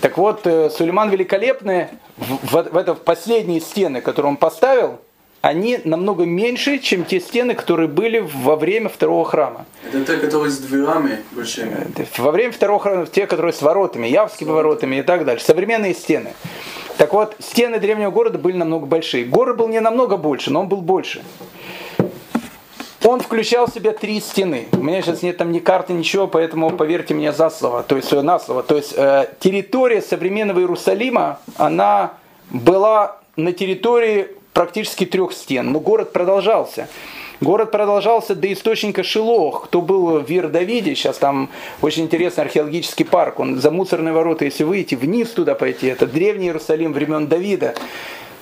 [0.00, 4.98] Так вот, э, Сулейман Великолепный в, в, в это в последние стены, которые он поставил,
[5.42, 9.66] они намного меньше, чем те стены, которые были во время второго храма.
[9.86, 11.88] Это те, которые с дверами большими?
[11.96, 15.44] Э, во время второго храма, те, которые с воротами, явскими воротами и так дальше.
[15.44, 16.32] Современные стены.
[16.96, 19.24] Так вот, стены древнего города были намного большие.
[19.24, 21.22] Город был не намного больше, но он был больше.
[23.02, 24.68] Он включал в себя три стены.
[24.70, 28.12] У меня сейчас нет там ни карты, ничего, поэтому поверьте мне за слово, то есть
[28.12, 28.62] на слово.
[28.62, 32.12] То есть э, территория современного Иерусалима, она
[32.50, 35.72] была на территории практически трех стен.
[35.72, 36.88] Но город продолжался.
[37.40, 39.64] Город продолжался до источника Шилох.
[39.64, 41.50] Кто был в Вир-Давиде, сейчас там
[41.80, 43.40] очень интересный археологический парк.
[43.40, 45.88] Он за мусорные ворота, если выйти, вниз туда пойти.
[45.88, 47.74] Это древний Иерусалим времен Давида.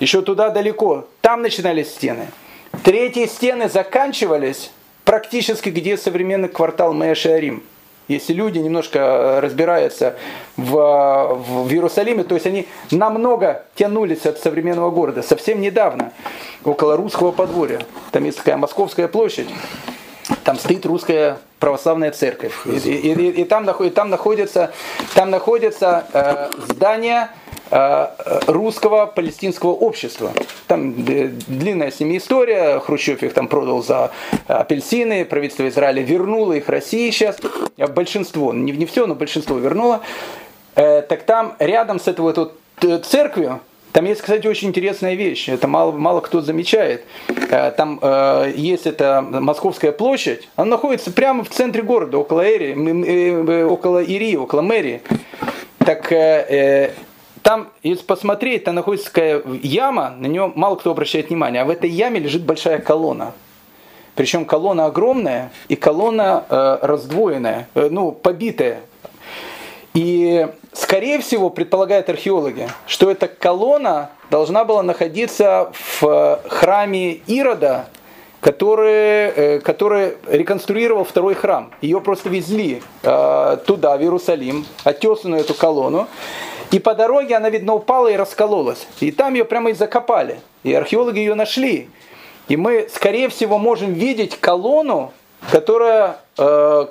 [0.00, 1.06] Еще туда далеко.
[1.22, 2.26] Там начинались стены.
[2.84, 4.70] Третьи стены заканчивались
[5.04, 7.62] практически где современный квартал Мэшиарим
[8.10, 10.16] если люди немножко э, разбираются
[10.56, 15.22] в, в Иерусалиме, то есть они намного тянулись от современного города.
[15.22, 16.12] Совсем недавно,
[16.64, 17.80] около русского подворья,
[18.10, 19.48] там есть такая Московская площадь,
[20.44, 22.54] там стоит русская православная церковь.
[22.66, 24.72] И, и, и, и, там, и там находится,
[25.14, 27.28] там находится э, здание
[27.72, 28.08] Э,
[28.48, 30.32] русского палестинского общества.
[30.66, 32.80] Там длинная с ними история.
[32.80, 34.10] Хрущев их там продал за
[34.48, 35.24] апельсины.
[35.24, 37.36] Правительство Израиля вернуло их России сейчас.
[37.76, 40.00] Э, большинство, не, не все, но большинство вернуло.
[40.74, 42.58] Э, так там рядом с этой вот
[43.04, 43.60] церковью
[43.92, 47.04] Там есть, кстати, очень интересная вещь, это мало, мало кто замечает.
[47.50, 52.74] Э, там э, есть эта Московская площадь, она находится прямо в центре города, около Эри,
[52.74, 55.02] э, около Ирии, около мэрии.
[55.78, 56.92] Так э,
[57.42, 61.70] там, если посмотреть, там находится такая яма, на нее мало кто обращает внимание, а в
[61.70, 63.32] этой яме лежит большая колонна.
[64.14, 68.80] Причем колонна огромная и колонна э, раздвоенная, э, ну, побитая.
[69.94, 77.86] И, скорее всего, предполагают археологи, что эта колонна должна была находиться в э, храме Ирода,
[78.40, 81.72] который, э, который реконструировал второй храм.
[81.80, 86.06] Ее просто везли э, туда, в Иерусалим, отесанную эту колонну.
[86.70, 88.86] И по дороге она, видно, упала и раскололась.
[89.00, 90.40] И там ее прямо и закопали.
[90.62, 91.88] И археологи ее нашли.
[92.46, 95.12] И мы, скорее всего, можем видеть колонну,
[95.50, 96.86] которая, э,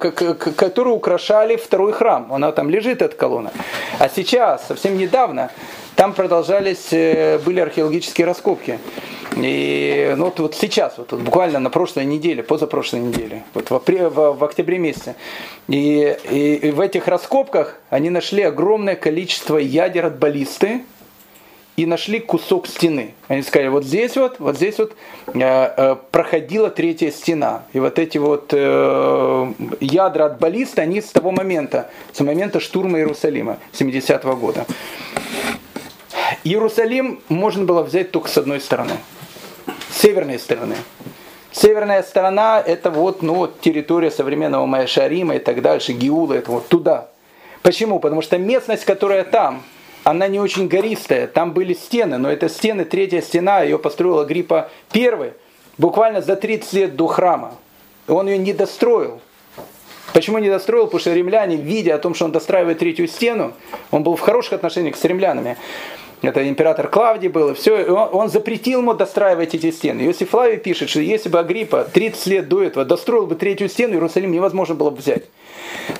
[0.55, 2.31] которую украшали второй храм.
[2.33, 3.51] Она там лежит, эта колонна.
[3.99, 5.51] А сейчас, совсем недавно,
[5.95, 8.79] там продолжались, э, были археологические раскопки.
[9.35, 13.79] И ну, вот, вот сейчас, вот, вот, буквально на прошлой неделе, позапрошлой неделе, вот в,
[13.79, 15.15] в, в октябре месяце,
[15.67, 20.81] и, и, и в этих раскопках они нашли огромное количество ядер от баллисты,
[21.79, 23.13] и нашли кусок стены.
[23.29, 24.97] Они сказали, вот здесь вот, вот здесь вот
[25.27, 27.63] э, э, проходила третья стена.
[27.71, 32.97] И вот эти вот э, ядра от баллиста, они с того момента, с момента штурма
[32.97, 34.65] Иерусалима, 70-го года.
[36.43, 38.97] Иерусалим можно было взять только с одной стороны.
[39.89, 40.75] С северной стороны.
[41.53, 46.67] Северная сторона это вот, ну, вот территория современного Майшарима и так дальше, Гиула, это вот
[46.67, 47.07] туда.
[47.61, 48.01] Почему?
[48.01, 49.63] Потому что местность, которая там,
[50.09, 51.27] она не очень гористая.
[51.27, 55.33] Там были стены, но это стены, третья стена, ее построила Гриппа I,
[55.77, 57.55] буквально за 30 лет до храма.
[58.07, 59.21] Он ее не достроил.
[60.13, 60.85] Почему не достроил?
[60.85, 63.53] Потому что римляне, видя о том, что он достраивает третью стену,
[63.91, 65.57] он был в хороших отношениях с римлянами.
[66.21, 70.01] Это император Клавдий был, и все, он, он запретил ему достраивать эти стены.
[70.01, 73.93] Иосиф Флавий пишет, что если бы Агриппа 30 лет до этого достроил бы третью стену,
[73.93, 75.23] Иерусалим невозможно было бы взять.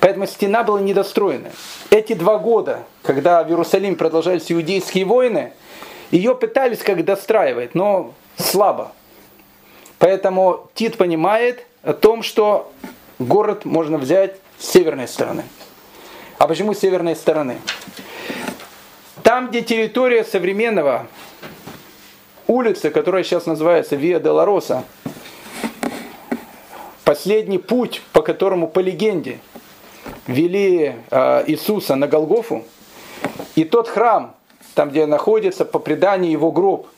[0.00, 1.50] Поэтому стена была недостроена.
[1.90, 5.52] Эти два года, когда в Иерусалиме продолжались иудейские войны,
[6.10, 8.92] ее пытались как достраивать, но слабо.
[9.98, 12.72] Поэтому Тит понимает о том, что
[13.18, 15.44] город можно взять с северной стороны.
[16.38, 17.58] А почему с северной стороны?
[19.22, 21.06] Там, где территория современного
[22.46, 24.84] улицы, которая сейчас называется Виа Делароса,
[27.04, 29.38] последний путь, по которому по легенде
[30.26, 32.64] вели э, Иисуса на Голгофу,
[33.54, 34.34] и тот храм,
[34.74, 36.88] там, где находится по преданию его гроб,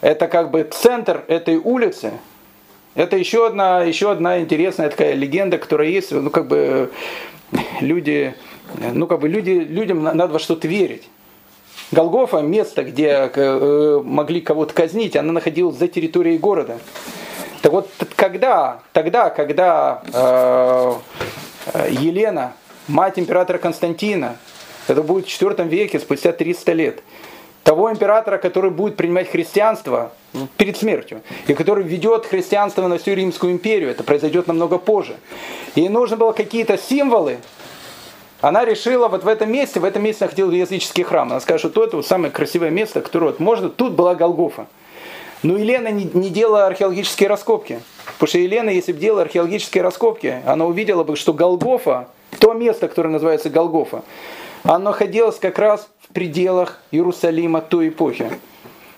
[0.00, 2.12] это как бы центр этой улицы.
[2.94, 6.90] Это еще одна, еще одна интересная такая легенда, которая есть, ну как бы
[7.80, 8.34] люди,
[8.92, 11.08] ну как бы люди, людям надо во что-то верить.
[11.92, 16.78] Голгофа, место, где э, могли кого-то казнить, она находилась за территорией города.
[17.62, 20.94] Так вот, когда, тогда, когда э,
[21.88, 22.54] Елена,
[22.88, 24.36] мать императора Константина,
[24.88, 27.02] это будет в IV веке, спустя 300 лет,
[27.62, 30.12] того императора, который будет принимать христианство
[30.56, 35.16] перед смертью, и который ведет христианство на всю Римскую империю, это произойдет намного позже.
[35.74, 37.38] Ей нужно было какие-то символы,
[38.40, 41.30] она решила вот в этом месте, в этом месте находил языческий храм.
[41.30, 44.66] Она скажет, что это вот самое красивое место, которое вот можно, тут была Голгофа.
[45.42, 47.80] Но Елена не, не делала археологические раскопки.
[48.14, 52.08] Потому что Елена, если бы делала археологические раскопки, она увидела бы, что Голгофа,
[52.38, 54.02] то место, которое называется Голгофа,
[54.62, 58.30] оно находилось как раз в пределах Иерусалима той эпохи.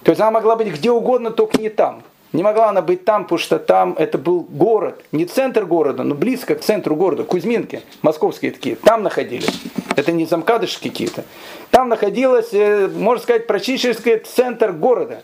[0.03, 2.03] То есть она могла быть где угодно, только не там.
[2.33, 6.15] Не могла она быть там, потому что там это был город, не центр города, но
[6.15, 9.61] близко к центру города, Кузьминки, московские такие, там находились.
[9.97, 11.25] Это не замкадыши какие-то.
[11.71, 15.23] Там находилась, э, можно сказать, практически центр города.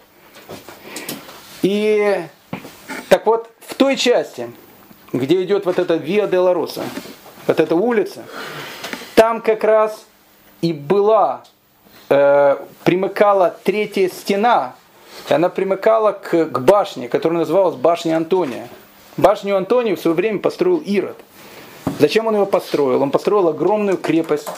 [1.62, 2.22] И
[3.08, 4.50] так вот, в той части,
[5.12, 6.82] где идет вот эта Виа де Роса,
[7.46, 8.24] вот эта улица,
[9.14, 10.06] там как раз
[10.60, 11.42] и была,
[12.08, 14.74] э, примыкала третья стена,
[15.28, 18.68] и она примыкала к, к башне, которая называлась башня Антония.
[19.16, 21.16] Башню Антония в свое время построил Ирод.
[21.98, 23.02] Зачем он его построил?
[23.02, 24.48] Он построил огромную крепость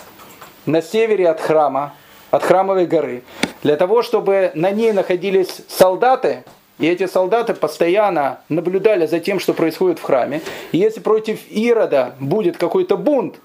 [0.67, 1.95] на севере от храма,
[2.31, 3.23] от храмовой горы,
[3.63, 6.45] для того, чтобы на ней находились солдаты,
[6.81, 10.41] и эти солдаты постоянно наблюдали за тем, что происходит в храме.
[10.73, 13.37] И если против Ирода будет какой-то бунт,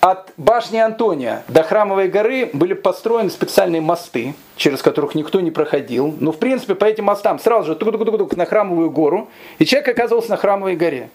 [0.00, 6.14] от башни Антония до Храмовой горы были построены специальные мосты, через которых никто не проходил.
[6.20, 9.28] Но, в принципе, по этим мостам сразу же тук -тук -тук -тук, на Храмовую гору,
[9.58, 11.10] и человек оказывался на Храмовой горе.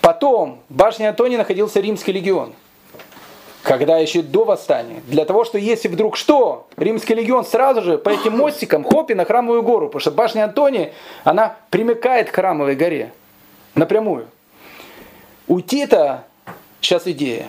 [0.00, 2.54] Потом в башне Антония находился Римский легион.
[3.66, 8.10] Когда еще до восстания, для того, что если вдруг что, римский легион сразу же по
[8.10, 10.92] этим мостикам хопи на храмовую гору, потому что башня Антония,
[11.24, 13.12] она примыкает к храмовой горе
[13.74, 14.28] напрямую.
[15.48, 16.26] У Тита
[16.80, 17.48] сейчас идея,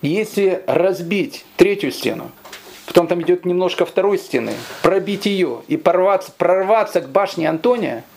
[0.00, 2.30] если разбить третью стену,
[2.86, 4.52] потом там идет немножко второй стены,
[4.82, 8.04] пробить ее и порваться, прорваться к башне Антония–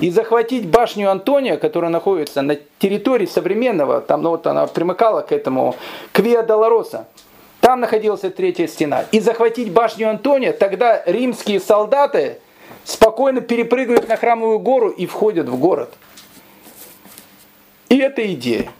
[0.00, 5.32] и захватить башню Антония, которая находится на территории современного, там ну, вот она примыкала к
[5.32, 5.76] этому,
[6.12, 7.06] к Виа Долороса.
[7.60, 9.04] Там находилась третья стена.
[9.10, 12.38] И захватить башню Антония, тогда римские солдаты
[12.84, 15.92] спокойно перепрыгивают на храмовую гору и входят в город.
[17.88, 18.70] И это идея,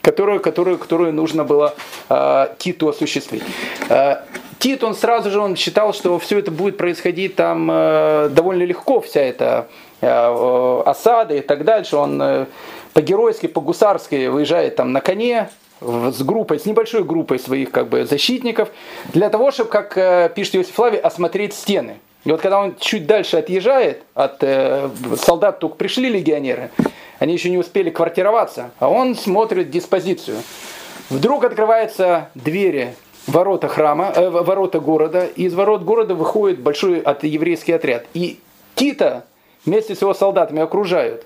[0.00, 1.74] которую, которую, которую нужно было
[2.08, 3.42] э, Титу осуществить.
[3.88, 4.22] Э,
[4.58, 9.00] Тит, он сразу же он считал, что все это будет происходить там э, довольно легко,
[9.00, 9.68] вся эта
[10.06, 11.96] осады и так дальше.
[11.96, 12.46] Он э,
[12.92, 15.48] по-геройски, по-гусарски выезжает там на коне
[15.80, 18.68] с группой, с небольшой группой своих как бы защитников,
[19.12, 21.98] для того, чтобы, как э, пишет Иосиф Флавий, осмотреть стены.
[22.24, 26.70] И вот когда он чуть дальше отъезжает, от э, солдат только пришли легионеры,
[27.18, 30.38] они еще не успели квартироваться, а он смотрит диспозицию.
[31.10, 32.94] Вдруг открываются двери
[33.26, 38.06] ворота храма, э, ворота города, и из ворот города выходит большой от еврейский отряд.
[38.14, 38.40] И
[38.74, 39.24] Тита,
[39.68, 41.24] вместе с его солдатами окружают.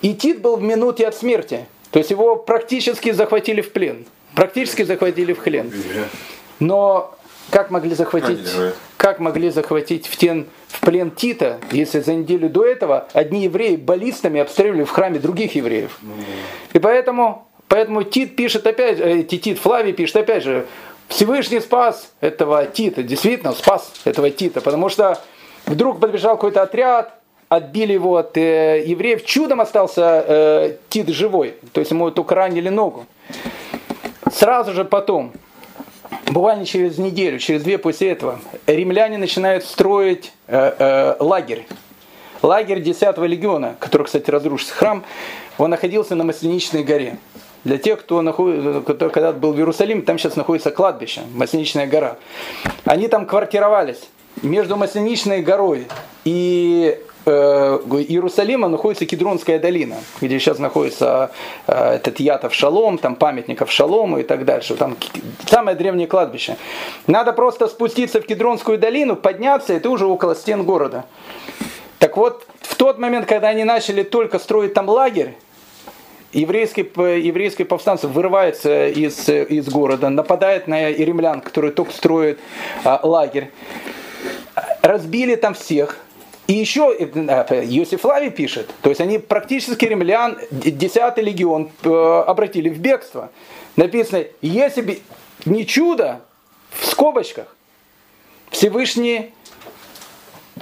[0.00, 1.66] И Тит был в минуте от смерти.
[1.90, 4.06] То есть его практически захватили в плен.
[4.34, 5.70] Практически захватили в плен.
[6.58, 7.14] Но
[7.50, 8.48] как могли захватить,
[8.96, 13.76] как могли захватить в, тен, в плен Тита, если за неделю до этого одни евреи
[13.76, 15.98] баллистами обстреливали в храме других евреев?
[16.72, 20.66] И поэтому, поэтому Тит пишет опять, э, Тит Флавий пишет опять же,
[21.08, 25.20] Всевышний спас этого Тита, действительно спас этого Тита, потому что
[25.66, 27.21] вдруг подбежал какой-то отряд,
[27.56, 32.70] отбили его от э, евреев, чудом остался э, Тит живой, то есть ему только ранили
[32.70, 33.04] ногу.
[34.32, 35.32] Сразу же потом,
[36.28, 41.66] буквально через неделю, через две после этого, римляне начинают строить э, э, лагерь.
[42.40, 45.04] Лагерь 10-го легиона, который, кстати, разрушился храм,
[45.58, 47.18] он находился на Масленичной горе.
[47.64, 48.82] Для тех, кто, наход...
[48.86, 52.16] кто когда был в Иерусалиме, там сейчас находится кладбище, Масленичная гора.
[52.86, 54.00] Они там квартировались
[54.42, 55.86] между Масленичной горой
[56.24, 61.30] и Иерусалима находится Кедронская долина, где сейчас находится
[61.66, 64.74] э, этот Ятов Шалом, там памятников Шалому и так дальше.
[64.74, 64.96] Там
[65.46, 66.56] самое древнее кладбище.
[67.06, 71.04] Надо просто спуститься в Кедронскую долину, подняться, и ты уже около стен города.
[71.98, 75.36] Так вот, в тот момент, когда они начали только строить там лагерь,
[76.32, 76.86] еврейские,
[77.24, 82.38] еврейские повстанцы вырываются из, из города, нападают на римлян, которые только строят
[82.84, 83.50] а, лагерь.
[84.82, 85.98] Разбили там всех,
[86.46, 92.68] и еще э, Иосиф Лави пишет, то есть они практически римлян, 10 легион э, обратили
[92.68, 93.30] в бегство.
[93.76, 94.98] Написано, если бы
[95.44, 96.20] не чудо,
[96.70, 97.54] в скобочках,
[98.50, 99.32] Всевышний,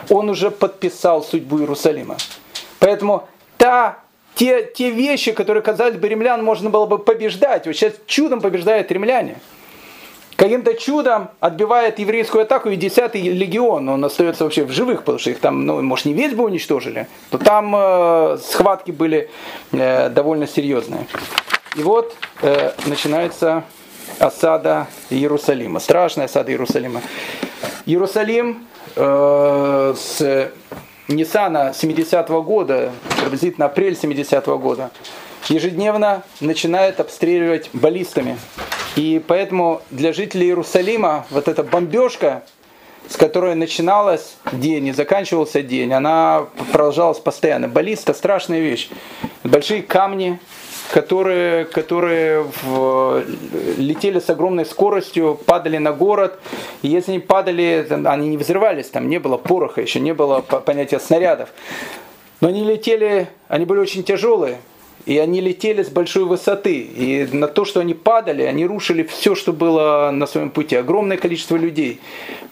[0.09, 2.17] он уже подписал судьбу Иерусалима.
[2.79, 3.99] Поэтому та,
[4.35, 7.67] те, те вещи, которые казались бы римлян, можно было бы побеждать.
[7.67, 9.37] Вот сейчас чудом побеждают римляне
[10.41, 15.29] каким-то чудом отбивает еврейскую атаку, и 10-й легион, он остается вообще в живых, потому что
[15.29, 19.29] их там, ну, может, не весь бы уничтожили, но там э, схватки были
[19.73, 21.07] э, довольно серьезные.
[21.77, 23.65] И вот э, начинается
[24.19, 27.03] осада Иерусалима, страшная осада Иерусалима.
[27.85, 30.53] Иерусалим э, с
[31.09, 34.91] Ниссана 70-го года, приблизительно апрель 70-го года,
[35.51, 38.39] ежедневно начинает обстреливать баллистами
[38.97, 42.43] и поэтому для жителей Иерусалима вот эта бомбежка,
[43.09, 47.69] с которой начиналась день и заканчивался день, она продолжалась постоянно.
[47.69, 48.89] Баллиста– страшная вещь.
[49.43, 50.39] Большие камни,
[50.93, 53.25] которые, которые в,
[53.79, 56.39] летели с огромной скоростью, падали на город.
[56.83, 61.01] И если они падали, они не взрывались, там не было пороха, еще не было понятия
[61.01, 61.51] снарядов.
[62.41, 64.59] Но они летели, они были очень тяжелые.
[65.07, 66.79] И они летели с большой высоты.
[66.79, 70.77] И на то, что они падали, они рушили все, что было на своем пути.
[70.77, 72.01] Огромное количество людей.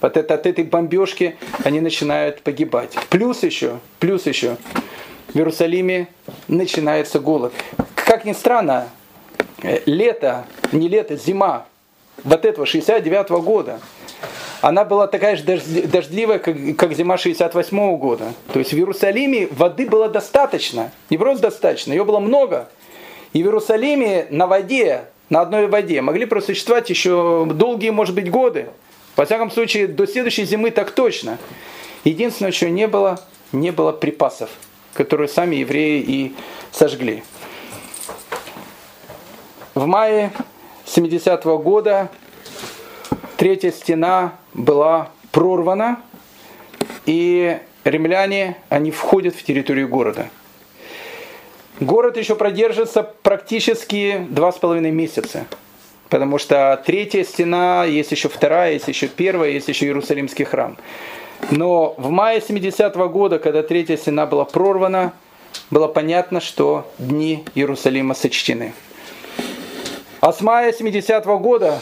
[0.00, 2.96] Вот это, от этой бомбежки они начинают погибать.
[3.10, 4.56] Плюс еще, плюс еще,
[5.32, 6.08] в Иерусалиме
[6.48, 7.52] начинается голод.
[7.94, 8.88] Как ни странно,
[9.62, 11.66] э, лето, не лето, зима
[12.24, 13.80] вот этого 69 -го года–
[14.60, 18.32] она была такая же дождливая, как, как зима 68 -го года.
[18.52, 20.90] То есть в Иерусалиме воды было достаточно.
[21.10, 22.68] Не просто достаточно, ее было много.
[23.32, 28.68] И в Иерусалиме на воде, на одной воде могли просуществовать еще долгие, может быть, годы.
[29.16, 31.38] Во всяком случае, до следующей зимы так точно.
[32.04, 33.20] Единственное, чего не было,
[33.52, 34.50] не было припасов,
[34.94, 36.34] которые сами евреи и
[36.72, 37.22] сожгли.
[39.74, 40.32] В мае
[40.84, 42.08] 70 -го года
[43.38, 46.00] третья стена была прорвана,
[47.06, 50.28] и римляне, они входят в территорию города.
[51.80, 55.46] Город еще продержится практически два с половиной месяца.
[56.08, 60.76] Потому что третья стена, есть еще вторая, есть еще первая, есть еще Иерусалимский храм.
[61.52, 65.12] Но в мае 70 -го года, когда третья стена была прорвана,
[65.70, 68.72] было понятно, что дни Иерусалима сочтены.
[70.20, 71.80] А с мая 70 -го года,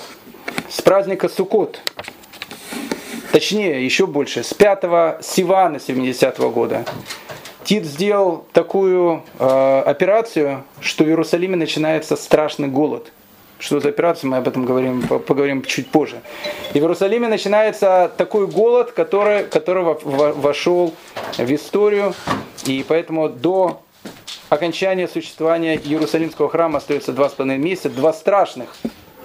[0.69, 1.81] с праздника Суккот,
[3.33, 6.85] точнее, еще больше, с 5 Сивана 70 -го года,
[7.65, 13.13] Тит сделал такую э, операцию, что в Иерусалиме начинается страшный голод–
[13.59, 16.21] что за операция, мы об этом говорим, поговорим чуть позже.
[16.75, 20.95] И в Иерусалиме начинается такой голод, который, который вошел
[21.37, 22.15] в историю,
[22.67, 23.81] и поэтому до
[24.49, 28.77] окончания существования Иерусалимского храма остается два с половиной месяца, два страшных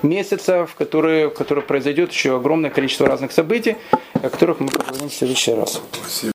[0.03, 3.75] месяца, в которые, в которые произойдет еще огромное количество разных событий,
[4.13, 5.81] о которых мы поговорим в следующий раз.
[5.93, 6.29] Спасибо.